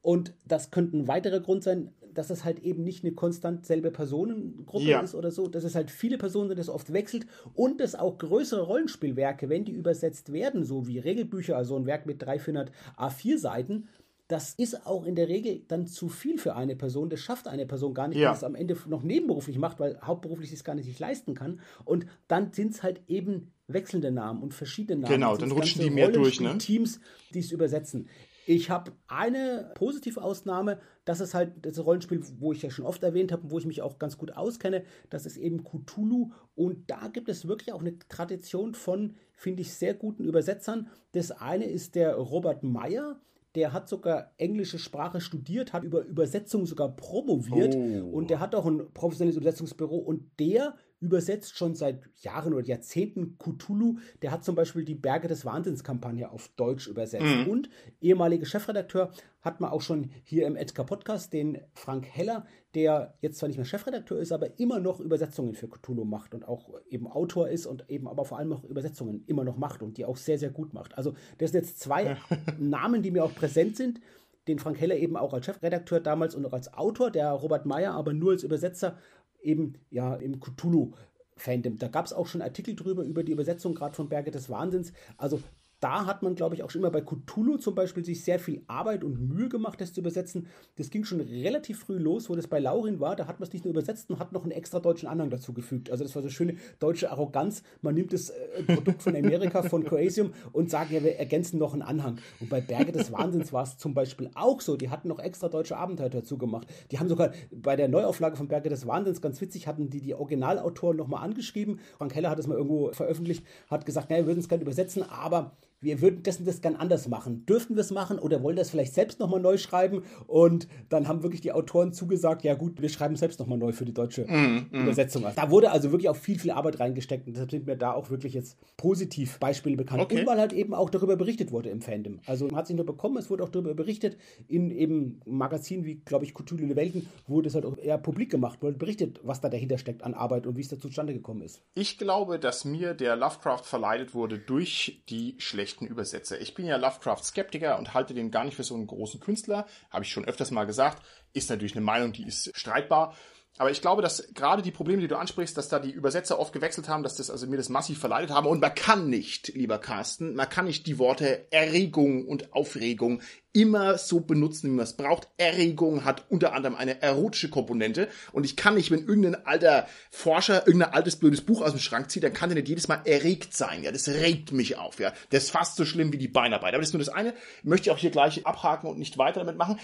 Und 0.00 0.34
das 0.44 0.70
könnte 0.70 0.96
ein 0.96 1.08
weiterer 1.08 1.40
Grund 1.40 1.64
sein, 1.64 1.92
dass 2.14 2.30
es 2.30 2.44
halt 2.44 2.60
eben 2.60 2.82
nicht 2.84 3.04
eine 3.04 3.12
konstant 3.14 3.66
selbe 3.66 3.90
Personengruppe 3.90 4.84
Ja. 4.84 5.00
ist 5.00 5.14
oder 5.14 5.30
so, 5.30 5.46
dass 5.48 5.64
es 5.64 5.74
halt 5.74 5.90
viele 5.90 6.16
Personen 6.18 6.48
sind, 6.48 6.58
das 6.58 6.68
oft 6.68 6.92
wechselt 6.92 7.26
und 7.54 7.80
dass 7.80 7.94
auch 7.94 8.18
größere 8.18 8.62
Rollenspielwerke, 8.62 9.48
wenn 9.48 9.64
die 9.64 9.72
übersetzt 9.72 10.32
werden, 10.32 10.64
so 10.64 10.86
wie 10.86 10.98
Regelbücher, 10.98 11.56
also 11.56 11.76
ein 11.76 11.86
Werk 11.86 12.06
mit 12.06 12.22
300, 12.22 12.40
400 12.40 12.72
A4-Seiten, 12.96 13.88
das 14.28 14.54
ist 14.54 14.86
auch 14.86 15.04
in 15.04 15.16
der 15.16 15.28
Regel 15.28 15.62
dann 15.68 15.86
zu 15.86 16.08
viel 16.08 16.38
für 16.38 16.56
eine 16.56 16.76
Person. 16.76 17.10
Das 17.10 17.20
schafft 17.20 17.46
eine 17.46 17.66
Person 17.66 17.92
gar 17.92 18.08
nicht, 18.08 18.18
Ja. 18.18 18.30
die 18.30 18.36
es 18.38 18.42
am 18.44 18.54
Ende 18.54 18.74
noch 18.88 19.02
nebenberuflich 19.02 19.58
macht, 19.58 19.80
weil 19.80 20.00
hauptberuflich 20.00 20.50
es 20.50 20.64
gar 20.64 20.74
nicht 20.74 20.86
sich 20.86 20.98
leisten 20.98 21.34
kann. 21.34 21.60
Und 21.84 22.06
dann 22.26 22.50
sind 22.52 22.72
es 22.72 22.82
halt 22.82 23.02
eben 23.06 23.52
wechselnde 23.66 24.10
Namen 24.10 24.42
und 24.42 24.54
verschiedene 24.54 25.00
Namen. 25.02 25.14
Genau, 25.14 25.30
Das 25.32 25.40
dann 25.40 25.52
rutschen 25.52 25.82
die 25.82 25.90
mehr 25.90 26.08
durch, 26.10 26.40
ne? 26.40 26.56
Teams, 26.56 27.00
die 27.34 27.40
es 27.40 27.52
übersetzen. 27.52 28.08
Ich 28.46 28.68
habe 28.70 28.92
eine 29.08 29.72
positive 29.74 30.22
Ausnahme, 30.22 30.78
das 31.04 31.20
ist 31.20 31.34
halt 31.34 31.52
das 31.62 31.84
Rollenspiel, 31.84 32.22
wo 32.38 32.52
ich 32.52 32.62
ja 32.62 32.70
schon 32.70 32.84
oft 32.84 33.02
erwähnt 33.02 33.32
habe 33.32 33.42
und 33.42 33.50
wo 33.50 33.58
ich 33.58 33.66
mich 33.66 33.82
auch 33.82 33.98
ganz 33.98 34.18
gut 34.18 34.36
auskenne. 34.36 34.84
Das 35.10 35.26
ist 35.26 35.36
eben 35.36 35.64
Cthulhu. 35.64 36.30
Und 36.54 36.90
da 36.90 37.08
gibt 37.08 37.28
es 37.28 37.48
wirklich 37.48 37.72
auch 37.72 37.80
eine 37.80 37.98
Tradition 38.08 38.74
von, 38.74 39.14
finde 39.32 39.62
ich, 39.62 39.72
sehr 39.74 39.94
guten 39.94 40.24
Übersetzern. 40.24 40.88
Das 41.12 41.30
eine 41.30 41.64
ist 41.64 41.94
der 41.94 42.14
Robert 42.16 42.62
Meyer. 42.62 43.20
Der 43.54 43.72
hat 43.72 43.88
sogar 43.88 44.32
englische 44.36 44.80
Sprache 44.80 45.20
studiert, 45.20 45.72
hat 45.72 45.84
über 45.84 46.04
Übersetzung 46.04 46.66
sogar 46.66 46.96
promoviert 46.96 47.74
Oh. 47.76 48.08
und 48.16 48.28
der 48.28 48.40
hat 48.40 48.54
auch 48.54 48.66
ein 48.66 48.92
professionelles 48.92 49.36
Übersetzungsbüro 49.36 49.96
und 49.96 50.28
der 50.40 50.74
übersetzt 51.04 51.56
schon 51.58 51.74
seit 51.74 52.00
Jahren 52.22 52.54
oder 52.54 52.66
Jahrzehnten 52.66 53.36
Cthulhu. 53.38 53.98
Der 54.22 54.30
hat 54.30 54.42
zum 54.42 54.54
Beispiel 54.54 54.84
die 54.84 54.94
Berge 54.94 55.28
des 55.28 55.44
Wahnsinns-Kampagne 55.44 56.30
auf 56.30 56.48
Deutsch 56.56 56.88
übersetzt. 56.88 57.46
Und 57.46 57.68
ehemaliger 58.00 58.46
Chefredakteur 58.46 59.10
hat 59.42 59.60
man 59.60 59.70
auch 59.70 59.82
schon 59.82 60.10
hier 60.22 60.46
im 60.46 60.56
Edgar 60.56 60.86
Podcast 60.86 61.34
den 61.34 61.60
Frank 61.74 62.06
Heller, 62.06 62.46
der 62.74 63.18
jetzt 63.20 63.38
zwar 63.38 63.48
nicht 63.48 63.58
mehr 63.58 63.66
Chefredakteur 63.66 64.18
ist, 64.18 64.32
aber 64.32 64.58
immer 64.58 64.80
noch 64.80 64.98
Übersetzungen 64.98 65.54
für 65.54 65.68
Cthulhu 65.68 66.06
macht 66.06 66.34
und 66.34 66.48
auch 66.48 66.70
eben 66.88 67.06
Autor 67.06 67.50
ist 67.50 67.66
und 67.66 67.84
eben 67.90 68.08
aber 68.08 68.24
vor 68.24 68.38
allem 68.38 68.54
auch 68.54 68.64
Übersetzungen 68.64 69.22
immer 69.26 69.44
noch 69.44 69.58
macht 69.58 69.82
und 69.82 69.98
die 69.98 70.06
auch 70.06 70.16
sehr, 70.16 70.38
sehr 70.38 70.50
gut 70.50 70.72
macht. 70.72 70.96
Also 70.96 71.12
das 71.36 71.50
sind 71.50 71.60
jetzt 71.60 71.80
zwei 71.80 72.16
Namen, 72.58 73.02
die 73.02 73.10
mir 73.10 73.24
auch 73.24 73.34
präsent 73.34 73.76
sind. 73.76 74.00
Den 74.48 74.58
Frank 74.58 74.80
Heller 74.80 74.96
eben 74.96 75.16
auch 75.16 75.34
als 75.34 75.44
Chefredakteur 75.44 76.00
damals 76.00 76.34
und 76.34 76.46
auch 76.46 76.52
als 76.54 76.72
Autor, 76.72 77.10
der 77.10 77.30
Robert 77.30 77.66
Meyer 77.66 77.92
aber 77.92 78.14
nur 78.14 78.32
als 78.32 78.42
Übersetzer 78.42 78.96
eben 79.44 79.74
ja 79.90 80.14
im 80.14 80.40
Cthulhu-Fandom. 80.40 81.78
Da 81.78 81.88
gab 81.88 82.06
es 82.06 82.12
auch 82.12 82.26
schon 82.26 82.42
Artikel 82.42 82.74
drüber, 82.74 83.04
über 83.04 83.22
die 83.22 83.32
Übersetzung 83.32 83.74
gerade 83.74 83.94
von 83.94 84.08
Berge 84.08 84.30
des 84.30 84.48
Wahnsinns. 84.50 84.92
Also 85.16 85.40
da 85.84 86.06
hat 86.06 86.22
man, 86.22 86.34
glaube 86.34 86.54
ich, 86.54 86.62
auch 86.62 86.70
schon 86.70 86.80
immer 86.80 86.90
bei 86.90 87.02
Cthulhu 87.02 87.58
zum 87.58 87.74
Beispiel 87.74 88.02
sich 88.02 88.24
sehr 88.24 88.38
viel 88.38 88.62
Arbeit 88.68 89.04
und 89.04 89.20
Mühe 89.20 89.50
gemacht, 89.50 89.78
das 89.82 89.92
zu 89.92 90.00
übersetzen. 90.00 90.46
Das 90.76 90.88
ging 90.88 91.04
schon 91.04 91.20
relativ 91.20 91.80
früh 91.80 91.98
los, 91.98 92.30
wo 92.30 92.34
das 92.34 92.46
bei 92.46 92.58
Laurin 92.58 93.00
war. 93.00 93.16
Da 93.16 93.26
hat 93.26 93.38
man 93.38 93.46
es 93.46 93.52
nicht 93.52 93.66
nur 93.66 93.72
übersetzt 93.72 94.08
und 94.08 94.18
hat 94.18 94.32
noch 94.32 94.44
einen 94.44 94.52
extra 94.52 94.80
deutschen 94.80 95.10
Anhang 95.10 95.28
dazu 95.28 95.52
gefügt. 95.52 95.90
Also 95.90 96.02
das 96.02 96.16
war 96.16 96.22
so 96.22 96.30
schöne 96.30 96.56
deutsche 96.78 97.10
Arroganz. 97.10 97.62
Man 97.82 97.94
nimmt 97.96 98.14
das 98.14 98.30
äh, 98.30 98.62
Produkt 98.62 99.02
von 99.02 99.14
Amerika, 99.14 99.62
von 99.62 99.84
Coasium 99.84 100.32
und 100.52 100.70
sagt, 100.70 100.90
ja, 100.90 101.04
wir 101.04 101.18
ergänzen 101.18 101.58
noch 101.58 101.74
einen 101.74 101.82
Anhang. 101.82 102.16
Und 102.40 102.48
bei 102.48 102.62
Berge 102.62 102.92
des 102.92 103.12
Wahnsinns 103.12 103.52
war 103.52 103.64
es 103.64 103.76
zum 103.76 103.92
Beispiel 103.92 104.30
auch 104.34 104.62
so. 104.62 104.78
Die 104.78 104.88
hatten 104.88 105.08
noch 105.08 105.18
extra 105.18 105.50
deutsche 105.50 105.76
Abenteuer 105.76 106.08
dazu 106.08 106.38
gemacht. 106.38 106.66
Die 106.92 106.98
haben 106.98 107.10
sogar 107.10 107.32
bei 107.50 107.76
der 107.76 107.88
Neuauflage 107.88 108.36
von 108.36 108.48
Berge 108.48 108.70
des 108.70 108.86
Wahnsinns, 108.86 109.20
ganz 109.20 109.38
witzig, 109.42 109.66
hatten 109.66 109.90
die 109.90 110.00
die 110.00 110.14
Originalautoren 110.14 110.96
nochmal 110.96 111.22
angeschrieben. 111.22 111.78
Frank 111.98 112.14
Heller 112.14 112.30
hat 112.30 112.38
es 112.38 112.46
mal 112.46 112.56
irgendwo 112.56 112.90
veröffentlicht, 112.94 113.44
hat 113.68 113.84
gesagt, 113.84 114.08
naja, 114.08 114.22
wir 114.22 114.28
würden 114.28 114.40
es 114.40 114.48
gerne 114.48 114.62
übersetzen, 114.62 115.02
aber 115.02 115.52
wir 115.84 116.00
würden 116.00 116.22
das 116.22 116.38
und 116.38 116.48
das 116.48 116.60
gern 116.60 116.76
anders 116.76 117.08
machen. 117.08 117.44
Dürften 117.46 117.76
wir 117.76 117.82
es 117.82 117.90
machen 117.90 118.18
oder 118.18 118.42
wollen 118.42 118.56
das 118.56 118.70
vielleicht 118.70 118.94
selbst 118.94 119.20
nochmal 119.20 119.40
neu 119.40 119.58
schreiben? 119.58 120.02
Und 120.26 120.66
dann 120.88 121.06
haben 121.06 121.22
wirklich 121.22 121.42
die 121.42 121.52
Autoren 121.52 121.92
zugesagt, 121.92 122.42
ja 122.42 122.54
gut, 122.54 122.80
wir 122.80 122.88
schreiben 122.88 123.16
selbst 123.16 123.38
nochmal 123.38 123.58
neu 123.58 123.72
für 123.72 123.84
die 123.84 123.92
deutsche 123.92 124.24
mm, 124.24 124.68
mm. 124.70 124.82
Übersetzung. 124.82 125.24
Da 125.36 125.50
wurde 125.50 125.70
also 125.70 125.92
wirklich 125.92 126.08
auch 126.08 126.16
viel, 126.16 126.38
viel 126.38 126.50
Arbeit 126.50 126.80
reingesteckt 126.80 127.26
und 127.26 127.34
deshalb 127.34 127.50
sind 127.50 127.66
mir 127.66 127.76
da 127.76 127.92
auch 127.92 128.10
wirklich 128.10 128.32
jetzt 128.32 128.56
positiv 128.76 129.38
Beispiele 129.38 129.76
bekannt. 129.76 130.02
Okay. 130.02 130.20
Und 130.20 130.26
weil 130.26 130.38
halt 130.38 130.52
eben 130.52 130.74
auch 130.74 130.88
darüber 130.88 131.16
berichtet 131.16 131.52
wurde 131.52 131.68
im 131.68 131.82
Fandom. 131.82 132.20
Also 132.26 132.46
man 132.46 132.56
hat 132.56 132.66
sich 132.66 132.76
nur 132.76 132.86
bekommen, 132.86 133.18
es 133.18 133.28
wurde 133.28 133.44
auch 133.44 133.50
darüber 133.50 133.74
berichtet. 133.74 134.16
In 134.48 134.70
eben 134.70 135.20
Magazinen 135.26 135.84
wie, 135.84 135.96
glaube 135.96 136.24
ich, 136.24 136.32
Cthulhu 136.34 136.66
der 136.66 136.76
Welten 136.76 137.08
wurde 137.26 137.48
es 137.48 137.54
halt 137.54 137.66
auch 137.66 137.76
eher 137.76 137.98
publik 137.98 138.30
gemacht, 138.30 138.62
wurde 138.62 138.78
berichtet, 138.78 139.20
was 139.22 139.40
da 139.40 139.50
dahinter 139.50 139.78
steckt 139.78 140.02
an 140.02 140.14
Arbeit 140.14 140.46
und 140.46 140.56
wie 140.56 140.62
es 140.62 140.68
da 140.68 140.78
zustande 140.78 141.12
gekommen 141.12 141.42
ist. 141.42 141.60
Ich 141.74 141.98
glaube, 141.98 142.38
dass 142.38 142.64
mir 142.64 142.94
der 142.94 143.16
Lovecraft 143.16 143.64
verleidet 143.64 144.14
wurde 144.14 144.38
durch 144.38 145.02
die 145.10 145.34
schlechte 145.38 145.73
schlechten 145.74 145.86
Übersetzer. 145.86 146.40
Ich 146.40 146.54
bin 146.54 146.66
ja 146.66 146.76
Lovecraft-Skeptiker 146.76 147.78
und 147.78 147.94
halte 147.94 148.14
den 148.14 148.30
gar 148.30 148.44
nicht 148.44 148.54
für 148.56 148.62
so 148.62 148.74
einen 148.74 148.86
großen 148.86 149.20
Künstler. 149.20 149.66
Habe 149.90 150.04
ich 150.04 150.10
schon 150.10 150.24
öfters 150.24 150.50
mal 150.50 150.64
gesagt. 150.64 151.02
Ist 151.32 151.50
natürlich 151.50 151.74
eine 151.74 151.84
Meinung, 151.84 152.12
die 152.12 152.26
ist 152.26 152.56
streitbar. 152.56 153.14
Aber 153.56 153.70
ich 153.70 153.80
glaube, 153.80 154.02
dass 154.02 154.32
gerade 154.34 154.62
die 154.62 154.72
Probleme, 154.72 155.00
die 155.00 155.08
du 155.08 155.16
ansprichst, 155.16 155.56
dass 155.56 155.68
da 155.68 155.78
die 155.78 155.92
Übersetzer 155.92 156.40
oft 156.40 156.52
gewechselt 156.52 156.88
haben, 156.88 157.04
dass 157.04 157.16
das 157.16 157.30
also 157.30 157.46
mir 157.46 157.56
das 157.56 157.68
massiv 157.68 157.98
verleidet 157.98 158.30
haben. 158.30 158.48
Und 158.48 158.60
man 158.60 158.74
kann 158.74 159.08
nicht, 159.08 159.48
lieber 159.54 159.78
Carsten, 159.78 160.34
man 160.34 160.48
kann 160.48 160.64
nicht 160.64 160.86
die 160.86 160.98
Worte 160.98 161.46
Erregung 161.52 162.26
und 162.26 162.52
Aufregung 162.52 163.22
immer 163.54 163.96
so 163.96 164.20
benutzen, 164.20 164.70
wie 164.70 164.74
man 164.74 164.84
es 164.84 164.96
braucht. 164.96 165.28
Erregung 165.38 166.04
hat 166.04 166.26
unter 166.28 166.52
anderem 166.52 166.74
eine 166.74 167.00
erotische 167.00 167.48
Komponente. 167.48 168.08
Und 168.32 168.44
ich 168.44 168.56
kann 168.56 168.74
nicht, 168.74 168.90
wenn 168.90 169.06
irgendein 169.06 169.46
alter 169.46 169.86
Forscher 170.10 170.66
irgendein 170.66 170.92
altes 170.92 171.16
blödes 171.16 171.40
Buch 171.40 171.62
aus 171.62 171.70
dem 171.70 171.80
Schrank 171.80 172.10
zieht, 172.10 172.24
dann 172.24 172.34
kann 172.34 172.50
der 172.50 172.56
nicht 172.56 172.68
jedes 172.68 172.88
Mal 172.88 173.00
erregt 173.04 173.54
sein. 173.54 173.82
Ja, 173.82 173.92
das 173.92 174.08
regt 174.08 174.52
mich 174.52 174.76
auf. 174.76 174.98
Ja, 174.98 175.12
das 175.30 175.44
ist 175.44 175.50
fast 175.50 175.76
so 175.76 175.84
schlimm 175.84 176.12
wie 176.12 176.18
die 176.18 176.28
Beinarbeit. 176.28 176.74
Aber 176.74 176.80
das 176.82 176.88
ist 176.88 176.94
nur 176.94 177.02
das 177.02 177.08
eine. 177.08 177.32
Möchte 177.62 177.88
ich 177.88 177.94
auch 177.94 177.98
hier 177.98 178.10
gleich 178.10 178.44
abhaken 178.44 178.90
und 178.90 178.98
nicht 178.98 179.16
weiter 179.16 179.40
damit 179.40 179.56
machen. 179.56 179.78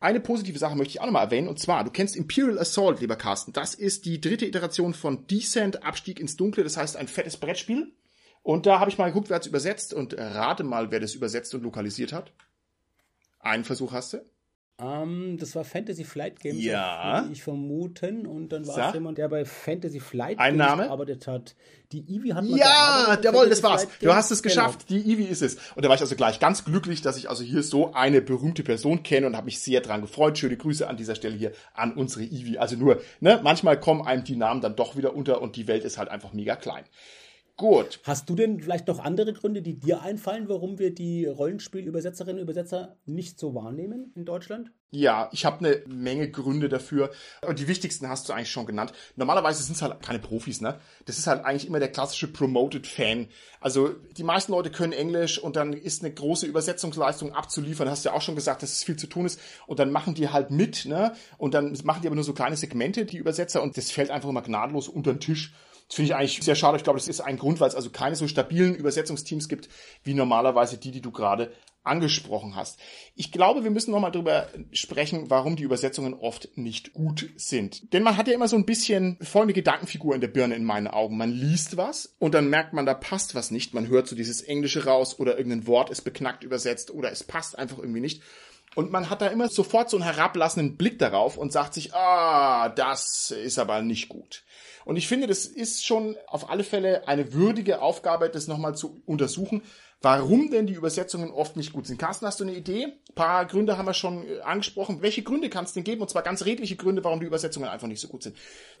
Eine 0.00 0.20
positive 0.20 0.58
Sache 0.58 0.76
möchte 0.76 0.90
ich 0.90 1.00
auch 1.00 1.06
nochmal 1.06 1.24
erwähnen, 1.24 1.48
und 1.48 1.58
zwar, 1.58 1.82
du 1.82 1.90
kennst 1.90 2.14
Imperial 2.14 2.58
Assault, 2.58 3.00
lieber 3.00 3.16
Carsten. 3.16 3.54
Das 3.54 3.74
ist 3.74 4.04
die 4.04 4.20
dritte 4.20 4.44
Iteration 4.44 4.92
von 4.92 5.26
Descent, 5.28 5.82
Abstieg 5.82 6.20
ins 6.20 6.36
Dunkle, 6.36 6.62
das 6.62 6.76
heißt 6.76 6.96
ein 6.98 7.08
fettes 7.08 7.38
Brettspiel. 7.38 7.90
Und 8.42 8.66
da 8.66 8.80
habe 8.80 8.90
ich 8.90 8.98
mal 8.98 9.06
geguckt, 9.06 9.30
wer 9.30 9.40
es 9.40 9.46
übersetzt 9.46 9.94
und 9.94 10.14
rate 10.18 10.62
mal, 10.62 10.90
wer 10.90 11.00
das 11.00 11.14
übersetzt 11.14 11.54
und 11.54 11.62
lokalisiert 11.62 12.12
hat. 12.12 12.34
Einen 13.44 13.64
Versuch 13.64 13.92
hast 13.92 14.14
du? 14.14 14.18
Um, 14.76 14.86
ähm, 14.86 15.36
das 15.38 15.54
war 15.54 15.62
Fantasy 15.62 16.02
Flight 16.02 16.40
Games, 16.40 16.64
ja. 16.64 17.28
ich 17.30 17.44
vermuten. 17.44 18.26
Und 18.26 18.48
dann 18.48 18.66
war 18.66 18.88
es 18.88 18.94
jemand, 18.94 19.18
der 19.18 19.28
bei 19.28 19.44
Fantasy 19.44 20.00
Flight 20.00 20.40
Ein 20.40 20.56
Games 20.56 20.68
Name? 20.68 20.82
gearbeitet 20.84 21.28
hat. 21.28 21.54
Die 21.92 22.00
Eevee 22.00 22.34
hat 22.34 22.44
man 22.44 22.58
Ja, 22.58 23.16
jawohl, 23.22 23.48
das 23.48 23.62
war's. 23.62 23.86
Du 24.00 24.12
hast 24.12 24.32
es 24.32 24.42
geschafft. 24.42 24.88
Genau. 24.88 25.00
Die 25.00 25.12
Eevee 25.12 25.26
ist 25.26 25.42
es. 25.42 25.58
Und 25.76 25.84
da 25.84 25.88
war 25.88 25.94
ich 25.94 26.00
also 26.00 26.16
gleich 26.16 26.40
ganz 26.40 26.64
glücklich, 26.64 27.02
dass 27.02 27.16
ich 27.16 27.30
also 27.30 27.44
hier 27.44 27.62
so 27.62 27.92
eine 27.92 28.20
berühmte 28.20 28.64
Person 28.64 29.04
kenne 29.04 29.28
und 29.28 29.36
habe 29.36 29.44
mich 29.44 29.60
sehr 29.60 29.80
dran 29.80 30.00
gefreut. 30.00 30.38
Schöne 30.38 30.56
Grüße 30.56 30.88
an 30.88 30.96
dieser 30.96 31.14
Stelle 31.14 31.36
hier 31.36 31.52
an 31.72 31.92
unsere 31.92 32.24
Eevee. 32.24 32.58
Also 32.58 32.74
nur, 32.74 33.00
ne, 33.20 33.38
manchmal 33.44 33.78
kommen 33.78 34.04
einem 34.04 34.24
die 34.24 34.34
Namen 34.34 34.60
dann 34.60 34.74
doch 34.74 34.96
wieder 34.96 35.14
unter 35.14 35.40
und 35.40 35.54
die 35.54 35.68
Welt 35.68 35.84
ist 35.84 35.98
halt 35.98 36.08
einfach 36.08 36.32
mega 36.32 36.56
klein. 36.56 36.82
Gut. 37.56 38.00
Hast 38.02 38.28
du 38.28 38.34
denn 38.34 38.60
vielleicht 38.60 38.88
noch 38.88 38.98
andere 38.98 39.32
Gründe, 39.32 39.62
die 39.62 39.78
dir 39.78 40.02
einfallen, 40.02 40.48
warum 40.48 40.80
wir 40.80 40.92
die 40.92 41.26
Rollenspielübersetzerinnen 41.26 42.38
und 42.38 42.42
Übersetzer 42.42 42.96
nicht 43.06 43.38
so 43.38 43.54
wahrnehmen 43.54 44.12
in 44.16 44.24
Deutschland? 44.24 44.72
Ja, 44.90 45.28
ich 45.32 45.44
habe 45.44 45.58
eine 45.58 45.82
Menge 45.86 46.28
Gründe 46.28 46.68
dafür. 46.68 47.12
Und 47.46 47.60
die 47.60 47.68
wichtigsten 47.68 48.08
hast 48.08 48.28
du 48.28 48.32
eigentlich 48.32 48.50
schon 48.50 48.66
genannt. 48.66 48.92
Normalerweise 49.14 49.62
sind 49.62 49.76
es 49.76 49.82
halt 49.82 50.02
keine 50.02 50.18
Profis, 50.18 50.60
ne? 50.60 50.80
Das 51.04 51.16
ist 51.16 51.28
halt 51.28 51.44
eigentlich 51.44 51.66
immer 51.68 51.78
der 51.78 51.92
klassische 51.92 52.26
Promoted 52.26 52.88
Fan. 52.88 53.28
Also 53.60 53.90
die 54.16 54.24
meisten 54.24 54.50
Leute 54.50 54.70
können 54.70 54.92
Englisch 54.92 55.38
und 55.38 55.54
dann 55.54 55.74
ist 55.74 56.02
eine 56.02 56.12
große 56.12 56.46
Übersetzungsleistung 56.46 57.34
abzuliefern. 57.34 57.88
Hast 57.88 58.04
du 58.04 58.08
ja 58.08 58.16
auch 58.16 58.22
schon 58.22 58.34
gesagt, 58.34 58.64
dass 58.64 58.72
es 58.72 58.82
viel 58.82 58.96
zu 58.96 59.06
tun 59.06 59.26
ist. 59.26 59.40
Und 59.68 59.78
dann 59.78 59.92
machen 59.92 60.14
die 60.14 60.28
halt 60.28 60.50
mit, 60.50 60.86
ne? 60.86 61.12
Und 61.38 61.54
dann 61.54 61.78
machen 61.84 62.02
die 62.02 62.08
aber 62.08 62.16
nur 62.16 62.24
so 62.24 62.34
kleine 62.34 62.56
Segmente, 62.56 63.04
die 63.04 63.18
Übersetzer, 63.18 63.62
und 63.62 63.76
das 63.76 63.92
fällt 63.92 64.10
einfach 64.10 64.28
immer 64.28 64.42
gnadenlos 64.42 64.88
unter 64.88 65.12
den 65.12 65.20
Tisch. 65.20 65.54
Das 65.88 65.96
finde 65.96 66.10
ich 66.10 66.14
eigentlich 66.14 66.42
sehr 66.42 66.54
schade. 66.54 66.76
Ich 66.76 66.84
glaube, 66.84 66.98
das 66.98 67.08
ist 67.08 67.20
ein 67.20 67.36
Grund, 67.36 67.60
weil 67.60 67.68
es 67.68 67.74
also 67.74 67.90
keine 67.90 68.16
so 68.16 68.26
stabilen 68.26 68.74
Übersetzungsteams 68.74 69.48
gibt, 69.48 69.68
wie 70.02 70.14
normalerweise 70.14 70.78
die, 70.78 70.90
die 70.90 71.02
du 71.02 71.10
gerade 71.10 71.52
angesprochen 71.84 72.56
hast. 72.56 72.78
Ich 73.14 73.30
glaube, 73.30 73.62
wir 73.62 73.70
müssen 73.70 73.90
nochmal 73.90 74.10
drüber 74.10 74.48
sprechen, 74.72 75.28
warum 75.28 75.54
die 75.54 75.62
Übersetzungen 75.62 76.14
oft 76.14 76.48
nicht 76.56 76.94
gut 76.94 77.30
sind. 77.36 77.92
Denn 77.92 78.02
man 78.02 78.16
hat 78.16 78.26
ja 78.26 78.34
immer 78.34 78.48
so 78.48 78.56
ein 78.56 78.64
bisschen 78.64 79.18
folgende 79.20 79.52
Gedankenfigur 79.52 80.14
in 80.14 80.22
der 80.22 80.28
Birne 80.28 80.54
in 80.54 80.64
meinen 80.64 80.88
Augen. 80.88 81.18
Man 81.18 81.30
liest 81.30 81.76
was 81.76 82.16
und 82.18 82.34
dann 82.34 82.48
merkt 82.48 82.72
man, 82.72 82.86
da 82.86 82.94
passt 82.94 83.34
was 83.34 83.50
nicht. 83.50 83.74
Man 83.74 83.88
hört 83.88 84.08
so 84.08 84.16
dieses 84.16 84.40
Englische 84.40 84.86
raus 84.86 85.18
oder 85.20 85.36
irgendein 85.36 85.66
Wort 85.66 85.90
ist 85.90 86.02
beknackt 86.02 86.42
übersetzt 86.42 86.90
oder 86.90 87.12
es 87.12 87.22
passt 87.22 87.58
einfach 87.58 87.78
irgendwie 87.78 88.00
nicht. 88.00 88.22
Und 88.74 88.90
man 88.90 89.10
hat 89.10 89.22
da 89.22 89.28
immer 89.28 89.48
sofort 89.48 89.90
so 89.90 89.96
einen 89.96 90.04
herablassenden 90.04 90.76
Blick 90.76 90.98
darauf 90.98 91.36
und 91.36 91.52
sagt 91.52 91.74
sich, 91.74 91.94
ah, 91.94 92.68
das 92.70 93.30
ist 93.30 93.58
aber 93.58 93.82
nicht 93.82 94.08
gut. 94.08 94.42
Und 94.84 94.96
ich 94.96 95.08
finde, 95.08 95.26
das 95.26 95.46
ist 95.46 95.84
schon 95.84 96.16
auf 96.26 96.50
alle 96.50 96.64
Fälle 96.64 97.08
eine 97.08 97.32
würdige 97.32 97.80
Aufgabe, 97.80 98.28
das 98.28 98.48
nochmal 98.48 98.76
zu 98.76 99.02
untersuchen, 99.06 99.62
warum 100.02 100.50
denn 100.50 100.66
die 100.66 100.74
Übersetzungen 100.74 101.30
oft 101.30 101.56
nicht 101.56 101.72
gut 101.72 101.86
sind. 101.86 101.98
Carsten, 101.98 102.26
hast 102.26 102.38
du 102.38 102.44
eine 102.44 102.54
Idee? 102.54 102.84
Ein 102.84 103.14
paar 103.14 103.46
Gründe 103.46 103.78
haben 103.78 103.86
wir 103.86 103.94
schon 103.94 104.28
äh, 104.28 104.40
angesprochen. 104.40 105.00
Welche 105.00 105.22
Gründe 105.22 105.48
kannst 105.48 105.74
du 105.74 105.80
denn 105.80 105.84
geben? 105.84 106.02
Und 106.02 106.10
zwar 106.10 106.22
ganz 106.22 106.44
redliche 106.44 106.76
Gründe, 106.76 107.02
warum 107.02 107.20
die 107.20 107.26
Übersetzungen 107.26 107.68
einfach 107.68 107.88
nicht 107.88 108.00
so 108.00 108.08
gut 108.08 108.22
sind. 108.22 108.36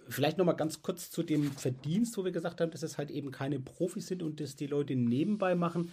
Vielleicht 0.08 0.36
nochmal 0.36 0.56
ganz 0.56 0.82
kurz 0.82 1.10
zu 1.10 1.22
dem 1.22 1.50
Verdienst, 1.52 2.18
wo 2.18 2.24
wir 2.24 2.32
gesagt 2.32 2.60
haben, 2.60 2.70
dass 2.70 2.82
es 2.82 2.98
halt 2.98 3.10
eben 3.10 3.30
keine 3.30 3.58
Profis 3.58 4.06
sind 4.06 4.22
und 4.22 4.38
dass 4.38 4.56
die 4.56 4.66
Leute 4.66 4.94
nebenbei 4.94 5.54
machen. 5.54 5.92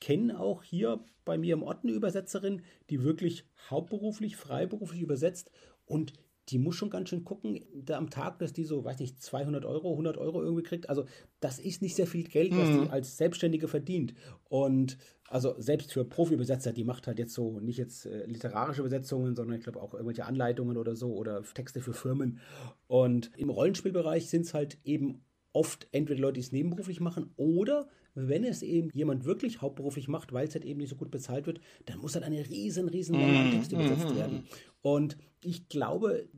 Ich 0.00 0.06
kenne 0.06 0.40
auch 0.40 0.62
hier 0.62 1.04
bei 1.24 1.36
mir 1.36 1.52
im 1.54 1.62
Ort 1.62 1.84
eine 1.84 1.92
Übersetzerin, 1.92 2.62
die 2.88 3.02
wirklich 3.02 3.44
hauptberuflich, 3.68 4.36
freiberuflich 4.36 5.02
übersetzt 5.02 5.50
und 5.84 6.14
die 6.48 6.58
muss 6.58 6.74
schon 6.74 6.90
ganz 6.90 7.08
schön 7.08 7.24
gucken, 7.24 7.60
da 7.74 7.96
am 7.96 8.10
Tag, 8.10 8.38
dass 8.40 8.52
die 8.52 8.64
so, 8.64 8.84
weiß 8.84 8.98
nicht, 8.98 9.22
200 9.22 9.64
Euro, 9.64 9.92
100 9.92 10.16
Euro 10.16 10.42
irgendwie 10.42 10.62
kriegt. 10.62 10.88
Also, 10.88 11.04
das 11.38 11.58
ist 11.58 11.80
nicht 11.80 11.94
sehr 11.94 12.06
viel 12.06 12.24
Geld, 12.24 12.52
was 12.56 12.68
mhm. 12.68 12.82
die 12.82 12.90
als 12.90 13.16
Selbstständige 13.16 13.68
verdient. 13.68 14.14
Und 14.48 14.98
also, 15.28 15.54
selbst 15.58 15.92
für 15.92 16.04
Profi-Übersetzer, 16.04 16.72
die 16.72 16.82
macht 16.82 17.06
halt 17.06 17.18
jetzt 17.18 17.34
so 17.34 17.60
nicht 17.60 17.76
jetzt 17.76 18.06
äh, 18.06 18.26
literarische 18.26 18.80
Übersetzungen, 18.80 19.36
sondern 19.36 19.58
ich 19.58 19.62
glaube 19.62 19.80
auch 19.80 19.94
irgendwelche 19.94 20.24
Anleitungen 20.24 20.76
oder 20.76 20.96
so 20.96 21.14
oder 21.14 21.42
Texte 21.42 21.80
für 21.80 21.92
Firmen. 21.92 22.40
Und 22.88 23.30
im 23.36 23.50
Rollenspielbereich 23.50 24.28
sind 24.28 24.42
es 24.42 24.54
halt 24.54 24.78
eben 24.82 25.22
oft 25.52 25.88
entweder 25.92 26.20
Leute, 26.20 26.34
die 26.34 26.40
es 26.40 26.52
nebenberuflich 26.52 27.00
machen 27.00 27.32
oder 27.36 27.88
wenn 28.14 28.44
es 28.44 28.62
eben 28.62 28.90
jemand 28.92 29.24
wirklich 29.24 29.62
hauptberuflich 29.62 30.08
macht, 30.08 30.32
weil 30.32 30.48
es 30.48 30.54
halt 30.54 30.64
eben 30.64 30.80
nicht 30.80 30.90
so 30.90 30.96
gut 30.96 31.10
bezahlt 31.10 31.46
wird, 31.46 31.60
dann 31.86 31.98
muss 31.98 32.14
halt 32.14 32.24
eine 32.24 32.48
riesen, 32.48 32.88
riesen 32.88 33.16
Menge 33.16 33.38
an 33.38 33.50
Text 33.50 33.72
übersetzt 33.72 34.14
werden. 34.16 34.44
Und 34.82 35.16
ich 35.44 35.68
glaube, 35.68 36.28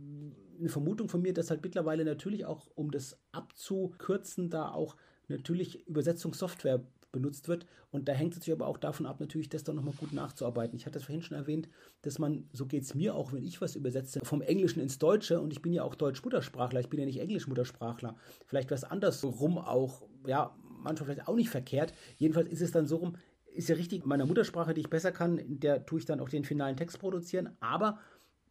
eine 0.59 0.69
Vermutung 0.69 1.09
von 1.09 1.23
mir, 1.23 1.33
dass 1.33 1.51
halt 1.51 1.63
mittlerweile 1.63 2.05
natürlich 2.05 2.45
auch, 2.45 2.69
um 2.75 2.91
das 2.91 3.19
abzukürzen, 3.33 4.51
da 4.51 4.71
auch 4.71 4.97
natürlich 5.29 5.87
Übersetzungssoftware 5.87 6.85
benutzt 7.13 7.49
wird. 7.49 7.67
Und 7.91 8.09
da 8.09 8.13
hängt 8.13 8.33
es 8.33 8.41
natürlich 8.41 8.59
aber 8.59 8.69
auch 8.69 8.79
davon 8.79 9.07
ab, 9.07 9.21
natürlich 9.21 9.49
das 9.49 9.65
dann 9.65 9.77
nochmal 9.77 9.95
gut 9.97 10.13
nachzuarbeiten. 10.13 10.77
Ich 10.77 10.87
hatte 10.87 10.99
es 10.99 11.05
vorhin 11.05 11.23
schon 11.23 11.37
erwähnt, 11.37 11.69
dass 12.03 12.19
man, 12.19 12.49
so 12.53 12.67
geht 12.67 12.83
es 12.83 12.95
mir 12.95 13.15
auch, 13.15 13.33
wenn 13.33 13.45
ich 13.45 13.61
was 13.61 13.77
übersetze, 13.77 14.21
vom 14.25 14.43
Englischen 14.43 14.81
ins 14.81 14.99
Deutsche, 14.99 15.41
und 15.41 15.53
ich 15.53 15.63
bin 15.63 15.73
ja 15.73 15.85
auch 15.85 15.95
Deutsch-Muttersprachler, 15.95 16.81
ich 16.81 16.89
bin 16.89 16.99
ja 16.99 17.07
nicht 17.07 17.21
Englisch-Muttersprachler, 17.21 18.17
vielleicht 18.47 18.71
was 18.71 18.85
andersrum 18.85 19.59
auch, 19.59 20.03
ja, 20.27 20.57
manchmal 20.83 21.07
vielleicht 21.11 21.29
auch 21.29 21.37
nicht 21.37 21.51
verkehrt. 21.51 21.93
Jedenfalls 22.17 22.49
ist 22.49 22.63
es 22.63 22.73
dann 22.73 22.87
so 22.87 22.97
rum, 22.97 23.17
ist 23.55 23.69
ja 23.69 23.77
richtig, 23.77 24.07
meiner 24.07 24.27
Muttersprache, 24.27 24.75
die 24.75 24.81
ich 24.81 24.91
besser 24.91 25.13
kann, 25.13 25.39
in 25.39 25.61
der 25.61 25.85
tue 25.85 25.99
ich 25.99 26.07
dann 26.07 26.21
auch 26.21 26.29
den 26.29 26.45
finalen 26.45 26.77
Text 26.77 26.99
produzieren, 26.99 27.51
aber 27.61 27.99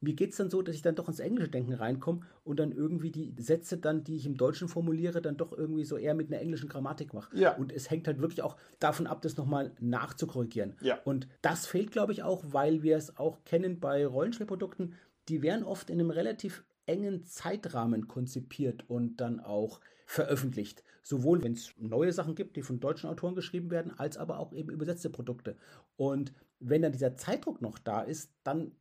mir 0.01 0.13
geht 0.15 0.31
es 0.31 0.37
dann 0.37 0.49
so, 0.49 0.61
dass 0.61 0.75
ich 0.75 0.81
dann 0.81 0.95
doch 0.95 1.07
ins 1.07 1.19
englische 1.19 1.49
Denken 1.49 1.73
reinkomme 1.73 2.21
und 2.43 2.59
dann 2.59 2.71
irgendwie 2.71 3.11
die 3.11 3.33
Sätze 3.37 3.77
dann, 3.77 4.03
die 4.03 4.15
ich 4.15 4.25
im 4.25 4.35
Deutschen 4.35 4.67
formuliere, 4.67 5.21
dann 5.21 5.37
doch 5.37 5.55
irgendwie 5.55 5.85
so 5.85 5.95
eher 5.95 6.15
mit 6.15 6.31
einer 6.31 6.41
englischen 6.41 6.69
Grammatik 6.69 7.13
mache. 7.13 7.37
Ja. 7.37 7.55
Und 7.55 7.71
es 7.71 7.89
hängt 7.89 8.07
halt 8.07 8.19
wirklich 8.19 8.41
auch 8.41 8.57
davon 8.79 9.05
ab, 9.05 9.21
das 9.21 9.37
nochmal 9.37 9.71
nachzukorrigieren. 9.79 10.75
Ja. 10.81 10.99
Und 11.03 11.27
das 11.41 11.67
fehlt, 11.67 11.91
glaube 11.91 12.11
ich, 12.13 12.23
auch, 12.23 12.43
weil 12.47 12.81
wir 12.81 12.97
es 12.97 13.17
auch 13.17 13.43
kennen 13.45 13.79
bei 13.79 14.05
Rollenspielprodukten, 14.05 14.95
die 15.29 15.43
werden 15.43 15.63
oft 15.63 15.89
in 15.91 15.99
einem 15.99 16.09
relativ 16.09 16.63
engen 16.87 17.23
Zeitrahmen 17.23 18.07
konzipiert 18.07 18.89
und 18.89 19.17
dann 19.17 19.39
auch 19.39 19.79
veröffentlicht. 20.07 20.83
Sowohl 21.03 21.43
wenn 21.43 21.53
es 21.53 21.73
neue 21.77 22.11
Sachen 22.11 22.35
gibt, 22.35 22.55
die 22.55 22.63
von 22.63 22.79
deutschen 22.79 23.09
Autoren 23.09 23.35
geschrieben 23.35 23.71
werden, 23.71 23.97
als 23.97 24.17
aber 24.17 24.39
auch 24.39 24.51
eben 24.51 24.69
übersetzte 24.71 25.09
Produkte. 25.09 25.57
Und 25.95 26.33
wenn 26.59 26.81
dann 26.81 26.91
dieser 26.91 27.15
Zeitdruck 27.15 27.61
noch 27.61 27.79
da 27.79 28.01
ist, 28.01 28.31
dann 28.43 28.71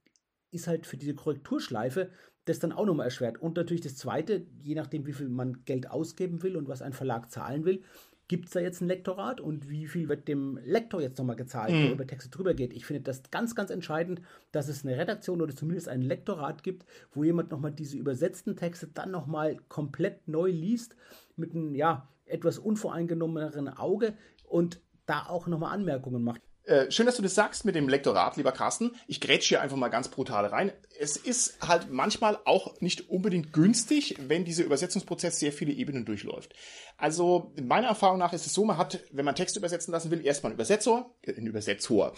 ist 0.51 0.66
halt 0.66 0.86
für 0.86 0.96
diese 0.96 1.14
Korrekturschleife 1.14 2.11
das 2.44 2.59
dann 2.59 2.72
auch 2.72 2.86
nochmal 2.86 3.07
erschwert. 3.07 3.40
Und 3.40 3.57
natürlich 3.57 3.82
das 3.82 3.96
Zweite, 3.96 4.46
je 4.62 4.74
nachdem, 4.74 5.07
wie 5.07 5.12
viel 5.12 5.28
man 5.28 5.64
Geld 5.64 5.90
ausgeben 5.90 6.42
will 6.42 6.57
und 6.57 6.68
was 6.68 6.82
ein 6.82 6.92
Verlag 6.92 7.30
zahlen 7.30 7.64
will, 7.64 7.82
gibt 8.28 8.46
es 8.46 8.53
da 8.53 8.61
jetzt 8.61 8.80
ein 8.80 8.86
Lektorat 8.86 9.40
und 9.40 9.68
wie 9.68 9.88
viel 9.88 10.09
wird 10.09 10.28
dem 10.28 10.57
Lektor 10.64 11.01
jetzt 11.01 11.18
nochmal 11.18 11.34
gezahlt, 11.34 11.74
mhm. 11.74 11.82
der 11.82 11.92
über 11.92 12.07
Texte 12.07 12.30
drüber 12.30 12.55
geht. 12.55 12.72
Ich 12.72 12.86
finde 12.86 13.03
das 13.03 13.24
ganz, 13.32 13.57
ganz 13.57 13.70
entscheidend, 13.70 14.22
dass 14.53 14.68
es 14.68 14.84
eine 14.84 14.96
Redaktion 14.96 15.42
oder 15.42 15.55
zumindest 15.55 15.88
ein 15.88 16.01
Lektorat 16.01 16.62
gibt, 16.62 16.86
wo 17.12 17.24
jemand 17.24 17.51
nochmal 17.51 17.72
diese 17.72 17.98
übersetzten 17.98 18.55
Texte 18.55 18.86
dann 18.86 19.11
nochmal 19.11 19.57
komplett 19.68 20.28
neu 20.28 20.48
liest, 20.48 20.94
mit 21.36 21.57
einem, 21.57 21.74
ja, 21.74 22.09
etwas 22.24 22.61
unvoreingenommeneren 22.61 23.68
Auge 23.68 24.14
und 24.44 24.80
da 25.07 25.26
auch 25.26 25.48
nochmal 25.48 25.74
Anmerkungen 25.74 26.22
macht. 26.22 26.40
Äh, 26.64 26.90
schön, 26.90 27.06
dass 27.06 27.16
du 27.16 27.22
das 27.22 27.34
sagst 27.34 27.64
mit 27.64 27.74
dem 27.74 27.88
Lektorat, 27.88 28.36
lieber 28.36 28.52
Carsten. 28.52 28.92
Ich 29.06 29.20
grätsche 29.20 29.48
hier 29.48 29.61
einfach 29.61 29.76
mal 29.76 29.88
ganz 29.88 30.08
brutal 30.08 30.44
rein. 30.46 30.72
Es 30.98 31.16
ist 31.16 31.58
halt 31.66 31.90
manchmal 31.90 32.38
auch 32.44 32.80
nicht 32.80 33.08
unbedingt 33.08 33.52
günstig, 33.52 34.16
wenn 34.28 34.44
dieser 34.44 34.64
Übersetzungsprozess 34.64 35.40
sehr 35.40 35.52
viele 35.52 35.72
Ebenen 35.72 36.04
durchläuft. 36.04 36.54
Also 37.00 37.54
meiner 37.61 37.88
Erfahrung 37.88 38.18
nach 38.18 38.34
ist 38.34 38.44
es 38.44 38.52
so, 38.52 38.64
man 38.66 38.76
hat, 38.76 39.00
wenn 39.11 39.24
man 39.24 39.34
Texte 39.34 39.58
übersetzen 39.58 39.90
lassen 39.90 40.11
will, 40.11 40.24
erstmal 40.24 40.50
einen 40.50 40.56
Übersetzer, 40.56 41.11
äh, 41.22 41.34
einen 41.34 41.46
Übersetzer, 41.46 42.12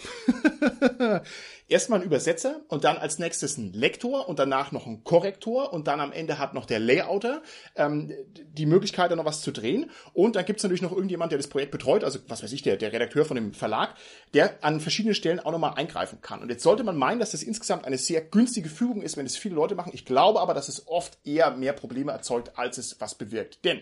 erstmal 1.69 1.99
einen 1.99 2.07
Übersetzer 2.07 2.61
und 2.67 2.83
dann 2.83 2.97
als 2.97 3.19
nächstes 3.19 3.57
einen 3.57 3.71
Lektor 3.71 4.27
und 4.27 4.39
danach 4.39 4.73
noch 4.73 4.85
einen 4.85 5.05
Korrektor 5.05 5.71
und 5.71 5.87
dann 5.87 6.01
am 6.01 6.11
Ende 6.11 6.37
hat 6.37 6.53
noch 6.53 6.65
der 6.65 6.79
Layouter 6.79 7.41
ähm, 7.77 8.11
die 8.27 8.65
Möglichkeit, 8.65 9.09
da 9.09 9.15
noch 9.15 9.25
was 9.25 9.41
zu 9.41 9.51
drehen. 9.51 9.89
Und 10.11 10.35
dann 10.35 10.43
gibt 10.43 10.59
es 10.59 10.63
natürlich 10.63 10.81
noch 10.81 10.91
irgendjemand, 10.91 11.31
der 11.31 11.39
das 11.39 11.47
Projekt 11.47 11.71
betreut, 11.71 12.03
also 12.03 12.19
was 12.27 12.43
weiß 12.43 12.51
ich, 12.51 12.61
der, 12.61 12.75
der 12.75 12.91
Redakteur 12.91 13.23
von 13.23 13.35
dem 13.35 13.53
Verlag, 13.53 13.95
der 14.33 14.63
an 14.63 14.79
verschiedenen 14.79 15.15
Stellen 15.15 15.39
auch 15.39 15.51
nochmal 15.51 15.75
eingreifen 15.75 16.19
kann. 16.21 16.41
Und 16.41 16.49
jetzt 16.49 16.63
sollte 16.63 16.83
man 16.83 16.97
meinen, 16.97 17.19
dass 17.19 17.31
das 17.31 17.43
insgesamt 17.43 17.85
eine 17.85 17.97
sehr 17.97 18.21
günstige 18.21 18.69
Fügung 18.69 19.01
ist, 19.01 19.15
wenn 19.17 19.25
es 19.25 19.37
viele 19.37 19.55
Leute 19.55 19.75
machen. 19.75 19.91
Ich 19.93 20.05
glaube 20.05 20.39
aber, 20.41 20.53
dass 20.53 20.69
es 20.69 20.87
oft 20.87 21.17
eher 21.23 21.51
mehr 21.51 21.73
Probleme 21.73 22.11
erzeugt, 22.11 22.57
als 22.57 22.77
es 22.77 22.99
was 22.99 23.15
bewirkt. 23.15 23.63
Denn 23.63 23.81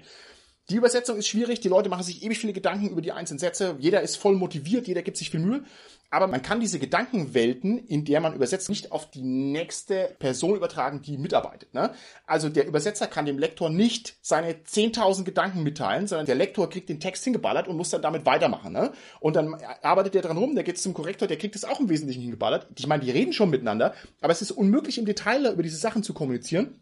die 0.70 0.76
Übersetzung 0.76 1.18
ist 1.18 1.28
schwierig, 1.28 1.60
die 1.60 1.70
Leute 1.70 1.90
machen 1.90 2.04
sich 2.04 2.24
ewig 2.24 2.40
viele 2.40 2.54
Gedanken 2.54 2.90
über 2.90 3.02
die 3.02 3.12
einzelnen 3.12 3.40
Sätze, 3.40 3.76
jeder 3.80 4.02
ist 4.02 4.16
voll 4.18 4.36
motiviert, 4.36 4.88
jeder 4.88 5.02
gibt 5.02 5.18
sich 5.18 5.30
viel 5.30 5.40
Mühe, 5.40 5.64
aber 6.12 6.28
man 6.28 6.42
kann 6.42 6.60
diese 6.60 6.78
Gedankenwelten, 6.78 7.80
in 7.80 8.04
der 8.04 8.20
man 8.20 8.36
übersetzt, 8.36 8.70
nicht 8.70 8.92
auf 8.92 9.10
die 9.10 9.24
nächste 9.24 10.14
Person 10.20 10.56
übertragen, 10.56 11.02
die 11.02 11.18
mitarbeitet. 11.18 11.74
Ne? 11.74 11.92
Also 12.28 12.50
der 12.50 12.68
Übersetzer 12.68 13.08
kann 13.08 13.26
dem 13.26 13.40
Lektor 13.40 13.70
nicht 13.70 14.18
seine 14.22 14.52
10.000 14.52 15.24
Gedanken 15.24 15.64
mitteilen, 15.64 16.08
sondern 16.08 16.26
der 16.26 16.36
Lektor 16.36 16.70
kriegt 16.70 16.90
den 16.90 17.00
Text 17.00 17.24
hingeballert 17.24 17.70
und 17.70 17.78
muss 17.78 17.92
dann 17.92 18.02
damit 18.02 18.26
weitermachen. 18.26 18.74
Ne? 18.74 18.92
Und 19.22 19.38
dann 19.38 19.56
arbeitet 19.82 20.14
der 20.14 20.22
dran 20.22 20.38
rum, 20.38 20.54
der 20.54 20.66
geht 20.66 20.78
zum 20.78 20.94
Korrektor, 20.94 21.30
der 21.30 21.38
kriegt 21.38 21.56
es 21.56 21.64
auch 21.64 21.80
im 21.80 21.88
Wesentlichen 21.88 22.22
hingeballert. 22.22 22.68
Ich 22.78 22.88
meine, 22.88 23.04
die 23.04 23.12
reden 23.12 23.32
schon 23.32 23.50
miteinander, 23.50 23.94
aber 24.20 24.34
es 24.34 24.42
ist 24.42 24.52
unmöglich 24.52 24.98
im 24.98 25.06
Detail 25.06 25.54
über 25.54 25.64
diese 25.64 25.78
Sachen 25.78 26.04
zu 26.04 26.14
kommunizieren. 26.14 26.81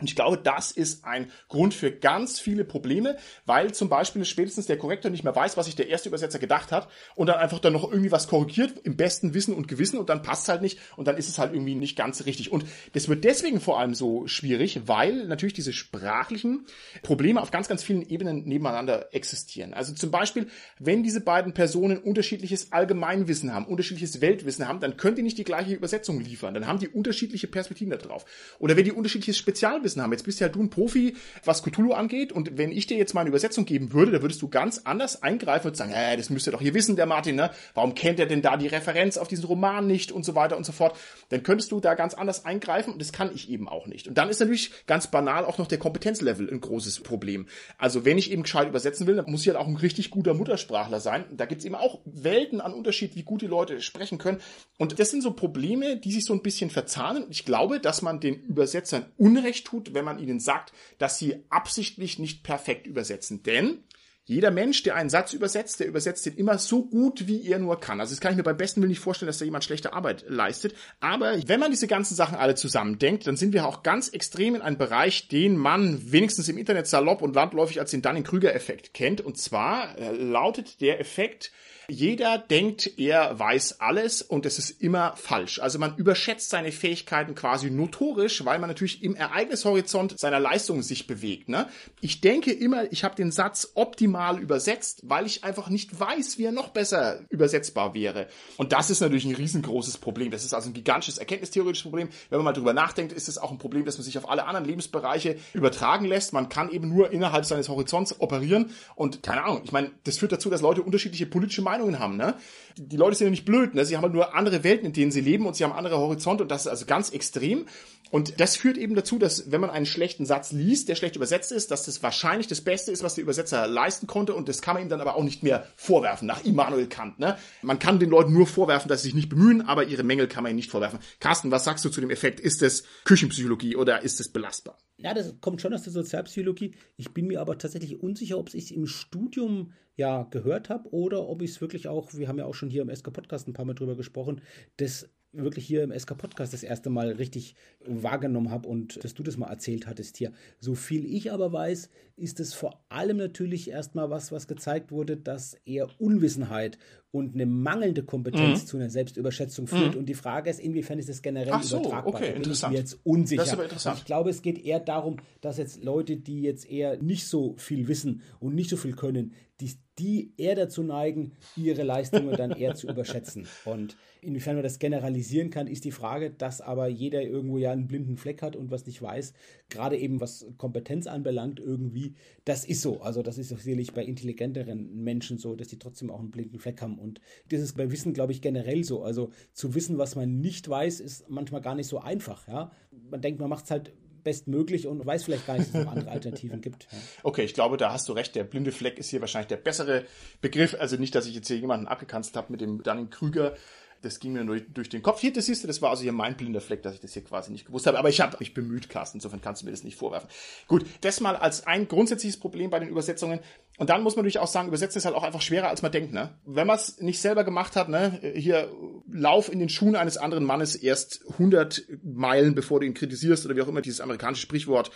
Und 0.00 0.08
ich 0.08 0.14
glaube, 0.14 0.38
das 0.38 0.70
ist 0.70 1.04
ein 1.04 1.30
Grund 1.48 1.74
für 1.74 1.90
ganz 1.90 2.38
viele 2.38 2.64
Probleme, 2.64 3.16
weil 3.46 3.74
zum 3.74 3.88
Beispiel 3.88 4.24
spätestens 4.24 4.66
der 4.66 4.78
Korrektor 4.78 5.10
nicht 5.10 5.24
mehr 5.24 5.34
weiß, 5.34 5.56
was 5.56 5.66
sich 5.66 5.74
der 5.74 5.88
erste 5.88 6.08
Übersetzer 6.08 6.38
gedacht 6.38 6.70
hat 6.70 6.88
und 7.16 7.26
dann 7.26 7.36
einfach 7.36 7.58
dann 7.58 7.72
noch 7.72 7.90
irgendwie 7.90 8.12
was 8.12 8.28
korrigiert 8.28 8.74
im 8.84 8.96
besten 8.96 9.34
Wissen 9.34 9.54
und 9.54 9.66
Gewissen 9.66 9.98
und 9.98 10.08
dann 10.08 10.22
passt 10.22 10.42
es 10.42 10.48
halt 10.50 10.62
nicht 10.62 10.78
und 10.96 11.08
dann 11.08 11.16
ist 11.16 11.28
es 11.28 11.38
halt 11.38 11.52
irgendwie 11.52 11.74
nicht 11.74 11.96
ganz 11.96 12.24
richtig. 12.26 12.52
Und 12.52 12.64
das 12.92 13.08
wird 13.08 13.24
deswegen 13.24 13.60
vor 13.60 13.80
allem 13.80 13.92
so 13.94 14.28
schwierig, 14.28 14.82
weil 14.86 15.26
natürlich 15.26 15.54
diese 15.54 15.72
sprachlichen 15.72 16.66
Probleme 17.02 17.42
auf 17.42 17.50
ganz, 17.50 17.66
ganz 17.66 17.82
vielen 17.82 18.08
Ebenen 18.08 18.44
nebeneinander 18.44 19.12
existieren. 19.12 19.74
Also 19.74 19.94
zum 19.94 20.12
Beispiel, 20.12 20.46
wenn 20.78 21.02
diese 21.02 21.22
beiden 21.22 21.54
Personen 21.54 21.98
unterschiedliches 21.98 22.70
Allgemeinwissen 22.70 23.52
haben, 23.52 23.66
unterschiedliches 23.66 24.20
Weltwissen 24.20 24.68
haben, 24.68 24.78
dann 24.78 24.96
können 24.96 25.16
die 25.16 25.22
nicht 25.22 25.38
die 25.38 25.44
gleiche 25.44 25.74
Übersetzung 25.74 26.20
liefern. 26.20 26.54
Dann 26.54 26.68
haben 26.68 26.78
die 26.78 26.88
unterschiedliche 26.88 27.48
Perspektiven 27.48 27.90
da 27.90 27.96
drauf. 27.96 28.24
Oder 28.60 28.76
wenn 28.76 28.84
die 28.84 28.92
unterschiedliches 28.92 29.38
Spezialwissen 29.38 29.87
Fachwissen 29.88 30.02
haben. 30.02 30.12
Jetzt 30.12 30.24
bist 30.24 30.40
ja 30.40 30.48
du 30.48 30.62
ein 30.62 30.70
Profi, 30.70 31.16
was 31.44 31.62
Cthulhu 31.62 31.92
angeht. 31.92 32.32
Und 32.32 32.58
wenn 32.58 32.72
ich 32.72 32.86
dir 32.86 32.96
jetzt 32.96 33.14
mal 33.14 33.22
eine 33.22 33.30
Übersetzung 33.30 33.64
geben 33.64 33.92
würde, 33.92 34.12
da 34.12 34.22
würdest 34.22 34.42
du 34.42 34.48
ganz 34.48 34.82
anders 34.84 35.22
eingreifen 35.22 35.68
und 35.68 35.76
sagen, 35.76 35.92
äh, 35.92 36.16
das 36.16 36.30
müsste 36.30 36.50
doch 36.50 36.60
hier 36.60 36.74
wissen, 36.74 36.96
der 36.96 37.06
Martin, 37.06 37.36
ne? 37.36 37.50
Warum 37.74 37.94
kennt 37.94 38.20
er 38.20 38.26
denn 38.26 38.42
da 38.42 38.56
die 38.56 38.66
Referenz 38.66 39.16
auf 39.16 39.28
diesen 39.28 39.44
Roman 39.44 39.86
nicht 39.86 40.12
und 40.12 40.24
so 40.24 40.34
weiter 40.34 40.56
und 40.56 40.64
so 40.64 40.72
fort. 40.72 40.96
Dann 41.30 41.42
könntest 41.42 41.72
du 41.72 41.80
da 41.80 41.94
ganz 41.94 42.14
anders 42.14 42.44
eingreifen 42.44 42.92
und 42.92 43.00
das 43.00 43.12
kann 43.12 43.30
ich 43.34 43.50
eben 43.50 43.68
auch 43.68 43.86
nicht. 43.86 44.08
Und 44.08 44.18
dann 44.18 44.28
ist 44.28 44.40
natürlich 44.40 44.72
ganz 44.86 45.06
banal 45.10 45.44
auch 45.44 45.58
noch 45.58 45.66
der 45.66 45.78
Kompetenzlevel 45.78 46.48
ein 46.50 46.60
großes 46.60 47.00
Problem. 47.00 47.46
Also 47.78 48.04
wenn 48.04 48.18
ich 48.18 48.30
eben 48.30 48.42
gescheit 48.42 48.68
übersetzen 48.68 49.06
will, 49.06 49.16
dann 49.16 49.30
muss 49.30 49.42
ich 49.42 49.48
halt 49.48 49.58
auch 49.58 49.66
ein 49.66 49.76
richtig 49.76 50.10
guter 50.10 50.34
Muttersprachler 50.34 51.00
sein. 51.00 51.24
Da 51.32 51.46
gibt's 51.46 51.64
eben 51.64 51.74
auch 51.74 52.00
Welten 52.04 52.60
an 52.60 52.74
Unterschied, 52.74 53.16
wie 53.16 53.22
gut 53.22 53.42
die 53.42 53.46
Leute 53.46 53.80
sprechen 53.80 54.18
können. 54.18 54.40
Und 54.76 54.98
das 54.98 55.10
sind 55.10 55.22
so 55.22 55.32
Probleme, 55.32 55.96
die 55.96 56.12
sich 56.12 56.24
so 56.24 56.32
ein 56.32 56.42
bisschen 56.42 56.70
verzahnen. 56.70 57.26
Ich 57.30 57.44
glaube, 57.44 57.80
dass 57.80 58.02
man 58.02 58.20
den 58.20 58.34
Übersetzern 58.34 59.06
Unrecht 59.16 59.66
tut, 59.66 59.77
tut, 59.84 59.94
wenn 59.94 60.04
man 60.04 60.18
ihnen 60.18 60.40
sagt, 60.40 60.72
dass 60.98 61.18
sie 61.18 61.44
absichtlich 61.48 62.18
nicht 62.18 62.42
perfekt 62.42 62.86
übersetzen. 62.86 63.42
Denn 63.42 63.84
jeder 64.28 64.50
Mensch, 64.50 64.82
der 64.82 64.94
einen 64.94 65.08
Satz 65.08 65.32
übersetzt, 65.32 65.80
der 65.80 65.86
übersetzt 65.86 66.26
den 66.26 66.36
immer 66.36 66.58
so 66.58 66.84
gut, 66.84 67.26
wie 67.26 67.48
er 67.48 67.58
nur 67.58 67.80
kann. 67.80 67.98
Also 67.98 68.12
das 68.12 68.20
kann 68.20 68.32
ich 68.32 68.36
mir 68.36 68.42
beim 68.42 68.58
besten 68.58 68.82
Willen 68.82 68.90
nicht 68.90 69.00
vorstellen, 69.00 69.28
dass 69.28 69.38
da 69.38 69.46
jemand 69.46 69.64
schlechte 69.64 69.94
Arbeit 69.94 70.26
leistet. 70.28 70.74
Aber 71.00 71.48
wenn 71.48 71.58
man 71.58 71.70
diese 71.70 71.86
ganzen 71.86 72.14
Sachen 72.14 72.36
alle 72.36 72.54
zusammendenkt, 72.54 73.26
dann 73.26 73.38
sind 73.38 73.54
wir 73.54 73.66
auch 73.66 73.82
ganz 73.82 74.10
extrem 74.10 74.54
in 74.54 74.60
einem 74.60 74.76
Bereich, 74.76 75.28
den 75.28 75.56
man 75.56 76.12
wenigstens 76.12 76.46
im 76.50 76.58
Internet 76.58 76.86
salopp 76.86 77.22
und 77.22 77.34
landläufig 77.34 77.80
als 77.80 77.90
den 77.90 78.02
Dunning-Krüger-Effekt 78.02 78.92
kennt. 78.92 79.22
Und 79.22 79.38
zwar 79.38 79.96
äh, 79.98 80.12
lautet 80.12 80.82
der 80.82 81.00
Effekt, 81.00 81.50
jeder 81.90 82.36
denkt, 82.36 82.98
er 82.98 83.38
weiß 83.38 83.80
alles 83.80 84.20
und 84.20 84.44
es 84.44 84.58
ist 84.58 84.82
immer 84.82 85.16
falsch. 85.16 85.58
Also 85.58 85.78
man 85.78 85.96
überschätzt 85.96 86.50
seine 86.50 86.70
Fähigkeiten 86.70 87.34
quasi 87.34 87.70
notorisch, 87.70 88.44
weil 88.44 88.58
man 88.58 88.68
natürlich 88.68 89.02
im 89.02 89.16
Ereignishorizont 89.16 90.18
seiner 90.18 90.38
Leistungen 90.38 90.82
sich 90.82 91.06
bewegt. 91.06 91.48
Ne? 91.48 91.66
Ich 92.02 92.20
denke 92.20 92.52
immer, 92.52 92.92
ich 92.92 93.04
habe 93.04 93.16
den 93.16 93.32
Satz 93.32 93.72
optimal 93.72 94.38
übersetzt, 94.38 95.00
weil 95.04 95.24
ich 95.24 95.44
einfach 95.44 95.70
nicht 95.70 95.98
weiß, 95.98 96.36
wie 96.36 96.44
er 96.44 96.52
noch 96.52 96.68
besser 96.68 97.20
übersetzbar 97.30 97.94
wäre. 97.94 98.28
Und 98.58 98.72
das 98.74 98.90
ist 98.90 99.00
natürlich 99.00 99.24
ein 99.24 99.34
riesengroßes 99.34 99.96
Problem. 99.96 100.30
Das 100.30 100.44
ist 100.44 100.52
also 100.52 100.68
ein 100.68 100.74
gigantisches 100.74 101.16
erkenntnistheoretisches 101.16 101.84
Problem. 101.84 102.10
Wenn 102.28 102.38
man 102.38 102.44
mal 102.44 102.52
drüber 102.52 102.74
nachdenkt, 102.74 103.14
ist 103.14 103.28
es 103.28 103.38
auch 103.38 103.50
ein 103.50 103.58
Problem, 103.58 103.86
dass 103.86 103.96
man 103.96 104.04
sich 104.04 104.18
auf 104.18 104.28
alle 104.28 104.44
anderen 104.44 104.66
Lebensbereiche 104.66 105.36
übertragen 105.54 106.04
lässt. 106.04 106.34
Man 106.34 106.50
kann 106.50 106.70
eben 106.70 106.90
nur 106.90 107.12
innerhalb 107.12 107.46
seines 107.46 107.70
Horizonts 107.70 108.20
operieren. 108.20 108.72
Und 108.94 109.22
keine 109.22 109.44
Ahnung, 109.44 109.62
ich 109.64 109.72
meine, 109.72 109.90
das 110.04 110.18
führt 110.18 110.32
dazu, 110.32 110.50
dass 110.50 110.60
Leute 110.60 110.82
unterschiedliche 110.82 111.24
politische 111.24 111.62
Meinungen 111.62 111.77
Meinungen 111.78 111.98
haben, 111.98 112.16
ne? 112.16 112.34
Die 112.76 112.96
Leute 112.96 113.16
sind 113.16 113.26
ja 113.26 113.30
nicht 113.30 113.44
blöd, 113.44 113.74
ne? 113.74 113.84
Sie 113.84 113.96
haben 113.96 114.02
halt 114.02 114.12
nur 114.12 114.34
andere 114.34 114.64
Welten, 114.64 114.86
in 114.86 114.92
denen 114.92 115.10
sie 115.10 115.20
leben 115.20 115.46
und 115.46 115.56
sie 115.56 115.64
haben 115.64 115.72
andere 115.72 115.98
Horizonte 115.98 116.42
und 116.42 116.50
das 116.50 116.62
ist 116.62 116.68
also 116.68 116.86
ganz 116.86 117.10
extrem. 117.10 117.66
Und 118.10 118.40
das 118.40 118.56
führt 118.56 118.78
eben 118.78 118.94
dazu, 118.94 119.18
dass 119.18 119.50
wenn 119.50 119.60
man 119.60 119.68
einen 119.70 119.84
schlechten 119.84 120.24
Satz 120.24 120.52
liest, 120.52 120.88
der 120.88 120.94
schlecht 120.94 121.16
übersetzt 121.16 121.52
ist, 121.52 121.70
dass 121.70 121.84
das 121.84 122.02
wahrscheinlich 122.02 122.46
das 122.46 122.62
Beste 122.62 122.90
ist, 122.90 123.02
was 123.02 123.16
der 123.16 123.22
Übersetzer 123.22 123.66
leisten 123.66 124.06
konnte 124.06 124.34
und 124.34 124.48
das 124.48 124.62
kann 124.62 124.74
man 124.74 124.82
ihm 124.82 124.88
dann 124.88 125.00
aber 125.00 125.16
auch 125.16 125.22
nicht 125.22 125.42
mehr 125.42 125.66
vorwerfen, 125.76 126.26
nach 126.26 126.44
Immanuel 126.44 126.86
Kant, 126.86 127.18
ne? 127.18 127.36
Man 127.62 127.78
kann 127.78 127.98
den 127.98 128.10
Leuten 128.10 128.32
nur 128.32 128.46
vorwerfen, 128.46 128.88
dass 128.88 129.02
sie 129.02 129.08
sich 129.08 129.14
nicht 129.14 129.28
bemühen, 129.28 129.62
aber 129.62 129.84
ihre 129.84 130.02
Mängel 130.04 130.26
kann 130.26 130.42
man 130.42 130.50
ihnen 130.50 130.56
nicht 130.56 130.70
vorwerfen. 130.70 131.00
Carsten, 131.20 131.50
was 131.50 131.64
sagst 131.64 131.84
du 131.84 131.90
zu 131.90 132.00
dem 132.00 132.10
Effekt? 132.10 132.40
Ist 132.40 132.62
das 132.62 132.84
Küchenpsychologie 133.04 133.76
oder 133.76 134.02
ist 134.02 134.20
es 134.20 134.32
belastbar? 134.32 134.78
Ja, 135.00 135.14
das 135.14 135.40
kommt 135.40 135.60
schon 135.60 135.72
aus 135.72 135.84
der 135.84 135.92
Sozialpsychologie. 135.92 136.72
Ich 136.96 137.12
bin 137.12 137.28
mir 137.28 137.40
aber 137.40 137.56
tatsächlich 137.56 138.02
unsicher, 138.02 138.36
ob 138.36 138.52
ich 138.52 138.64
es 138.64 138.70
im 138.72 138.86
Studium 138.86 139.72
ja 139.96 140.24
gehört 140.24 140.70
habe 140.70 140.92
oder 140.92 141.28
ob 141.28 141.40
ich 141.42 141.50
es 141.50 141.60
wirklich 141.60 141.86
auch, 141.88 142.12
wir 142.14 142.26
haben 142.26 142.38
ja 142.38 142.46
auch 142.46 142.54
schon 142.54 142.68
hier 142.68 142.82
im 142.82 142.94
SK 142.94 143.12
Podcast 143.12 143.46
ein 143.46 143.52
paar 143.52 143.64
Mal 143.64 143.74
drüber 143.74 143.96
gesprochen, 143.96 144.40
das 144.76 145.08
wirklich 145.32 145.66
hier 145.66 145.84
im 145.84 145.96
SK 145.96 146.16
Podcast 146.16 146.52
das 146.52 146.62
erste 146.62 146.90
Mal 146.90 147.12
richtig 147.12 147.54
wahrgenommen 147.84 148.50
habe 148.50 148.68
und 148.68 149.02
dass 149.04 149.14
du 149.14 149.22
das 149.22 149.36
mal 149.36 149.48
erzählt 149.48 149.86
hattest 149.86 150.16
hier. 150.16 150.32
So 150.58 150.74
viel 150.74 151.04
ich 151.04 151.30
aber 151.30 151.52
weiß, 151.52 151.90
ist 152.18 152.40
es 152.40 152.52
vor 152.52 152.84
allem 152.88 153.16
natürlich 153.16 153.70
erstmal 153.70 154.10
was, 154.10 154.32
was 154.32 154.46
gezeigt 154.46 154.90
wurde, 154.90 155.16
dass 155.16 155.54
eher 155.64 155.88
Unwissenheit 155.98 156.78
und 157.10 157.34
eine 157.34 157.46
mangelnde 157.46 158.02
Kompetenz 158.02 158.62
mhm. 158.62 158.66
zu 158.66 158.76
einer 158.76 158.90
Selbstüberschätzung 158.90 159.66
führt. 159.66 159.94
Mhm. 159.94 160.00
Und 160.00 160.06
die 160.06 160.14
Frage 160.14 160.50
ist, 160.50 160.60
inwiefern 160.60 160.98
ist 160.98 161.08
das 161.08 161.22
generell 161.22 161.62
so, 161.62 161.78
übertragbar? 161.78 162.14
Okay, 162.14 162.32
da 162.34 162.40
bin 162.40 162.52
ich 162.52 162.68
mir 162.68 162.74
jetzt 162.74 162.98
unsicher. 163.04 163.42
Das 163.42 163.48
ist 163.48 163.54
aber 163.54 163.64
interessant. 163.64 163.98
ich 163.98 164.04
glaube, 164.04 164.30
es 164.30 164.42
geht 164.42 164.62
eher 164.62 164.80
darum, 164.80 165.16
dass 165.40 165.56
jetzt 165.56 165.82
Leute, 165.82 166.16
die 166.16 166.42
jetzt 166.42 166.68
eher 166.68 167.00
nicht 167.00 167.26
so 167.26 167.54
viel 167.56 167.88
wissen 167.88 168.22
und 168.40 168.54
nicht 168.54 168.68
so 168.68 168.76
viel 168.76 168.94
können, 168.94 169.32
die, 169.60 169.72
die 169.98 170.32
eher 170.36 170.54
dazu 170.54 170.82
neigen, 170.82 171.32
ihre 171.56 171.82
Leistungen 171.82 172.36
dann 172.36 172.52
eher 172.52 172.74
zu 172.74 172.88
überschätzen. 172.88 173.48
Und 173.64 173.96
inwiefern 174.20 174.54
man 174.54 174.62
das 174.62 174.78
generalisieren 174.78 175.50
kann, 175.50 175.66
ist 175.66 175.84
die 175.84 175.90
Frage, 175.90 176.30
dass 176.30 176.60
aber 176.60 176.88
jeder 176.88 177.22
irgendwo 177.22 177.58
ja 177.58 177.72
einen 177.72 177.88
blinden 177.88 178.16
Fleck 178.16 178.42
hat 178.42 178.54
und 178.54 178.70
was 178.70 178.86
nicht 178.86 179.02
weiß, 179.02 179.32
gerade 179.68 179.96
eben 179.96 180.20
was 180.20 180.46
Kompetenz 180.58 181.06
anbelangt, 181.06 181.58
irgendwie, 181.58 182.07
das 182.44 182.64
ist 182.64 182.82
so. 182.82 183.00
Also 183.00 183.22
das 183.22 183.38
ist 183.38 183.48
sicherlich 183.48 183.92
bei 183.92 184.04
intelligenteren 184.04 185.02
Menschen 185.02 185.38
so, 185.38 185.54
dass 185.54 185.68
die 185.68 185.78
trotzdem 185.78 186.10
auch 186.10 186.20
einen 186.20 186.30
blinden 186.30 186.58
Fleck 186.58 186.80
haben. 186.82 186.98
Und 186.98 187.20
das 187.50 187.60
ist 187.60 187.76
bei 187.76 187.90
Wissen, 187.90 188.12
glaube 188.12 188.32
ich, 188.32 188.40
generell 188.40 188.84
so. 188.84 189.02
Also 189.02 189.30
zu 189.52 189.74
wissen, 189.74 189.98
was 189.98 190.16
man 190.16 190.40
nicht 190.40 190.68
weiß, 190.68 191.00
ist 191.00 191.28
manchmal 191.28 191.60
gar 191.60 191.74
nicht 191.74 191.88
so 191.88 191.98
einfach. 191.98 192.48
Ja? 192.48 192.72
Man 193.10 193.20
denkt, 193.20 193.40
man 193.40 193.50
macht 193.50 193.64
es 193.64 193.70
halt 193.70 193.92
bestmöglich 194.24 194.86
und 194.86 195.04
weiß 195.06 195.24
vielleicht 195.24 195.46
gar 195.46 195.56
nicht, 195.56 195.72
dass 195.72 195.80
es 195.80 195.86
noch 195.86 195.92
andere 195.92 196.10
Alternativen 196.10 196.60
gibt. 196.60 196.88
Ja. 196.90 196.98
Okay, 197.22 197.44
ich 197.44 197.54
glaube, 197.54 197.76
da 197.76 197.92
hast 197.92 198.08
du 198.08 198.12
recht. 198.12 198.34
Der 198.34 198.44
blinde 198.44 198.72
Fleck 198.72 198.98
ist 198.98 199.08
hier 199.08 199.20
wahrscheinlich 199.20 199.48
der 199.48 199.56
bessere 199.56 200.04
Begriff. 200.40 200.76
Also 200.78 200.96
nicht, 200.96 201.14
dass 201.14 201.26
ich 201.26 201.34
jetzt 201.34 201.48
hier 201.48 201.56
jemanden 201.56 201.86
abgekanzt 201.86 202.36
habe 202.36 202.52
mit 202.52 202.60
dem 202.60 202.82
Dunning-Krüger 202.82 203.54
das 204.02 204.20
ging 204.20 204.32
mir 204.32 204.44
nur 204.44 204.60
durch 204.60 204.88
den 204.88 205.02
Kopf. 205.02 205.20
Hier, 205.20 205.32
das 205.32 205.46
siehst 205.46 205.62
du, 205.62 205.66
das 205.66 205.82
war 205.82 205.90
also 205.90 206.02
hier 206.02 206.12
mein 206.12 206.36
blinder 206.36 206.60
Fleck, 206.60 206.82
dass 206.82 206.94
ich 206.94 207.00
das 207.00 207.12
hier 207.12 207.24
quasi 207.24 207.50
nicht 207.50 207.66
gewusst 207.66 207.86
habe. 207.86 207.98
Aber 207.98 208.08
ich 208.08 208.20
habe 208.20 208.36
mich 208.38 208.54
bemüht, 208.54 208.88
Carsten. 208.88 209.18
Insofern 209.18 209.40
kannst 209.40 209.62
du 209.62 209.66
mir 209.66 209.72
das 209.72 209.84
nicht 209.84 209.96
vorwerfen. 209.96 210.28
Gut, 210.66 210.86
das 211.00 211.20
mal 211.20 211.36
als 211.36 211.66
ein 211.66 211.88
grundsätzliches 211.88 212.38
Problem 212.38 212.70
bei 212.70 212.78
den 212.78 212.88
Übersetzungen. 212.88 213.40
Und 213.78 213.90
dann 213.90 214.02
muss 214.02 214.16
man 214.16 214.22
natürlich 214.22 214.38
auch 214.38 214.48
sagen, 214.48 214.68
übersetzen 214.68 214.98
ist 214.98 215.04
halt 215.04 215.14
auch 215.14 215.22
einfach 215.22 215.42
schwerer, 215.42 215.68
als 215.68 215.82
man 215.82 215.92
denkt. 215.92 216.12
Ne? 216.12 216.38
Wenn 216.44 216.66
man 216.66 216.76
es 216.76 217.00
nicht 217.00 217.20
selber 217.20 217.44
gemacht 217.44 217.76
hat, 217.76 217.88
ne, 217.88 218.20
hier 218.34 218.70
lauf 219.10 219.52
in 219.52 219.58
den 219.58 219.68
Schuhen 219.68 219.96
eines 219.96 220.16
anderen 220.16 220.44
Mannes 220.44 220.74
erst 220.74 221.24
100 221.32 221.84
Meilen, 222.02 222.54
bevor 222.54 222.80
du 222.80 222.86
ihn 222.86 222.94
kritisierst 222.94 223.44
oder 223.46 223.56
wie 223.56 223.62
auch 223.62 223.68
immer 223.68 223.80
dieses 223.80 224.00
amerikanische 224.00 224.42
Sprichwort 224.42 224.90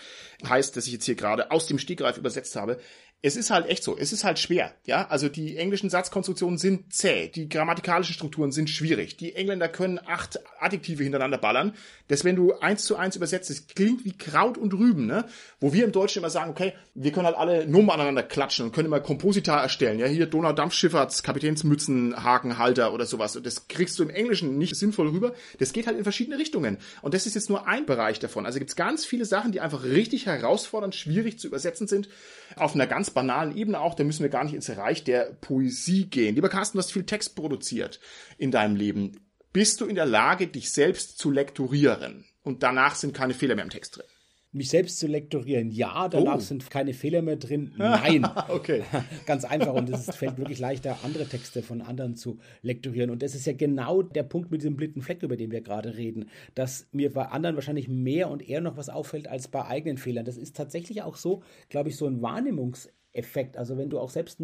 heißt, 0.49 0.77
das 0.77 0.87
ich 0.87 0.93
jetzt 0.93 1.05
hier 1.05 1.15
gerade 1.15 1.51
aus 1.51 1.67
dem 1.67 1.79
Stegreif 1.79 2.19
übersetzt 2.19 2.57
habe 2.57 2.79
es 3.25 3.37
ist 3.37 3.51
halt 3.51 3.69
echt 3.69 3.85
so, 3.85 3.97
es 3.97 4.13
ist 4.13 4.25
halt 4.25 4.41
schwer, 4.41 4.75
ja. 4.85 5.07
Also 5.07 5.29
die 5.29 5.57
englischen 5.57 5.89
Satzkonstruktionen 5.89 6.59
sind 6.59 6.93
zäh, 6.93 7.29
die 7.29 7.49
grammatikalischen 7.49 8.15
Strukturen 8.15 8.51
sind 8.51 8.69
schwierig. 8.69 9.17
Die 9.17 9.37
Engländer 9.37 9.69
können 9.69 10.01
acht 10.05 10.41
Adjektive 10.59 11.05
hintereinander 11.05 11.39
ballern. 11.39 11.75
Das, 12.09 12.25
wenn 12.25 12.35
du 12.35 12.55
eins 12.55 12.83
zu 12.83 12.97
eins 12.97 13.15
übersetzt, 13.15 13.49
das 13.49 13.69
klingt 13.69 14.05
wie 14.05 14.17
Kraut 14.19 14.59
und 14.59 14.75
Rüben, 14.75 15.07
ne? 15.07 15.25
Wo 15.61 15.73
wir 15.73 15.85
im 15.85 15.93
Deutschen 15.93 16.19
immer 16.19 16.31
sagen, 16.31 16.51
okay, 16.51 16.73
wir 16.95 17.13
können 17.13 17.27
halt 17.27 17.37
alle 17.37 17.65
Nummern 17.65 18.01
aneinander 18.01 18.25
klatschen 18.25 18.67
und 18.67 18.73
können 18.73 18.87
immer 18.87 18.99
Komposita 18.99 19.63
erstellen, 19.63 20.01
ja. 20.01 20.07
Hier 20.07 20.27
Donaudampfschifffahrts, 20.27 21.23
Kapitänsmützen, 21.23 22.25
Hakenhalter 22.25 22.93
oder 22.93 23.07
sowas. 23.07 23.37
Und 23.37 23.47
das 23.47 23.69
kriegst 23.69 24.01
du 24.01 24.03
im 24.03 24.11
Englischen 24.11 24.59
nicht 24.59 24.75
sinnvoll 24.75 25.09
rüber. 25.09 25.33
Das 25.61 25.73
geht 25.73 25.87
halt 25.87 25.97
in 25.97 26.03
verschiedene 26.03 26.39
Richtungen. 26.39 26.79
Und 27.03 27.15
das 27.15 27.27
ist 27.27 27.37
jetzt 27.37 27.51
nur 27.51 27.69
ein 27.69 27.87
Bereich 27.87 28.19
davon. 28.19 28.47
Also 28.47 28.59
gibt's 28.59 28.75
ganz 28.75 29.05
viele 29.07 29.27
Sachen, 29.27 29.53
die 29.53 29.61
einfach 29.61 29.85
richtig 29.85 30.27
herausfordernd, 30.27 30.97
schwierig 30.97 31.39
zu 31.39 31.47
übersetzen 31.47 31.87
sind 31.87 32.09
auf 32.57 32.75
einer 32.75 32.87
ganz 32.87 33.12
banalen 33.13 33.57
Ebene 33.57 33.81
auch, 33.81 33.95
da 33.95 34.05
müssen 34.05 34.23
wir 34.23 34.31
gar 34.31 34.45
nicht 34.45 34.55
ins 34.55 34.71
Reich 34.77 35.05
der 35.05 35.37
Poesie 35.41 36.07
gehen. 36.07 36.35
Lieber 36.35 36.49
Carsten, 36.49 36.77
du 36.77 36.83
hast 36.83 36.93
viel 36.93 37.05
Text 37.05 37.37
produziert 37.37 38.01
in 38.39 38.51
deinem 38.51 38.77
Leben. 38.77 39.21
Bist 39.53 39.81
du 39.81 39.87
in 39.87 39.95
der 39.95 40.07
Lage, 40.07 40.47
dich 40.47 40.73
selbst 40.73 41.19
zu 41.19 41.31
lektorieren? 41.31 42.25
Und 42.43 42.63
danach 42.63 42.95
sind 42.95 43.15
keine 43.15 43.35
Fehler 43.35 43.55
mehr 43.55 43.65
im 43.65 43.71
Text 43.71 43.97
drin 43.97 44.07
mich 44.53 44.69
selbst 44.69 44.99
zu 44.99 45.07
lektorieren. 45.07 45.71
Ja, 45.71 46.09
danach 46.09 46.37
oh. 46.37 46.41
sind 46.41 46.71
keine 46.71 46.93
Fehler 46.93 47.23
mehr 47.23 47.37
drin. 47.37 47.73
Nein. 47.79 48.27
okay. 48.49 48.85
Ganz 49.27 49.45
einfach. 49.45 49.73
Und 49.73 49.89
es 49.89 50.15
fällt 50.15 50.37
wirklich 50.37 50.59
leichter, 50.59 50.99
andere 51.03 51.27
Texte 51.27 51.63
von 51.63 51.81
anderen 51.81 52.17
zu 52.17 52.39
lektorieren. 52.61 53.11
Und 53.11 53.23
das 53.23 53.35
ist 53.35 53.47
ja 53.47 53.55
genau 53.55 54.03
der 54.03 54.23
Punkt 54.23 54.51
mit 54.51 54.61
diesem 54.61 54.77
blinden 54.77 55.01
Fleck, 55.01 55.23
über 55.23 55.37
den 55.37 55.51
wir 55.51 55.63
gerade 55.63 55.97
reden, 55.97 56.29
dass 56.55 56.87
mir 56.93 57.13
bei 57.13 57.27
anderen 57.27 57.57
wahrscheinlich 57.57 57.89
mehr 57.89 58.29
und 58.29 58.47
eher 58.47 58.61
noch 58.61 58.77
was 58.77 58.91
auffällt 58.91 59.27
als 59.27 59.49
bei 59.49 59.65
eigenen 59.65 59.97
Fehlern. 59.97 60.27
Das 60.27 60.37
ist 60.37 60.55
tatsächlich 60.55 61.03
auch 61.03 61.17
so, 61.17 61.43
glaube 61.71 61.89
ich, 61.89 61.97
so 61.97 62.07
ein 62.07 62.21
Wahrnehmungseffekt. 63.13 63.57
Also 63.57 63.77
wenn 63.77 63.91
du 63.91 63.99
auch 63.99 64.11
selbst 64.11 64.39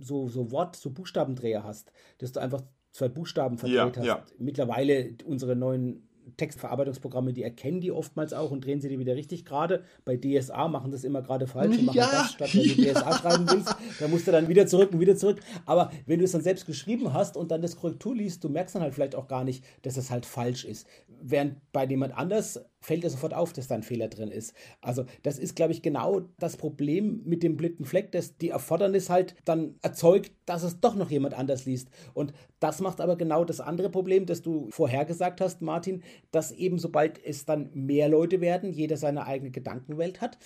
so, 0.00 0.28
so 0.28 0.50
Wort, 0.50 0.76
so 0.76 0.90
Buchstabendreher 0.90 1.64
hast, 1.64 1.92
dass 2.18 2.32
du 2.32 2.40
einfach 2.40 2.62
zwei 2.92 3.08
Buchstaben 3.08 3.58
verdreht 3.58 3.96
ja, 3.96 3.96
hast. 3.96 4.06
Ja. 4.06 4.24
Mittlerweile 4.38 5.14
unsere 5.24 5.56
neuen 5.56 6.04
Textverarbeitungsprogramme, 6.36 7.32
die 7.32 7.42
erkennen 7.42 7.80
die 7.80 7.90
oftmals 7.90 8.34
auch 8.34 8.50
und 8.50 8.62
drehen 8.64 8.82
sie 8.82 8.90
die 8.90 8.98
wieder 8.98 9.16
richtig 9.16 9.46
gerade. 9.46 9.84
Bei 10.04 10.16
DSA 10.16 10.68
machen 10.68 10.90
das 10.90 11.02
immer 11.02 11.22
gerade 11.22 11.46
falsch 11.46 11.78
und 11.78 11.86
machen 11.86 11.96
ja, 11.96 12.10
das 12.10 12.32
statt, 12.32 12.54
wenn 12.54 12.62
du 12.64 12.82
ja. 12.82 12.92
DSA 12.92 13.18
schreiben 13.18 13.46
willst. 13.50 13.74
Da 13.98 14.06
musst 14.08 14.26
du 14.26 14.32
dann 14.32 14.46
wieder 14.48 14.66
zurück 14.66 14.92
und 14.92 15.00
wieder 15.00 15.16
zurück. 15.16 15.40
Aber 15.64 15.90
wenn 16.06 16.18
du 16.18 16.26
es 16.26 16.32
dann 16.32 16.42
selbst 16.42 16.66
geschrieben 16.66 17.14
hast 17.14 17.36
und 17.36 17.50
dann 17.50 17.62
das 17.62 17.76
Korrektur 17.76 18.14
liest, 18.14 18.44
du 18.44 18.48
merkst 18.48 18.74
dann 18.74 18.82
halt 18.82 18.94
vielleicht 18.94 19.14
auch 19.14 19.26
gar 19.26 19.42
nicht, 19.42 19.64
dass 19.82 19.96
es 19.96 20.10
halt 20.10 20.26
falsch 20.26 20.64
ist. 20.64 20.86
Während 21.20 21.56
bei 21.72 21.86
jemand 21.86 22.16
anders 22.16 22.60
fällt 22.80 23.04
dir 23.04 23.10
sofort 23.10 23.34
auf, 23.34 23.52
dass 23.52 23.68
da 23.68 23.74
ein 23.74 23.82
Fehler 23.82 24.08
drin 24.08 24.30
ist. 24.30 24.54
Also 24.80 25.04
das 25.22 25.38
ist, 25.38 25.56
glaube 25.56 25.72
ich, 25.72 25.82
genau 25.82 26.20
das 26.38 26.56
Problem 26.56 27.22
mit 27.24 27.42
dem 27.42 27.56
blinden 27.56 27.84
Fleck, 27.84 28.12
dass 28.12 28.36
die 28.36 28.50
Erfordernis 28.50 29.10
halt 29.10 29.34
dann 29.44 29.74
erzeugt, 29.82 30.32
dass 30.46 30.62
es 30.62 30.80
doch 30.80 30.94
noch 30.94 31.10
jemand 31.10 31.34
anders 31.34 31.64
liest. 31.64 31.88
Und 32.14 32.32
das 32.60 32.80
macht 32.80 33.00
aber 33.00 33.16
genau 33.16 33.44
das 33.44 33.60
andere 33.60 33.90
Problem, 33.90 34.26
das 34.26 34.42
du 34.42 34.68
vorhergesagt 34.70 35.40
hast, 35.40 35.62
Martin, 35.62 36.02
dass 36.30 36.52
eben 36.52 36.78
sobald 36.78 37.24
es 37.24 37.44
dann 37.44 37.70
mehr 37.74 38.08
Leute 38.08 38.40
werden, 38.40 38.72
jeder 38.72 38.96
seine 38.96 39.26
eigene 39.26 39.50
Gedankenwelt 39.50 40.20
hat, 40.20 40.38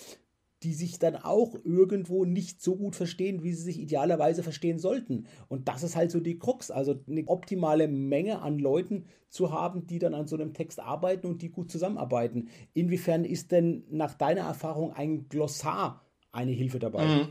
die 0.63 0.73
sich 0.73 0.99
dann 0.99 1.15
auch 1.15 1.55
irgendwo 1.63 2.25
nicht 2.25 2.61
so 2.61 2.75
gut 2.75 2.95
verstehen, 2.95 3.43
wie 3.43 3.53
sie 3.53 3.63
sich 3.63 3.79
idealerweise 3.79 4.43
verstehen 4.43 4.79
sollten. 4.79 5.27
Und 5.49 5.67
das 5.67 5.83
ist 5.83 5.95
halt 5.95 6.11
so 6.11 6.19
die 6.19 6.39
Krux, 6.39 6.71
also 6.71 6.99
eine 7.07 7.27
optimale 7.27 7.87
Menge 7.87 8.41
an 8.41 8.59
Leuten 8.59 9.05
zu 9.29 9.51
haben, 9.51 9.87
die 9.87 9.99
dann 9.99 10.13
an 10.13 10.27
so 10.27 10.35
einem 10.35 10.53
Text 10.53 10.79
arbeiten 10.79 11.27
und 11.27 11.41
die 11.41 11.49
gut 11.49 11.71
zusammenarbeiten. 11.71 12.49
Inwiefern 12.73 13.25
ist 13.25 13.51
denn 13.51 13.83
nach 13.89 14.13
deiner 14.13 14.41
Erfahrung 14.41 14.93
ein 14.93 15.27
Glossar 15.27 16.05
eine 16.31 16.51
Hilfe 16.51 16.79
dabei? 16.79 17.05
Mhm. 17.05 17.27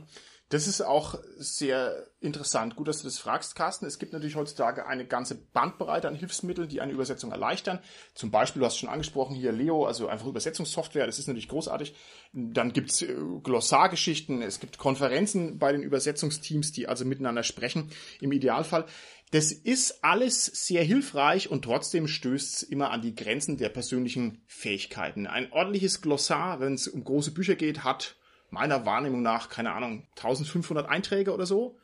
Das 0.52 0.66
ist 0.66 0.82
auch 0.82 1.18
sehr 1.38 2.08
interessant. 2.20 2.76
Gut, 2.76 2.86
dass 2.86 2.98
du 2.98 3.04
das 3.04 3.16
fragst, 3.16 3.56
Carsten. 3.56 3.86
Es 3.86 3.98
gibt 3.98 4.12
natürlich 4.12 4.36
heutzutage 4.36 4.86
eine 4.86 5.06
ganze 5.06 5.34
Bandbreite 5.34 6.08
an 6.08 6.14
Hilfsmitteln, 6.14 6.68
die 6.68 6.82
eine 6.82 6.92
Übersetzung 6.92 7.32
erleichtern. 7.32 7.78
Zum 8.12 8.30
Beispiel, 8.30 8.60
du 8.60 8.66
hast 8.66 8.76
schon 8.76 8.90
angesprochen, 8.90 9.34
hier 9.34 9.50
Leo, 9.50 9.86
also 9.86 10.08
einfach 10.08 10.26
Übersetzungssoftware, 10.26 11.06
das 11.06 11.18
ist 11.18 11.26
natürlich 11.26 11.48
großartig. 11.48 11.94
Dann 12.34 12.74
gibt's 12.74 13.00
äh, 13.00 13.16
Glossargeschichten, 13.42 14.42
es 14.42 14.60
gibt 14.60 14.76
Konferenzen 14.76 15.58
bei 15.58 15.72
den 15.72 15.82
Übersetzungsteams, 15.82 16.70
die 16.70 16.86
also 16.86 17.06
miteinander 17.06 17.44
sprechen, 17.44 17.90
im 18.20 18.30
Idealfall. 18.30 18.84
Das 19.30 19.52
ist 19.52 20.04
alles 20.04 20.44
sehr 20.44 20.84
hilfreich 20.84 21.50
und 21.50 21.64
trotzdem 21.64 22.06
stößt 22.06 22.56
es 22.56 22.62
immer 22.62 22.90
an 22.90 23.00
die 23.00 23.14
Grenzen 23.14 23.56
der 23.56 23.70
persönlichen 23.70 24.42
Fähigkeiten. 24.48 25.26
Ein 25.26 25.50
ordentliches 25.50 26.02
Glossar, 26.02 26.60
wenn 26.60 26.74
es 26.74 26.88
um 26.88 27.04
große 27.04 27.30
Bücher 27.30 27.54
geht, 27.54 27.84
hat 27.84 28.16
meiner 28.52 28.86
Wahrnehmung 28.86 29.22
nach, 29.22 29.48
keine 29.48 29.72
Ahnung, 29.72 30.06
1500 30.16 30.88
Einträge 30.88 31.32
oder 31.32 31.46
so. 31.46 31.78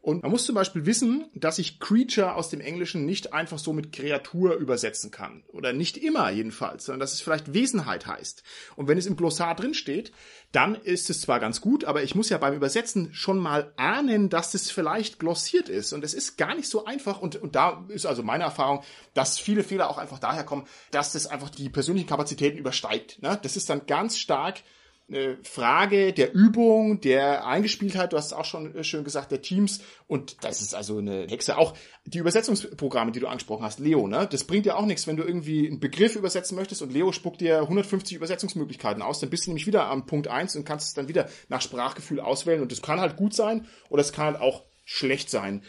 Und 0.00 0.22
man 0.22 0.30
muss 0.30 0.46
zum 0.46 0.54
Beispiel 0.54 0.86
wissen, 0.86 1.26
dass 1.34 1.58
ich 1.58 1.80
Creature 1.80 2.36
aus 2.36 2.50
dem 2.50 2.60
Englischen 2.60 3.04
nicht 3.04 3.32
einfach 3.32 3.58
so 3.58 3.72
mit 3.72 3.92
Kreatur 3.92 4.54
übersetzen 4.54 5.10
kann. 5.10 5.42
Oder 5.48 5.72
nicht 5.72 5.96
immer 5.96 6.30
jedenfalls, 6.30 6.84
sondern 6.84 7.00
dass 7.00 7.14
es 7.14 7.20
vielleicht 7.20 7.52
Wesenheit 7.52 8.06
heißt. 8.06 8.44
Und 8.76 8.86
wenn 8.86 8.96
es 8.96 9.06
im 9.06 9.16
Glossar 9.16 9.56
drin 9.56 9.74
steht, 9.74 10.12
dann 10.52 10.76
ist 10.76 11.10
es 11.10 11.20
zwar 11.20 11.40
ganz 11.40 11.60
gut, 11.60 11.84
aber 11.84 12.04
ich 12.04 12.14
muss 12.14 12.28
ja 12.28 12.38
beim 12.38 12.54
Übersetzen 12.54 13.12
schon 13.12 13.38
mal 13.38 13.72
ahnen, 13.76 14.28
dass 14.28 14.52
das 14.52 14.70
vielleicht 14.70 15.18
glossiert 15.18 15.68
ist. 15.68 15.92
Und 15.92 16.04
es 16.04 16.14
ist 16.14 16.38
gar 16.38 16.54
nicht 16.54 16.68
so 16.68 16.84
einfach. 16.84 17.20
Und, 17.20 17.36
und 17.36 17.56
da 17.56 17.84
ist 17.88 18.06
also 18.06 18.22
meine 18.22 18.44
Erfahrung, 18.44 18.84
dass 19.14 19.38
viele 19.38 19.64
Fehler 19.64 19.90
auch 19.90 19.98
einfach 19.98 20.20
daher 20.20 20.44
kommen, 20.44 20.66
dass 20.92 21.12
das 21.12 21.26
einfach 21.26 21.50
die 21.50 21.68
persönlichen 21.68 22.08
Kapazitäten 22.08 22.56
übersteigt. 22.56 23.20
Ne? 23.20 23.38
Das 23.42 23.56
ist 23.56 23.68
dann 23.68 23.86
ganz 23.86 24.16
stark 24.16 24.60
eine 25.08 25.38
Frage 25.42 26.12
der 26.12 26.34
Übung, 26.34 27.00
der 27.00 27.46
Eingespieltheit, 27.46 28.12
du 28.12 28.18
hast 28.18 28.26
es 28.26 28.32
auch 28.32 28.44
schon 28.44 28.74
äh, 28.74 28.84
schön 28.84 29.04
gesagt, 29.04 29.32
der 29.32 29.40
Teams 29.40 29.80
und 30.06 30.44
das 30.44 30.60
ist 30.60 30.74
also 30.74 30.98
eine 30.98 31.26
Hexe. 31.28 31.56
Auch 31.56 31.74
die 32.04 32.18
Übersetzungsprogramme, 32.18 33.12
die 33.12 33.20
du 33.20 33.26
angesprochen 33.26 33.64
hast, 33.64 33.80
Leo, 33.80 34.06
ne? 34.06 34.28
Das 34.30 34.44
bringt 34.44 34.66
dir 34.66 34.76
auch 34.76 34.84
nichts, 34.84 35.06
wenn 35.06 35.16
du 35.16 35.24
irgendwie 35.24 35.66
einen 35.66 35.80
Begriff 35.80 36.14
übersetzen 36.14 36.56
möchtest 36.56 36.82
und 36.82 36.92
Leo 36.92 37.12
spuckt 37.12 37.40
dir 37.40 37.60
150 37.60 38.16
Übersetzungsmöglichkeiten 38.16 39.02
aus, 39.02 39.20
dann 39.20 39.30
bist 39.30 39.46
du 39.46 39.50
nämlich 39.50 39.66
wieder 39.66 39.86
am 39.86 40.04
Punkt 40.04 40.28
eins 40.28 40.56
und 40.56 40.64
kannst 40.64 40.88
es 40.88 40.94
dann 40.94 41.08
wieder 41.08 41.28
nach 41.48 41.62
Sprachgefühl 41.62 42.20
auswählen 42.20 42.60
und 42.60 42.70
das 42.70 42.82
kann 42.82 43.00
halt 43.00 43.16
gut 43.16 43.34
sein 43.34 43.66
oder 43.88 44.02
es 44.02 44.12
kann 44.12 44.26
halt 44.26 44.40
auch 44.40 44.64
schlecht 44.84 45.30
sein. 45.30 45.62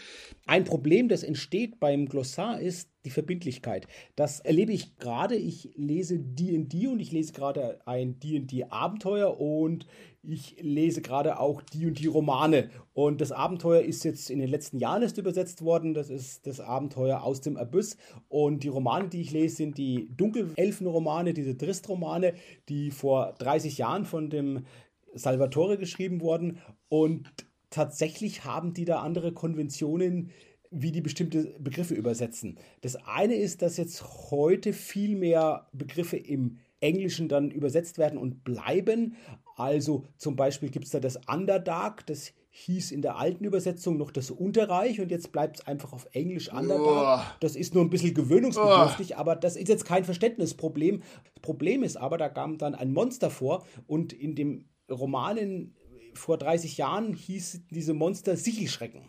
Ein 0.50 0.64
Problem, 0.64 1.10
das 1.10 1.22
entsteht 1.22 1.80
beim 1.80 2.08
Glossar, 2.08 2.60
ist 2.60 2.90
die 3.06 3.12
Verbindlichkeit. 3.12 3.86
Das 4.16 4.40
erlebe 4.40 4.72
ich 4.72 4.98
gerade. 4.98 5.36
Ich 5.36 5.70
lese 5.76 6.18
D&D 6.18 6.88
und 6.88 7.00
ich 7.00 7.12
lese 7.12 7.34
gerade 7.34 7.86
ein 7.86 8.20
D&D-Abenteuer 8.20 9.40
und 9.40 9.86
ich 10.24 10.56
lese 10.60 11.04
gerade 11.04 11.40
auch 11.40 11.62
D&D-Romane. 11.62 12.72
Und 12.94 13.22
das 13.22 13.32
Abenteuer 13.32 13.82
ist 13.84 14.04
jetzt 14.04 14.32
in 14.32 14.40
den 14.40 14.50
letzten 14.50 14.80
Jahren 14.80 15.04
erst 15.04 15.20
übersetzt 15.20 15.62
worden. 15.62 15.94
Das 15.94 16.10
ist 16.10 16.48
das 16.48 16.60
Abenteuer 16.60 17.22
aus 17.22 17.42
dem 17.42 17.56
Abyss. 17.56 17.96
Und 18.28 18.64
die 18.64 18.70
Romane, 18.70 19.08
die 19.08 19.22
ich 19.22 19.32
lese, 19.32 19.58
sind 19.58 19.78
die 19.78 20.10
Dunkelelfen-Romane, 20.18 21.36
diese 21.36 21.54
Drist-Romane, 21.54 22.34
die 22.70 22.90
vor 22.90 23.36
30 23.38 23.78
Jahren 23.78 24.04
von 24.04 24.32
dem 24.32 24.66
Salvatore 25.14 25.78
geschrieben 25.78 26.22
wurden. 26.22 26.58
Und 26.88 27.32
tatsächlich 27.70 28.46
haben 28.46 28.74
die 28.74 28.86
da 28.86 29.02
andere 29.02 29.32
Konventionen, 29.32 30.32
wie 30.72 30.92
die 30.92 31.02
bestimmte 31.02 31.56
Begriffe 31.60 31.96
übersetzen. 31.96 32.58
Das 32.82 32.96
eine 32.96 33.36
ist, 33.36 33.62
dass 33.62 33.78
jetzt 33.78 34.04
heute 34.32 34.74
viel 34.74 35.16
mehr 35.16 35.68
Begriffe 35.74 36.18
im 36.18 36.60
Englischen 36.80 37.28
dann 37.28 37.52
übersetzt 37.52 37.98
werden 37.98 38.20
und 38.20 38.44
bleiben. 38.44 39.16
Also 39.56 40.06
zum 40.18 40.36
Beispiel 40.36 40.70
gibt 40.70 40.86
es 40.86 40.92
da 40.92 41.00
das 41.00 41.20
Underdark, 41.28 42.06
das 42.06 42.34
hieß 42.52 42.92
in 42.92 43.02
der 43.02 43.18
alten 43.18 43.44
Übersetzung 43.44 43.98
noch 43.98 44.12
das 44.12 44.32
Unterreich 44.32 45.00
und 45.00 45.12
jetzt 45.12 45.32
bleibt 45.32 45.60
es 45.60 45.68
einfach 45.68 45.94
auf 45.94 46.08
Englisch 46.14 46.52
Underdark. 46.52 47.26
Oh. 47.28 47.36
Das 47.40 47.56
ist 47.56 47.74
nur 47.74 47.84
ein 47.84 47.90
bisschen 47.90 48.14
gewöhnungsbedürftig, 48.14 49.14
oh. 49.14 49.20
aber 49.20 49.36
das 49.36 49.56
ist 49.56 49.68
jetzt 49.68 49.86
kein 49.86 50.04
Verständnisproblem. 50.04 51.02
Das 51.24 51.42
Problem 51.42 51.84
ist 51.84 51.98
aber, 51.98 52.18
da 52.18 52.30
kam 52.30 52.58
dann 52.58 52.76
ein 52.76 52.92
Monster 52.92 53.30
vor 53.30 53.66
und 53.88 54.14
in 54.14 54.36
dem 54.36 54.66
Romanen 54.90 55.76
vor 56.20 56.38
30 56.38 56.78
Jahren 56.78 57.14
hieß 57.14 57.62
diese 57.72 57.94
Monster 57.94 58.38
Sichelschrecken. 58.38 59.02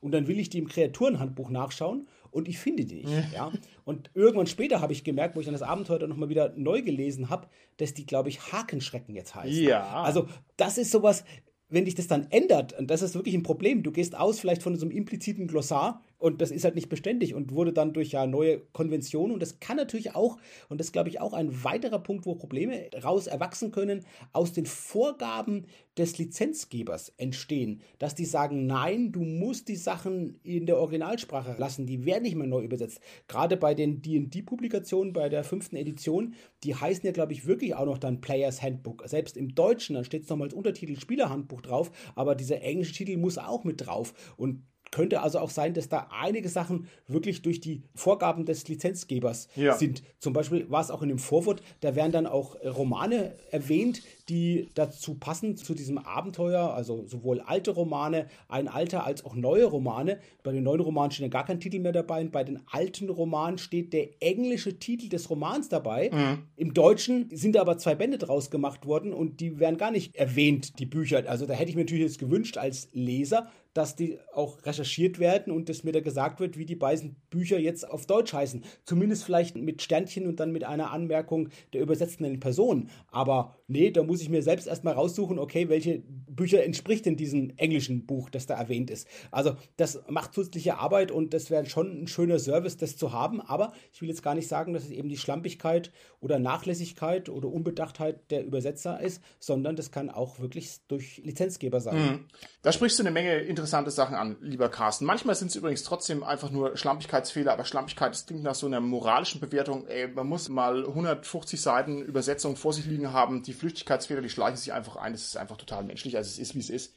Und 0.00 0.12
dann 0.12 0.26
will 0.26 0.40
ich 0.40 0.50
die 0.50 0.58
im 0.58 0.66
Kreaturenhandbuch 0.66 1.50
nachschauen 1.50 2.08
und 2.32 2.48
ich 2.48 2.58
finde 2.58 2.84
die 2.84 3.04
nicht. 3.04 3.32
ja. 3.32 3.52
Und 3.84 4.10
irgendwann 4.14 4.48
später 4.48 4.80
habe 4.80 4.92
ich 4.92 5.04
gemerkt, 5.04 5.36
wo 5.36 5.40
ich 5.40 5.46
dann 5.46 5.54
das 5.54 5.62
Abenteuer 5.62 6.00
dann 6.00 6.08
nochmal 6.08 6.28
wieder 6.28 6.52
neu 6.56 6.82
gelesen 6.82 7.30
habe, 7.30 7.46
dass 7.76 7.94
die, 7.94 8.06
glaube 8.06 8.28
ich, 8.28 8.52
Hakenschrecken 8.52 9.14
jetzt 9.14 9.34
heißt. 9.34 9.52
Ja. 9.52 10.02
Also 10.02 10.26
das 10.56 10.78
ist 10.78 10.90
sowas, 10.90 11.24
wenn 11.68 11.84
dich 11.84 11.94
das 11.94 12.08
dann 12.08 12.26
ändert, 12.30 12.78
und 12.78 12.90
das 12.90 13.02
ist 13.02 13.14
wirklich 13.14 13.34
ein 13.34 13.42
Problem, 13.42 13.82
du 13.82 13.92
gehst 13.92 14.16
aus 14.16 14.40
vielleicht 14.40 14.62
von 14.62 14.76
so 14.76 14.84
einem 14.84 14.96
impliziten 14.96 15.46
Glossar 15.46 16.02
und 16.22 16.40
das 16.40 16.52
ist 16.52 16.62
halt 16.62 16.76
nicht 16.76 16.88
beständig 16.88 17.34
und 17.34 17.52
wurde 17.52 17.72
dann 17.72 17.92
durch 17.92 18.12
ja 18.12 18.28
neue 18.28 18.60
Konventionen. 18.72 19.32
Und 19.32 19.42
das 19.42 19.58
kann 19.58 19.76
natürlich 19.76 20.14
auch, 20.14 20.38
und 20.68 20.78
das 20.78 20.92
glaube 20.92 21.08
ich 21.08 21.20
auch 21.20 21.32
ein 21.32 21.64
weiterer 21.64 21.98
Punkt, 21.98 22.26
wo 22.26 22.36
Probleme 22.36 22.88
raus 23.02 23.26
erwachsen 23.26 23.72
können, 23.72 24.04
aus 24.32 24.52
den 24.52 24.66
Vorgaben 24.66 25.66
des 25.98 26.18
Lizenzgebers 26.18 27.12
entstehen. 27.16 27.80
Dass 27.98 28.14
die 28.14 28.24
sagen, 28.24 28.66
nein, 28.66 29.10
du 29.10 29.24
musst 29.24 29.66
die 29.66 29.74
Sachen 29.74 30.38
in 30.44 30.66
der 30.66 30.78
Originalsprache 30.78 31.56
lassen, 31.58 31.86
die 31.86 32.04
werden 32.04 32.22
nicht 32.22 32.36
mehr 32.36 32.46
neu 32.46 32.62
übersetzt. 32.62 33.00
Gerade 33.26 33.56
bei 33.56 33.74
den 33.74 34.00
DD-Publikationen, 34.00 35.12
bei 35.12 35.28
der 35.28 35.42
fünften 35.42 35.74
Edition, 35.74 36.34
die 36.62 36.76
heißen 36.76 37.04
ja, 37.04 37.10
glaube 37.10 37.32
ich, 37.32 37.46
wirklich 37.46 37.74
auch 37.74 37.86
noch 37.86 37.98
dann 37.98 38.20
Players 38.20 38.62
Handbook. 38.62 39.02
Selbst 39.06 39.36
im 39.36 39.56
Deutschen, 39.56 39.94
dann 39.94 40.04
steht 40.04 40.22
es 40.22 40.28
nochmal 40.28 40.46
als 40.46 40.54
Untertitel 40.54 40.96
Spielerhandbuch 41.00 41.62
drauf, 41.62 41.90
aber 42.14 42.36
dieser 42.36 42.62
englische 42.62 42.94
Titel 42.94 43.16
muss 43.16 43.38
auch 43.38 43.64
mit 43.64 43.84
drauf. 43.84 44.14
Und 44.36 44.62
könnte 44.92 45.22
also 45.22 45.40
auch 45.40 45.50
sein, 45.50 45.74
dass 45.74 45.88
da 45.88 46.08
einige 46.12 46.48
Sachen 46.48 46.86
wirklich 47.08 47.42
durch 47.42 47.60
die 47.60 47.82
Vorgaben 47.96 48.44
des 48.44 48.68
Lizenzgebers 48.68 49.48
ja. 49.56 49.74
sind. 49.74 50.02
Zum 50.20 50.32
Beispiel 50.32 50.70
war 50.70 50.82
es 50.82 50.90
auch 50.90 51.02
in 51.02 51.08
dem 51.08 51.18
Vorwort, 51.18 51.62
da 51.80 51.96
werden 51.96 52.12
dann 52.12 52.26
auch 52.26 52.56
Romane 52.62 53.34
erwähnt, 53.50 54.02
die 54.28 54.68
dazu 54.74 55.14
passen, 55.14 55.56
zu 55.56 55.74
diesem 55.74 55.98
Abenteuer, 55.98 56.74
also 56.74 57.06
sowohl 57.06 57.40
alte 57.40 57.72
Romane, 57.72 58.26
ein 58.48 58.68
alter 58.68 59.04
als 59.04 59.24
auch 59.24 59.34
neue 59.34 59.64
Romane. 59.64 60.18
Bei 60.42 60.52
den 60.52 60.62
neuen 60.62 60.80
Romanen 60.80 61.10
steht 61.10 61.24
ja 61.24 61.28
gar 61.28 61.44
kein 61.44 61.58
Titel 61.58 61.80
mehr 61.80 61.92
dabei. 61.92 62.20
Und 62.20 62.30
bei 62.30 62.44
den 62.44 62.60
alten 62.70 63.08
Romanen 63.08 63.58
steht 63.58 63.92
der 63.92 64.22
englische 64.22 64.78
Titel 64.78 65.08
des 65.08 65.28
Romans 65.30 65.68
dabei. 65.68 66.10
Mhm. 66.12 66.42
Im 66.56 66.74
Deutschen 66.74 67.28
sind 67.32 67.56
aber 67.56 67.78
zwei 67.78 67.94
Bände 67.94 68.18
draus 68.18 68.50
gemacht 68.50 68.86
worden 68.86 69.12
und 69.12 69.40
die 69.40 69.58
werden 69.58 69.76
gar 69.76 69.90
nicht 69.90 70.14
erwähnt, 70.14 70.78
die 70.78 70.86
Bücher. 70.86 71.24
Also 71.26 71.46
da 71.46 71.54
hätte 71.54 71.70
ich 71.70 71.76
mir 71.76 71.82
natürlich 71.82 72.04
jetzt 72.04 72.18
gewünscht 72.18 72.58
als 72.58 72.88
Leser, 72.92 73.50
dass 73.74 73.96
die 73.96 74.18
auch 74.34 74.64
recherchiert 74.64 75.18
werden 75.18 75.52
und 75.52 75.68
dass 75.68 75.84
mir 75.84 75.92
da 75.92 76.00
gesagt 76.00 76.40
wird, 76.40 76.58
wie 76.58 76.66
die 76.66 76.76
beiden 76.76 77.16
Bücher 77.30 77.58
jetzt 77.58 77.88
auf 77.88 78.06
Deutsch 78.06 78.32
heißen. 78.32 78.64
Zumindest 78.84 79.24
vielleicht 79.24 79.56
mit 79.56 79.82
Sternchen 79.82 80.26
und 80.26 80.40
dann 80.40 80.52
mit 80.52 80.64
einer 80.64 80.90
Anmerkung 80.90 81.48
der 81.72 81.82
übersetzenden 81.82 82.40
Person. 82.40 82.90
Aber 83.10 83.56
nee, 83.72 83.90
da 83.90 84.02
muss 84.02 84.22
ich 84.22 84.28
mir 84.28 84.42
selbst 84.42 84.66
erstmal 84.66 84.94
raussuchen, 84.94 85.38
okay, 85.38 85.68
welche 85.68 86.02
Bücher 86.06 86.64
entspricht 86.64 87.06
denn 87.06 87.16
diesem 87.16 87.52
englischen 87.56 88.06
Buch, 88.06 88.30
das 88.30 88.46
da 88.46 88.54
erwähnt 88.54 88.90
ist. 88.90 89.06
Also 89.30 89.56
das 89.76 90.02
macht 90.08 90.34
zusätzliche 90.34 90.78
Arbeit 90.78 91.10
und 91.10 91.34
das 91.34 91.50
wäre 91.50 91.66
schon 91.66 92.02
ein 92.02 92.06
schöner 92.06 92.38
Service, 92.38 92.76
das 92.76 92.96
zu 92.96 93.12
haben. 93.12 93.40
Aber 93.40 93.72
ich 93.92 94.00
will 94.00 94.08
jetzt 94.08 94.22
gar 94.22 94.34
nicht 94.34 94.48
sagen, 94.48 94.72
dass 94.72 94.84
es 94.84 94.90
eben 94.90 95.08
die 95.08 95.16
Schlampigkeit 95.16 95.92
oder 96.20 96.38
Nachlässigkeit 96.38 97.28
oder 97.28 97.48
Unbedachtheit 97.48 98.30
der 98.30 98.44
Übersetzer 98.44 99.00
ist, 99.00 99.22
sondern 99.38 99.76
das 99.76 99.90
kann 99.90 100.10
auch 100.10 100.40
wirklich 100.40 100.78
durch 100.88 101.20
Lizenzgeber 101.24 101.80
sein. 101.80 101.96
Mhm. 101.96 102.24
Da 102.62 102.72
sprichst 102.72 102.98
du 102.98 103.02
eine 103.02 103.10
Menge 103.10 103.38
interessante 103.38 103.90
Sachen 103.90 104.14
an, 104.14 104.36
lieber 104.40 104.68
Carsten. 104.68 105.04
Manchmal 105.04 105.34
sind 105.34 105.48
es 105.48 105.56
übrigens 105.56 105.82
trotzdem 105.82 106.22
einfach 106.22 106.50
nur 106.50 106.76
Schlampigkeitsfehler, 106.76 107.52
aber 107.52 107.64
Schlampigkeit, 107.64 108.12
das 108.12 108.26
klingt 108.26 108.42
nach 108.42 108.54
so 108.54 108.66
einer 108.66 108.80
moralischen 108.80 109.40
Bewertung. 109.40 109.86
Ey, 109.86 110.08
man 110.08 110.26
muss 110.26 110.48
mal 110.48 110.86
150 110.86 111.60
Seiten 111.60 112.02
Übersetzung 112.02 112.56
vor 112.56 112.72
sich 112.72 112.86
liegen 112.86 113.12
haben. 113.12 113.42
Die 113.42 113.52
Flüchtigkeitsfehler, 113.62 114.20
die 114.20 114.28
schleichen 114.28 114.56
sich 114.56 114.72
einfach 114.72 114.96
ein. 114.96 115.12
Das 115.12 115.22
ist 115.22 115.36
einfach 115.36 115.56
total 115.56 115.84
menschlich. 115.84 116.16
Also 116.16 116.28
es 116.28 116.38
ist, 116.38 116.56
wie 116.56 116.58
es 116.60 116.68
ist. 116.68 116.94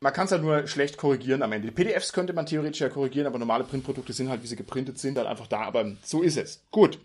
Man 0.00 0.14
kann 0.14 0.24
es 0.24 0.32
halt 0.32 0.40
nur 0.40 0.66
schlecht 0.66 0.96
korrigieren 0.96 1.42
am 1.42 1.52
Ende. 1.52 1.68
Die 1.68 1.74
PDFs 1.74 2.14
könnte 2.14 2.32
man 2.32 2.46
theoretisch 2.46 2.80
ja 2.80 2.88
korrigieren, 2.88 3.26
aber 3.26 3.38
normale 3.38 3.64
Printprodukte 3.64 4.14
sind 4.14 4.30
halt, 4.30 4.42
wie 4.42 4.46
sie 4.46 4.56
geprintet 4.56 4.98
sind, 4.98 5.18
halt 5.18 5.26
einfach 5.26 5.46
da. 5.46 5.60
Aber 5.60 5.92
so 6.02 6.22
ist 6.22 6.38
es. 6.38 6.62
Gut. 6.70 6.98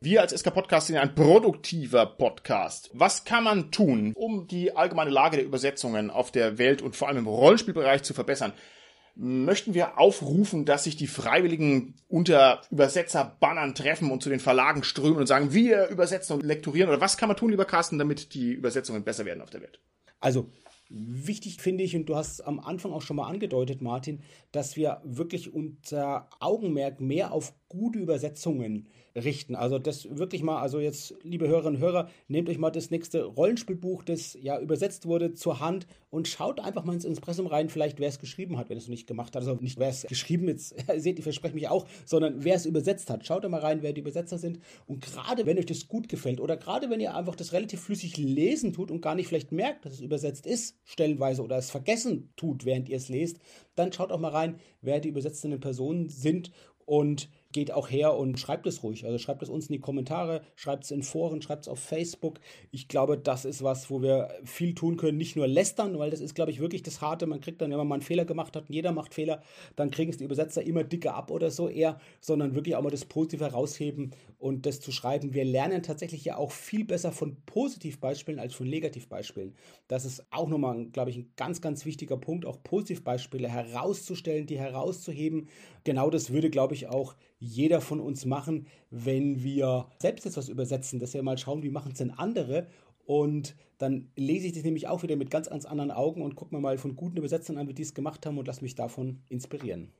Wir 0.00 0.22
als 0.22 0.32
SK 0.32 0.54
Podcast 0.54 0.86
sind 0.86 0.96
ein 0.96 1.14
produktiver 1.14 2.06
Podcast. 2.06 2.88
Was 2.94 3.26
kann 3.26 3.44
man 3.44 3.70
tun, 3.70 4.14
um 4.14 4.48
die 4.48 4.74
allgemeine 4.74 5.10
Lage 5.10 5.36
der 5.36 5.44
Übersetzungen 5.44 6.08
auf 6.08 6.32
der 6.32 6.56
Welt 6.56 6.80
und 6.80 6.96
vor 6.96 7.08
allem 7.08 7.18
im 7.18 7.26
Rollenspielbereich 7.26 8.02
zu 8.04 8.14
verbessern? 8.14 8.54
Möchten 9.22 9.74
wir 9.74 9.98
aufrufen, 9.98 10.64
dass 10.64 10.84
sich 10.84 10.96
die 10.96 11.06
Freiwilligen 11.06 11.94
unter 12.08 12.62
Übersetzerbannern 12.70 13.74
treffen 13.74 14.10
und 14.10 14.22
zu 14.22 14.30
den 14.30 14.40
Verlagen 14.40 14.82
strömen 14.82 15.18
und 15.18 15.26
sagen, 15.26 15.52
wir 15.52 15.88
übersetzen 15.88 16.36
und 16.36 16.42
lektorieren? 16.42 16.88
Oder 16.88 17.02
was 17.02 17.18
kann 17.18 17.28
man 17.28 17.36
tun, 17.36 17.50
lieber 17.50 17.66
Carsten, 17.66 17.98
damit 17.98 18.32
die 18.32 18.52
Übersetzungen 18.52 19.04
besser 19.04 19.26
werden 19.26 19.42
auf 19.42 19.50
der 19.50 19.60
Welt? 19.60 19.78
Also 20.20 20.48
Wichtig 20.92 21.60
finde 21.60 21.84
ich, 21.84 21.94
und 21.94 22.06
du 22.06 22.16
hast 22.16 22.32
es 22.32 22.40
am 22.40 22.58
Anfang 22.58 22.92
auch 22.92 23.02
schon 23.02 23.14
mal 23.14 23.28
angedeutet, 23.28 23.80
Martin, 23.80 24.22
dass 24.50 24.74
wir 24.74 25.00
wirklich 25.04 25.54
unser 25.54 26.28
Augenmerk 26.40 27.00
mehr 27.00 27.30
auf 27.30 27.54
gute 27.68 28.00
Übersetzungen 28.00 28.88
richten. 29.24 29.54
Also 29.54 29.78
das 29.78 30.18
wirklich 30.18 30.42
mal, 30.42 30.60
also 30.60 30.80
jetzt, 30.80 31.14
liebe 31.22 31.48
Hörerinnen 31.48 31.76
und 31.76 31.82
Hörer, 31.82 32.08
nehmt 32.28 32.48
euch 32.48 32.58
mal 32.58 32.70
das 32.70 32.90
nächste 32.90 33.24
Rollenspielbuch, 33.24 34.02
das 34.02 34.36
ja 34.40 34.58
übersetzt 34.60 35.06
wurde, 35.06 35.34
zur 35.34 35.60
Hand 35.60 35.86
und 36.10 36.28
schaut 36.28 36.60
einfach 36.60 36.84
mal 36.84 36.94
ins 36.94 37.04
Impressum 37.04 37.46
rein, 37.46 37.68
vielleicht 37.68 38.00
wer 38.00 38.08
es 38.08 38.18
geschrieben 38.18 38.58
hat, 38.58 38.68
wenn 38.68 38.76
es 38.76 38.84
noch 38.84 38.90
nicht 38.90 39.06
gemacht 39.06 39.36
hat. 39.36 39.42
Also 39.42 39.58
nicht 39.60 39.78
wer 39.78 39.88
es 39.88 40.02
geschrieben 40.02 40.48
jetzt, 40.48 40.74
seht, 40.96 41.18
ihr 41.18 41.22
verspreche 41.22 41.54
mich 41.54 41.68
auch, 41.68 41.86
sondern 42.04 42.44
wer 42.44 42.56
es 42.56 42.66
übersetzt 42.66 43.10
hat. 43.10 43.24
Schaut 43.26 43.44
da 43.44 43.48
mal 43.48 43.60
rein, 43.60 43.82
wer 43.82 43.92
die 43.92 44.00
Übersetzer 44.00 44.38
sind. 44.38 44.60
Und 44.86 45.00
gerade 45.00 45.46
wenn 45.46 45.58
euch 45.58 45.66
das 45.66 45.88
gut 45.88 46.08
gefällt 46.08 46.40
oder 46.40 46.56
gerade 46.56 46.90
wenn 46.90 47.00
ihr 47.00 47.14
einfach 47.14 47.36
das 47.36 47.52
relativ 47.52 47.80
flüssig 47.80 48.16
lesen 48.16 48.72
tut 48.72 48.90
und 48.90 49.00
gar 49.00 49.14
nicht 49.14 49.28
vielleicht 49.28 49.52
merkt, 49.52 49.84
dass 49.84 49.94
es 49.94 50.00
übersetzt 50.00 50.46
ist, 50.46 50.76
stellenweise 50.84 51.42
oder 51.42 51.56
es 51.56 51.70
vergessen 51.70 52.32
tut, 52.36 52.64
während 52.64 52.88
ihr 52.88 52.96
es 52.96 53.08
lest, 53.08 53.38
dann 53.74 53.92
schaut 53.92 54.12
auch 54.12 54.20
mal 54.20 54.28
rein, 54.28 54.56
wer 54.82 55.00
die 55.00 55.08
übersetzenden 55.08 55.60
Personen 55.60 56.08
sind 56.08 56.50
und 56.84 57.30
geht 57.52 57.72
auch 57.72 57.90
her 57.90 58.16
und 58.16 58.38
schreibt 58.38 58.66
es 58.66 58.82
ruhig. 58.82 59.04
Also 59.04 59.18
schreibt 59.18 59.42
es 59.42 59.48
uns 59.48 59.66
in 59.66 59.72
die 59.72 59.80
Kommentare, 59.80 60.42
schreibt 60.56 60.84
es 60.84 60.90
in 60.90 61.02
Foren, 61.02 61.42
schreibt 61.42 61.64
es 61.64 61.68
auf 61.68 61.78
Facebook. 61.78 62.38
Ich 62.70 62.88
glaube, 62.88 63.18
das 63.18 63.44
ist 63.44 63.62
was, 63.62 63.90
wo 63.90 64.02
wir 64.02 64.28
viel 64.44 64.74
tun 64.74 64.96
können. 64.96 65.18
Nicht 65.18 65.36
nur 65.36 65.48
lästern, 65.48 65.98
weil 65.98 66.10
das 66.10 66.20
ist, 66.20 66.34
glaube 66.34 66.50
ich, 66.50 66.60
wirklich 66.60 66.82
das 66.82 67.00
Harte. 67.00 67.26
Man 67.26 67.40
kriegt 67.40 67.60
dann, 67.60 67.70
wenn 67.70 67.78
man 67.78 67.88
mal 67.88 67.96
einen 67.96 68.02
Fehler 68.02 68.24
gemacht 68.24 68.56
hat 68.56 68.68
und 68.68 68.74
jeder 68.74 68.92
macht 68.92 69.14
Fehler, 69.14 69.42
dann 69.76 69.90
kriegen 69.90 70.10
es 70.10 70.18
die 70.18 70.24
Übersetzer 70.24 70.62
immer 70.62 70.84
dicker 70.84 71.14
ab 71.14 71.30
oder 71.30 71.50
so 71.50 71.68
eher, 71.68 71.98
sondern 72.20 72.54
wirklich 72.54 72.76
auch 72.76 72.82
mal 72.82 72.90
das 72.90 73.04
Positive 73.04 73.44
herausheben 73.44 74.12
und 74.38 74.66
das 74.66 74.80
zu 74.80 74.92
schreiben. 74.92 75.34
Wir 75.34 75.44
lernen 75.44 75.82
tatsächlich 75.82 76.24
ja 76.24 76.36
auch 76.36 76.52
viel 76.52 76.84
besser 76.84 77.12
von 77.12 77.36
Positivbeispielen 77.46 78.40
als 78.40 78.54
von 78.54 78.68
Negativbeispielen. 78.68 79.54
Das 79.88 80.04
ist 80.04 80.24
auch 80.30 80.48
nochmal, 80.48 80.86
glaube 80.86 81.10
ich, 81.10 81.16
ein 81.16 81.32
ganz, 81.36 81.60
ganz 81.60 81.84
wichtiger 81.84 82.16
Punkt, 82.16 82.46
auch 82.46 82.62
Positivbeispiele 82.62 83.48
herauszustellen, 83.48 84.46
die 84.46 84.58
herauszuheben. 84.58 85.48
Genau 85.84 86.10
das 86.10 86.30
würde, 86.30 86.50
glaube 86.50 86.74
ich, 86.74 86.88
auch 86.88 87.16
jeder 87.40 87.80
von 87.80 88.00
uns 88.00 88.24
machen, 88.26 88.66
wenn 88.90 89.42
wir 89.42 89.86
selbst 89.98 90.24
jetzt 90.24 90.36
was 90.36 90.48
übersetzen, 90.48 91.00
dass 91.00 91.14
wir 91.14 91.22
mal 91.22 91.38
schauen, 91.38 91.62
wie 91.62 91.70
machen 91.70 91.92
es 91.92 91.98
denn 91.98 92.10
andere 92.10 92.68
und 93.06 93.56
dann 93.78 94.12
lese 94.14 94.46
ich 94.46 94.52
das 94.52 94.62
nämlich 94.62 94.86
auch 94.86 95.02
wieder 95.02 95.16
mit 95.16 95.30
ganz, 95.30 95.48
ganz 95.48 95.64
anderen 95.64 95.90
Augen 95.90 96.22
und 96.22 96.36
gucke 96.36 96.54
mir 96.54 96.60
mal 96.60 96.78
von 96.78 96.94
guten 96.94 97.16
Übersetzern 97.16 97.56
an, 97.56 97.66
wie 97.66 97.74
die 97.74 97.82
es 97.82 97.94
gemacht 97.94 98.24
haben 98.24 98.38
und 98.38 98.46
lass 98.46 98.60
mich 98.60 98.74
davon 98.76 99.22
inspirieren. 99.28 99.90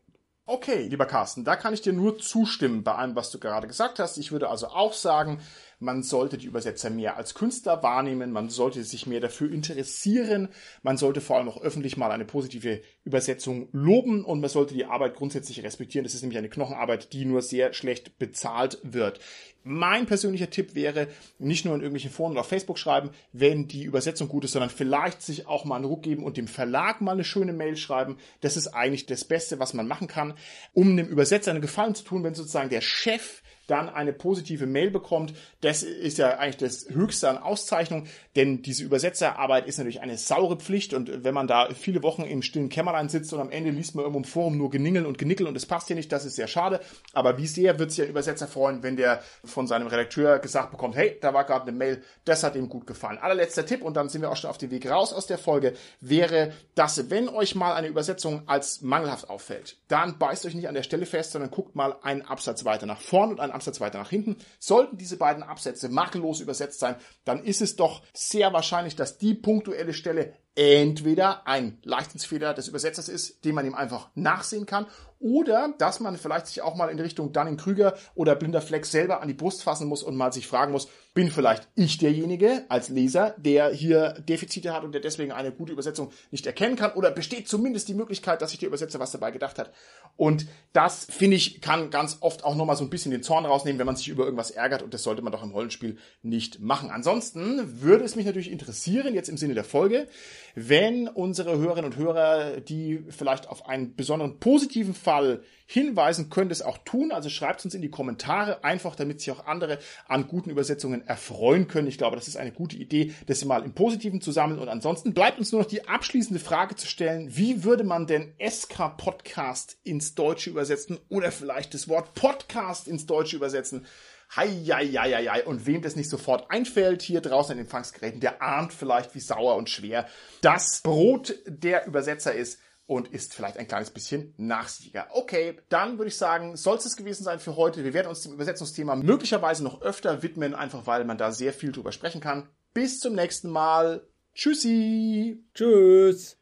Okay, 0.47 0.89
lieber 0.89 1.07
Carsten, 1.07 1.45
da 1.45 1.57
kann 1.57 1.75
ich 1.75 1.81
dir 1.81 1.93
nur 1.93 2.19
zustimmen 2.19 2.83
bei 2.83 2.95
allem, 2.95 3.15
was 3.15 3.31
du 3.31 3.39
gerade 3.39 3.67
gesagt 3.69 3.99
hast. 3.99 4.19
Ich 4.19 4.33
würde 4.33 4.49
also 4.49 4.67
auch 4.67 4.93
sagen, 4.93 5.41
man 5.81 6.03
sollte 6.03 6.39
die 6.39 6.47
Übersetzer 6.47 6.91
mehr 6.91 7.17
als 7.17 7.35
Künstler 7.35 7.83
wahrnehmen, 7.83 8.33
man 8.33 8.51
sollte 8.51 8.85
sich 8.85 9.07
mehr 9.07 9.21
dafür 9.21 9.51
interessieren, 9.51 10.49
man 10.83 10.99
sollte 10.99 11.21
vor 11.21 11.39
allem 11.39 11.49
auch 11.49 11.61
öffentlich 11.63 11.97
mal 11.97 12.11
eine 12.11 12.27
positive 12.27 12.83
Übersetzung 13.05 13.69
loben 13.73 14.25
und 14.25 14.41
man 14.41 14.51
sollte 14.51 14.75
die 14.75 14.85
Arbeit 14.85 15.17
grundsätzlich 15.17 15.63
respektieren. 15.63 16.05
Das 16.05 16.15
ist 16.15 16.21
nämlich 16.23 16.39
eine 16.39 16.51
Knochenarbeit, 16.51 17.13
die 17.13 17.25
nur 17.25 17.43
sehr 17.43 17.73
schlecht 17.73 18.19
bezahlt 18.19 18.79
wird. 18.83 19.21
Mein 19.63 20.07
persönlicher 20.07 20.49
Tipp 20.49 20.75
wäre, 20.75 21.09
nicht 21.39 21.65
nur 21.65 21.75
in 21.75 21.81
irgendwelchen 21.81 22.11
Foren 22.11 22.33
oder 22.33 22.41
auf 22.41 22.49
Facebook 22.49 22.79
schreiben, 22.79 23.11
wenn 23.33 23.69
die 23.69 23.85
Übersetzung 23.85 24.29
gut 24.29 24.45
ist, 24.45 24.53
sondern 24.53 24.71
vielleicht 24.71 25.21
sich 25.21 25.47
auch 25.47 25.67
mal 25.67 25.77
einen 25.77 25.85
Ruck 25.85 26.03
geben 26.03 26.25
und 26.25 26.39
dem 26.39 26.49
Verlag 26.49 27.03
mal 27.03 27.13
eine 27.13 27.25
schöne 27.25 27.53
Mail 27.53 27.77
schreiben. 27.77 28.17
Das 28.41 28.57
ist 28.57 28.69
eigentlich 28.69 29.05
das 29.05 29.25
Beste, 29.25 29.59
was 29.59 29.75
man 29.75 29.87
machen 29.87 30.09
kann, 30.09 30.35
um 30.73 30.97
dem 30.97 31.09
Übersetzer 31.09 31.51
einen 31.51 31.61
Gefallen 31.61 31.95
zu 31.95 32.05
tun, 32.05 32.25
wenn 32.25 32.35
sozusagen 32.35 32.71
der 32.71 32.81
Chef 32.81 33.43
dann 33.71 33.89
eine 33.89 34.13
positive 34.13 34.67
Mail 34.67 34.91
bekommt. 34.91 35.35
Das 35.61 35.83
ist 35.83 36.19
ja 36.19 36.39
eigentlich 36.39 36.57
das 36.57 36.87
Höchste 36.89 37.29
an 37.29 37.39
Auszeichnung, 37.39 38.07
denn 38.37 38.63
diese 38.63 38.85
Übersetzerarbeit 38.85 39.67
ist 39.67 39.79
natürlich 39.79 40.01
eine 40.01 40.17
saure 40.19 40.57
Pflicht 40.57 40.95
und 40.95 41.25
wenn 41.25 41.35
man 41.35 41.47
da 41.47 41.69
viele 41.75 42.03
Wochen 42.03 42.23
im 42.23 42.43
stillen 42.43 42.69
Kämmerlein 42.69 43.09
sitzt 43.09 43.33
und 43.33 43.41
am 43.41 43.51
Ende 43.51 43.71
liest 43.71 43.95
man 43.95 44.05
irgendwo 44.05 44.19
im 44.19 44.25
Forum 44.25 44.59
nur 44.59 44.71
Geningeln 44.71 45.07
und 45.07 45.19
Genickel 45.19 45.47
und 45.47 45.57
es 45.57 45.67
passt 45.67 45.87
hier 45.87 45.97
nicht, 45.97 46.11
das 46.13 46.25
ist 46.25 46.37
sehr 46.37 46.49
schade. 46.49 46.81
Aber 47.13 47.39
wie 47.39 47.47
sehr 47.47 47.79
wird 47.79 47.93
sich 47.93 48.03
ein 48.03 48.11
Übersetzer 48.11 48.49
freuen, 48.49 48.83
wenn 48.83 48.97
der 48.97 49.23
von 49.45 49.67
seinem 49.67 49.87
Redakteur 49.87 50.39
gesagt 50.39 50.71
bekommt, 50.71 50.97
hey, 50.97 51.17
da 51.21 51.35
war 51.35 51.45
gerade 51.45 51.69
eine 51.69 51.73
Mail, 51.73 52.03
das 52.25 52.43
hat 52.43 52.57
ihm 52.57 52.69
gut 52.69 52.87
gefallen. 52.87 53.19
Allerletzter 53.19 53.67
Tipp 53.67 53.83
und 53.83 53.97
dann 53.97 54.09
sind 54.09 54.23
wir 54.23 54.31
auch 54.31 54.37
schon 54.37 54.51
auf 54.51 54.59
dem 54.59 54.71
Weg 54.71 54.89
raus 54.89 55.13
aus 55.13 55.27
der 55.27 55.39
Folge, 55.39 55.75
wäre, 56.01 56.53
dass 56.75 57.11
wenn 57.11 57.29
euch 57.29 57.55
mal 57.55 57.75
eine 57.75 57.89
Übersetzung 57.89 58.43
als 58.47 58.81
mangelhaft 58.83 59.29
auffällt, 59.31 59.77
dann 59.89 60.19
beißt 60.19 60.47
euch 60.47 60.55
nicht 60.55 60.69
an 60.69 60.75
der 60.75 60.83
Stelle 60.83 61.07
fest, 61.07 61.33
sondern 61.33 61.51
guckt 61.51 61.77
mal 61.77 61.97
einen 62.03 62.23
Absatz 62.23 62.65
weiter 62.65 62.87
nach 62.87 63.01
vorn 63.01 63.31
und 63.31 63.41
einen 63.41 63.53
Absatz 63.61 63.81
weiter 63.81 63.99
nach 63.99 64.11
hinten. 64.11 64.37
Sollten 64.59 64.97
diese 64.97 65.19
beiden 65.19 65.43
Absätze 65.43 65.91
makellos 65.91 66.41
übersetzt 66.41 66.81
sein, 66.81 66.97
dann 67.25 67.45
ist 67.45 67.61
es 67.61 67.77
doch 67.77 68.03
sehr 68.15 68.53
wahrscheinlich, 68.53 68.97
dass 68.97 69.19
die 69.19 69.35
punktuelle 69.35 69.93
Stelle 69.93 70.35
entweder 70.61 71.47
ein 71.47 71.79
Leichtsinnsfehler 71.85 72.53
des 72.53 72.69
Übersetzers 72.69 73.09
ist, 73.09 73.47
den 73.47 73.55
man 73.55 73.65
ihm 73.65 73.75
einfach 73.75 74.11
nachsehen 74.15 74.67
kann, 74.67 74.85
oder 75.19 75.75
dass 75.77 76.01
man 76.01 76.17
vielleicht 76.17 76.47
sich 76.47 76.63
auch 76.63 76.77
mal 76.77 76.89
in 76.89 76.99
Richtung 76.99 77.33
Dunning-Krüger 77.33 77.95
oder 78.15 78.35
Blinder 78.35 78.63
Fleck 78.63 78.87
selber 78.87 79.21
an 79.21 79.29
die 79.29 79.35
Brust 79.35 79.63
fassen 79.63 79.87
muss 79.87 80.03
und 80.03 80.17
mal 80.17 80.33
sich 80.33 80.47
fragen 80.47 80.73
muss, 80.73 80.89
bin 81.13 81.31
vielleicht 81.31 81.69
ich 81.75 81.99
derjenige 81.99 82.65
als 82.69 82.89
Leser, 82.89 83.35
der 83.37 83.71
hier 83.71 84.15
Defizite 84.29 84.73
hat 84.73 84.85
und 84.85 84.93
der 84.93 85.01
deswegen 85.03 85.33
eine 85.33 85.53
gute 85.53 85.73
Übersetzung 85.73 86.11
nicht 86.31 86.47
erkennen 86.47 86.77
kann 86.77 86.93
oder 86.93 87.11
besteht 87.11 87.49
zumindest 87.49 87.89
die 87.89 87.95
Möglichkeit, 87.95 88.41
dass 88.41 88.51
sich 88.51 88.61
der 88.61 88.69
Übersetzer 88.69 89.01
was 89.01 89.11
dabei 89.11 89.31
gedacht 89.31 89.59
hat. 89.59 89.73
Und 90.17 90.47
das, 90.73 91.07
finde 91.11 91.37
ich, 91.37 91.61
kann 91.61 91.91
ganz 91.91 92.19
oft 92.21 92.45
auch 92.45 92.55
nochmal 92.55 92.77
so 92.77 92.85
ein 92.85 92.91
bisschen 92.91 93.11
den 93.11 93.23
Zorn 93.23 93.45
rausnehmen, 93.45 93.79
wenn 93.79 93.87
man 93.87 93.97
sich 93.97 94.09
über 94.09 94.25
irgendwas 94.25 94.53
ärgert 94.53 94.83
und 94.83 94.95
das 94.95 95.03
sollte 95.03 95.21
man 95.21 95.33
doch 95.33 95.43
im 95.43 95.51
Rollenspiel 95.51 95.99
nicht 96.23 96.61
machen. 96.61 96.91
Ansonsten 96.91 97.83
würde 97.83 98.05
es 98.05 98.17
mich 98.17 98.25
natürlich 98.25 98.51
interessieren, 98.51 99.15
jetzt 99.15 99.29
im 99.29 99.37
Sinne 99.37 99.55
der 99.55 99.65
Folge, 99.65 100.09
wenn 100.55 101.09
unsere 101.09 101.59
Hörerinnen 101.59 101.93
und 101.93 101.97
Hörer, 101.97 102.61
die 102.61 103.05
vielleicht 103.09 103.49
auf 103.49 103.67
einen 103.67 103.95
besonderen 103.95 104.39
positiven 104.39 104.95
Fall 104.95 105.43
hinweisen, 105.67 106.31
können 106.31 106.49
das 106.49 106.63
auch 106.63 106.79
tun. 106.79 107.13
Also 107.13 107.29
schreibt 107.29 107.65
uns 107.65 107.75
in 107.75 107.83
die 107.83 107.91
Kommentare 107.91 108.65
einfach, 108.65 108.97
damit 108.97 109.21
sich 109.21 109.31
auch 109.31 109.47
andere 109.47 109.79
an 110.07 110.27
guten 110.27 110.51
Übersetzungen 110.51 111.07
erfreuen 111.07 111.69
können. 111.69 111.87
Ich 111.87 111.99
glaube, 111.99 112.17
das 112.17 112.29
ist 112.29 112.37
eine 112.37 112.53
gute 112.53 112.77
Idee, 112.77 113.15
das 113.27 113.45
mal 113.45 113.63
im 113.63 113.73
Positiven 113.73 114.21
zu 114.21 114.33
sammeln. 114.33 114.59
Und 114.59 114.69
ansonsten 114.69 115.15
bleibt 115.15 115.39
uns 115.39 115.53
nur 115.53 115.63
noch 115.63 115.69
die 115.69 115.87
abschließende 115.87 116.41
Frage 116.41 116.75
zu 116.75 116.87
stellen. 116.87 117.37
Wie 117.37 117.65
würde 117.65 117.85
man 117.85 118.07
denn 118.07 118.35
SK 118.45 118.97
Podcast 118.97 119.79
ins 119.85 120.15
Deutsche 120.15 120.51
übersetzen 120.51 120.99
oder 121.09 121.31
vielleicht 121.31 121.75
das 121.75 121.89
Wort 121.89 122.15
Podcast 122.15 122.89
ins 122.89 123.07
Deutsche 123.07 123.37
übersetzen? 123.37 123.87
Heieieiei. 124.35 125.45
Und 125.45 125.67
wem 125.67 125.83
das 125.83 125.97
nicht 125.97 126.11
sofort 126.11 126.51
einfällt, 126.51 127.03
hier 127.03 127.21
draußen 127.21 127.53
in 127.53 127.59
den 127.59 127.67
Empfangsgeräten, 127.67 128.21
der 128.21 128.43
ahnt 128.43 128.73
vielleicht, 128.73 129.15
wie 129.15 129.21
sauer 129.21 129.57
und 129.57 129.69
schwer 129.69 130.07
das 130.41 130.81
Brot 130.83 131.35
der 131.47 131.87
Übersetzer 131.87 132.35
ist 132.35 132.61
und 132.87 133.07
ist 133.09 133.35
vielleicht 133.35 133.57
ein 133.57 133.69
kleines 133.69 133.91
bisschen 133.91 134.35
nachsichtiger. 134.37 135.07
Okay, 135.13 135.61
dann 135.69 135.99
würde 135.99 136.09
ich 136.09 136.17
sagen, 136.17 136.57
soll 136.57 136.77
es 136.77 136.97
gewesen 136.97 137.23
sein 137.23 137.39
für 137.39 137.55
heute. 137.55 137.85
Wir 137.85 137.95
werden 137.95 138.09
uns 138.09 138.23
dem 138.23 138.33
Übersetzungsthema 138.33 138.97
möglicherweise 138.97 139.63
noch 139.63 139.81
öfter 139.81 140.25
widmen, 140.25 140.57
einfach 140.57 140.89
weil 140.89 141.05
man 141.05 141.17
da 141.17 141.31
sehr 141.31 141.53
viel 141.53 141.71
drüber 141.71 141.93
sprechen 141.93 142.21
kann. 142.21 142.49
Bis 142.75 142.99
zum 142.99 143.15
nächsten 143.15 143.49
Mal. 143.49 144.07
Tschüssi. 144.35 145.45
Tschüss. 145.55 146.40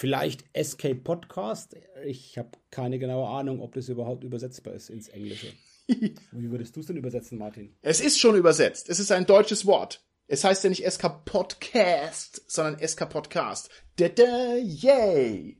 Vielleicht 0.00 0.46
Escape 0.54 0.94
Podcast. 0.94 1.76
Ich 2.06 2.38
habe 2.38 2.52
keine 2.70 2.98
genaue 2.98 3.28
Ahnung, 3.28 3.60
ob 3.60 3.74
das 3.74 3.90
überhaupt 3.90 4.24
übersetzbar 4.24 4.72
ist 4.72 4.88
ins 4.88 5.08
Englische. 5.08 5.48
Wie 5.88 6.50
würdest 6.50 6.74
du 6.74 6.80
es 6.80 6.86
denn 6.86 6.96
übersetzen, 6.96 7.36
Martin? 7.36 7.76
Es 7.82 8.00
ist 8.00 8.18
schon 8.18 8.34
übersetzt. 8.34 8.88
Es 8.88 8.98
ist 8.98 9.12
ein 9.12 9.26
deutsches 9.26 9.66
Wort. 9.66 10.02
Es 10.26 10.42
heißt 10.42 10.64
ja 10.64 10.70
nicht 10.70 10.90
SK 10.90 11.26
Podcast, 11.26 12.50
sondern 12.50 12.78
SK 12.78 13.10
Podcast. 13.10 13.68
Da, 13.96 14.08
da, 14.08 14.56
yay! 14.56 15.59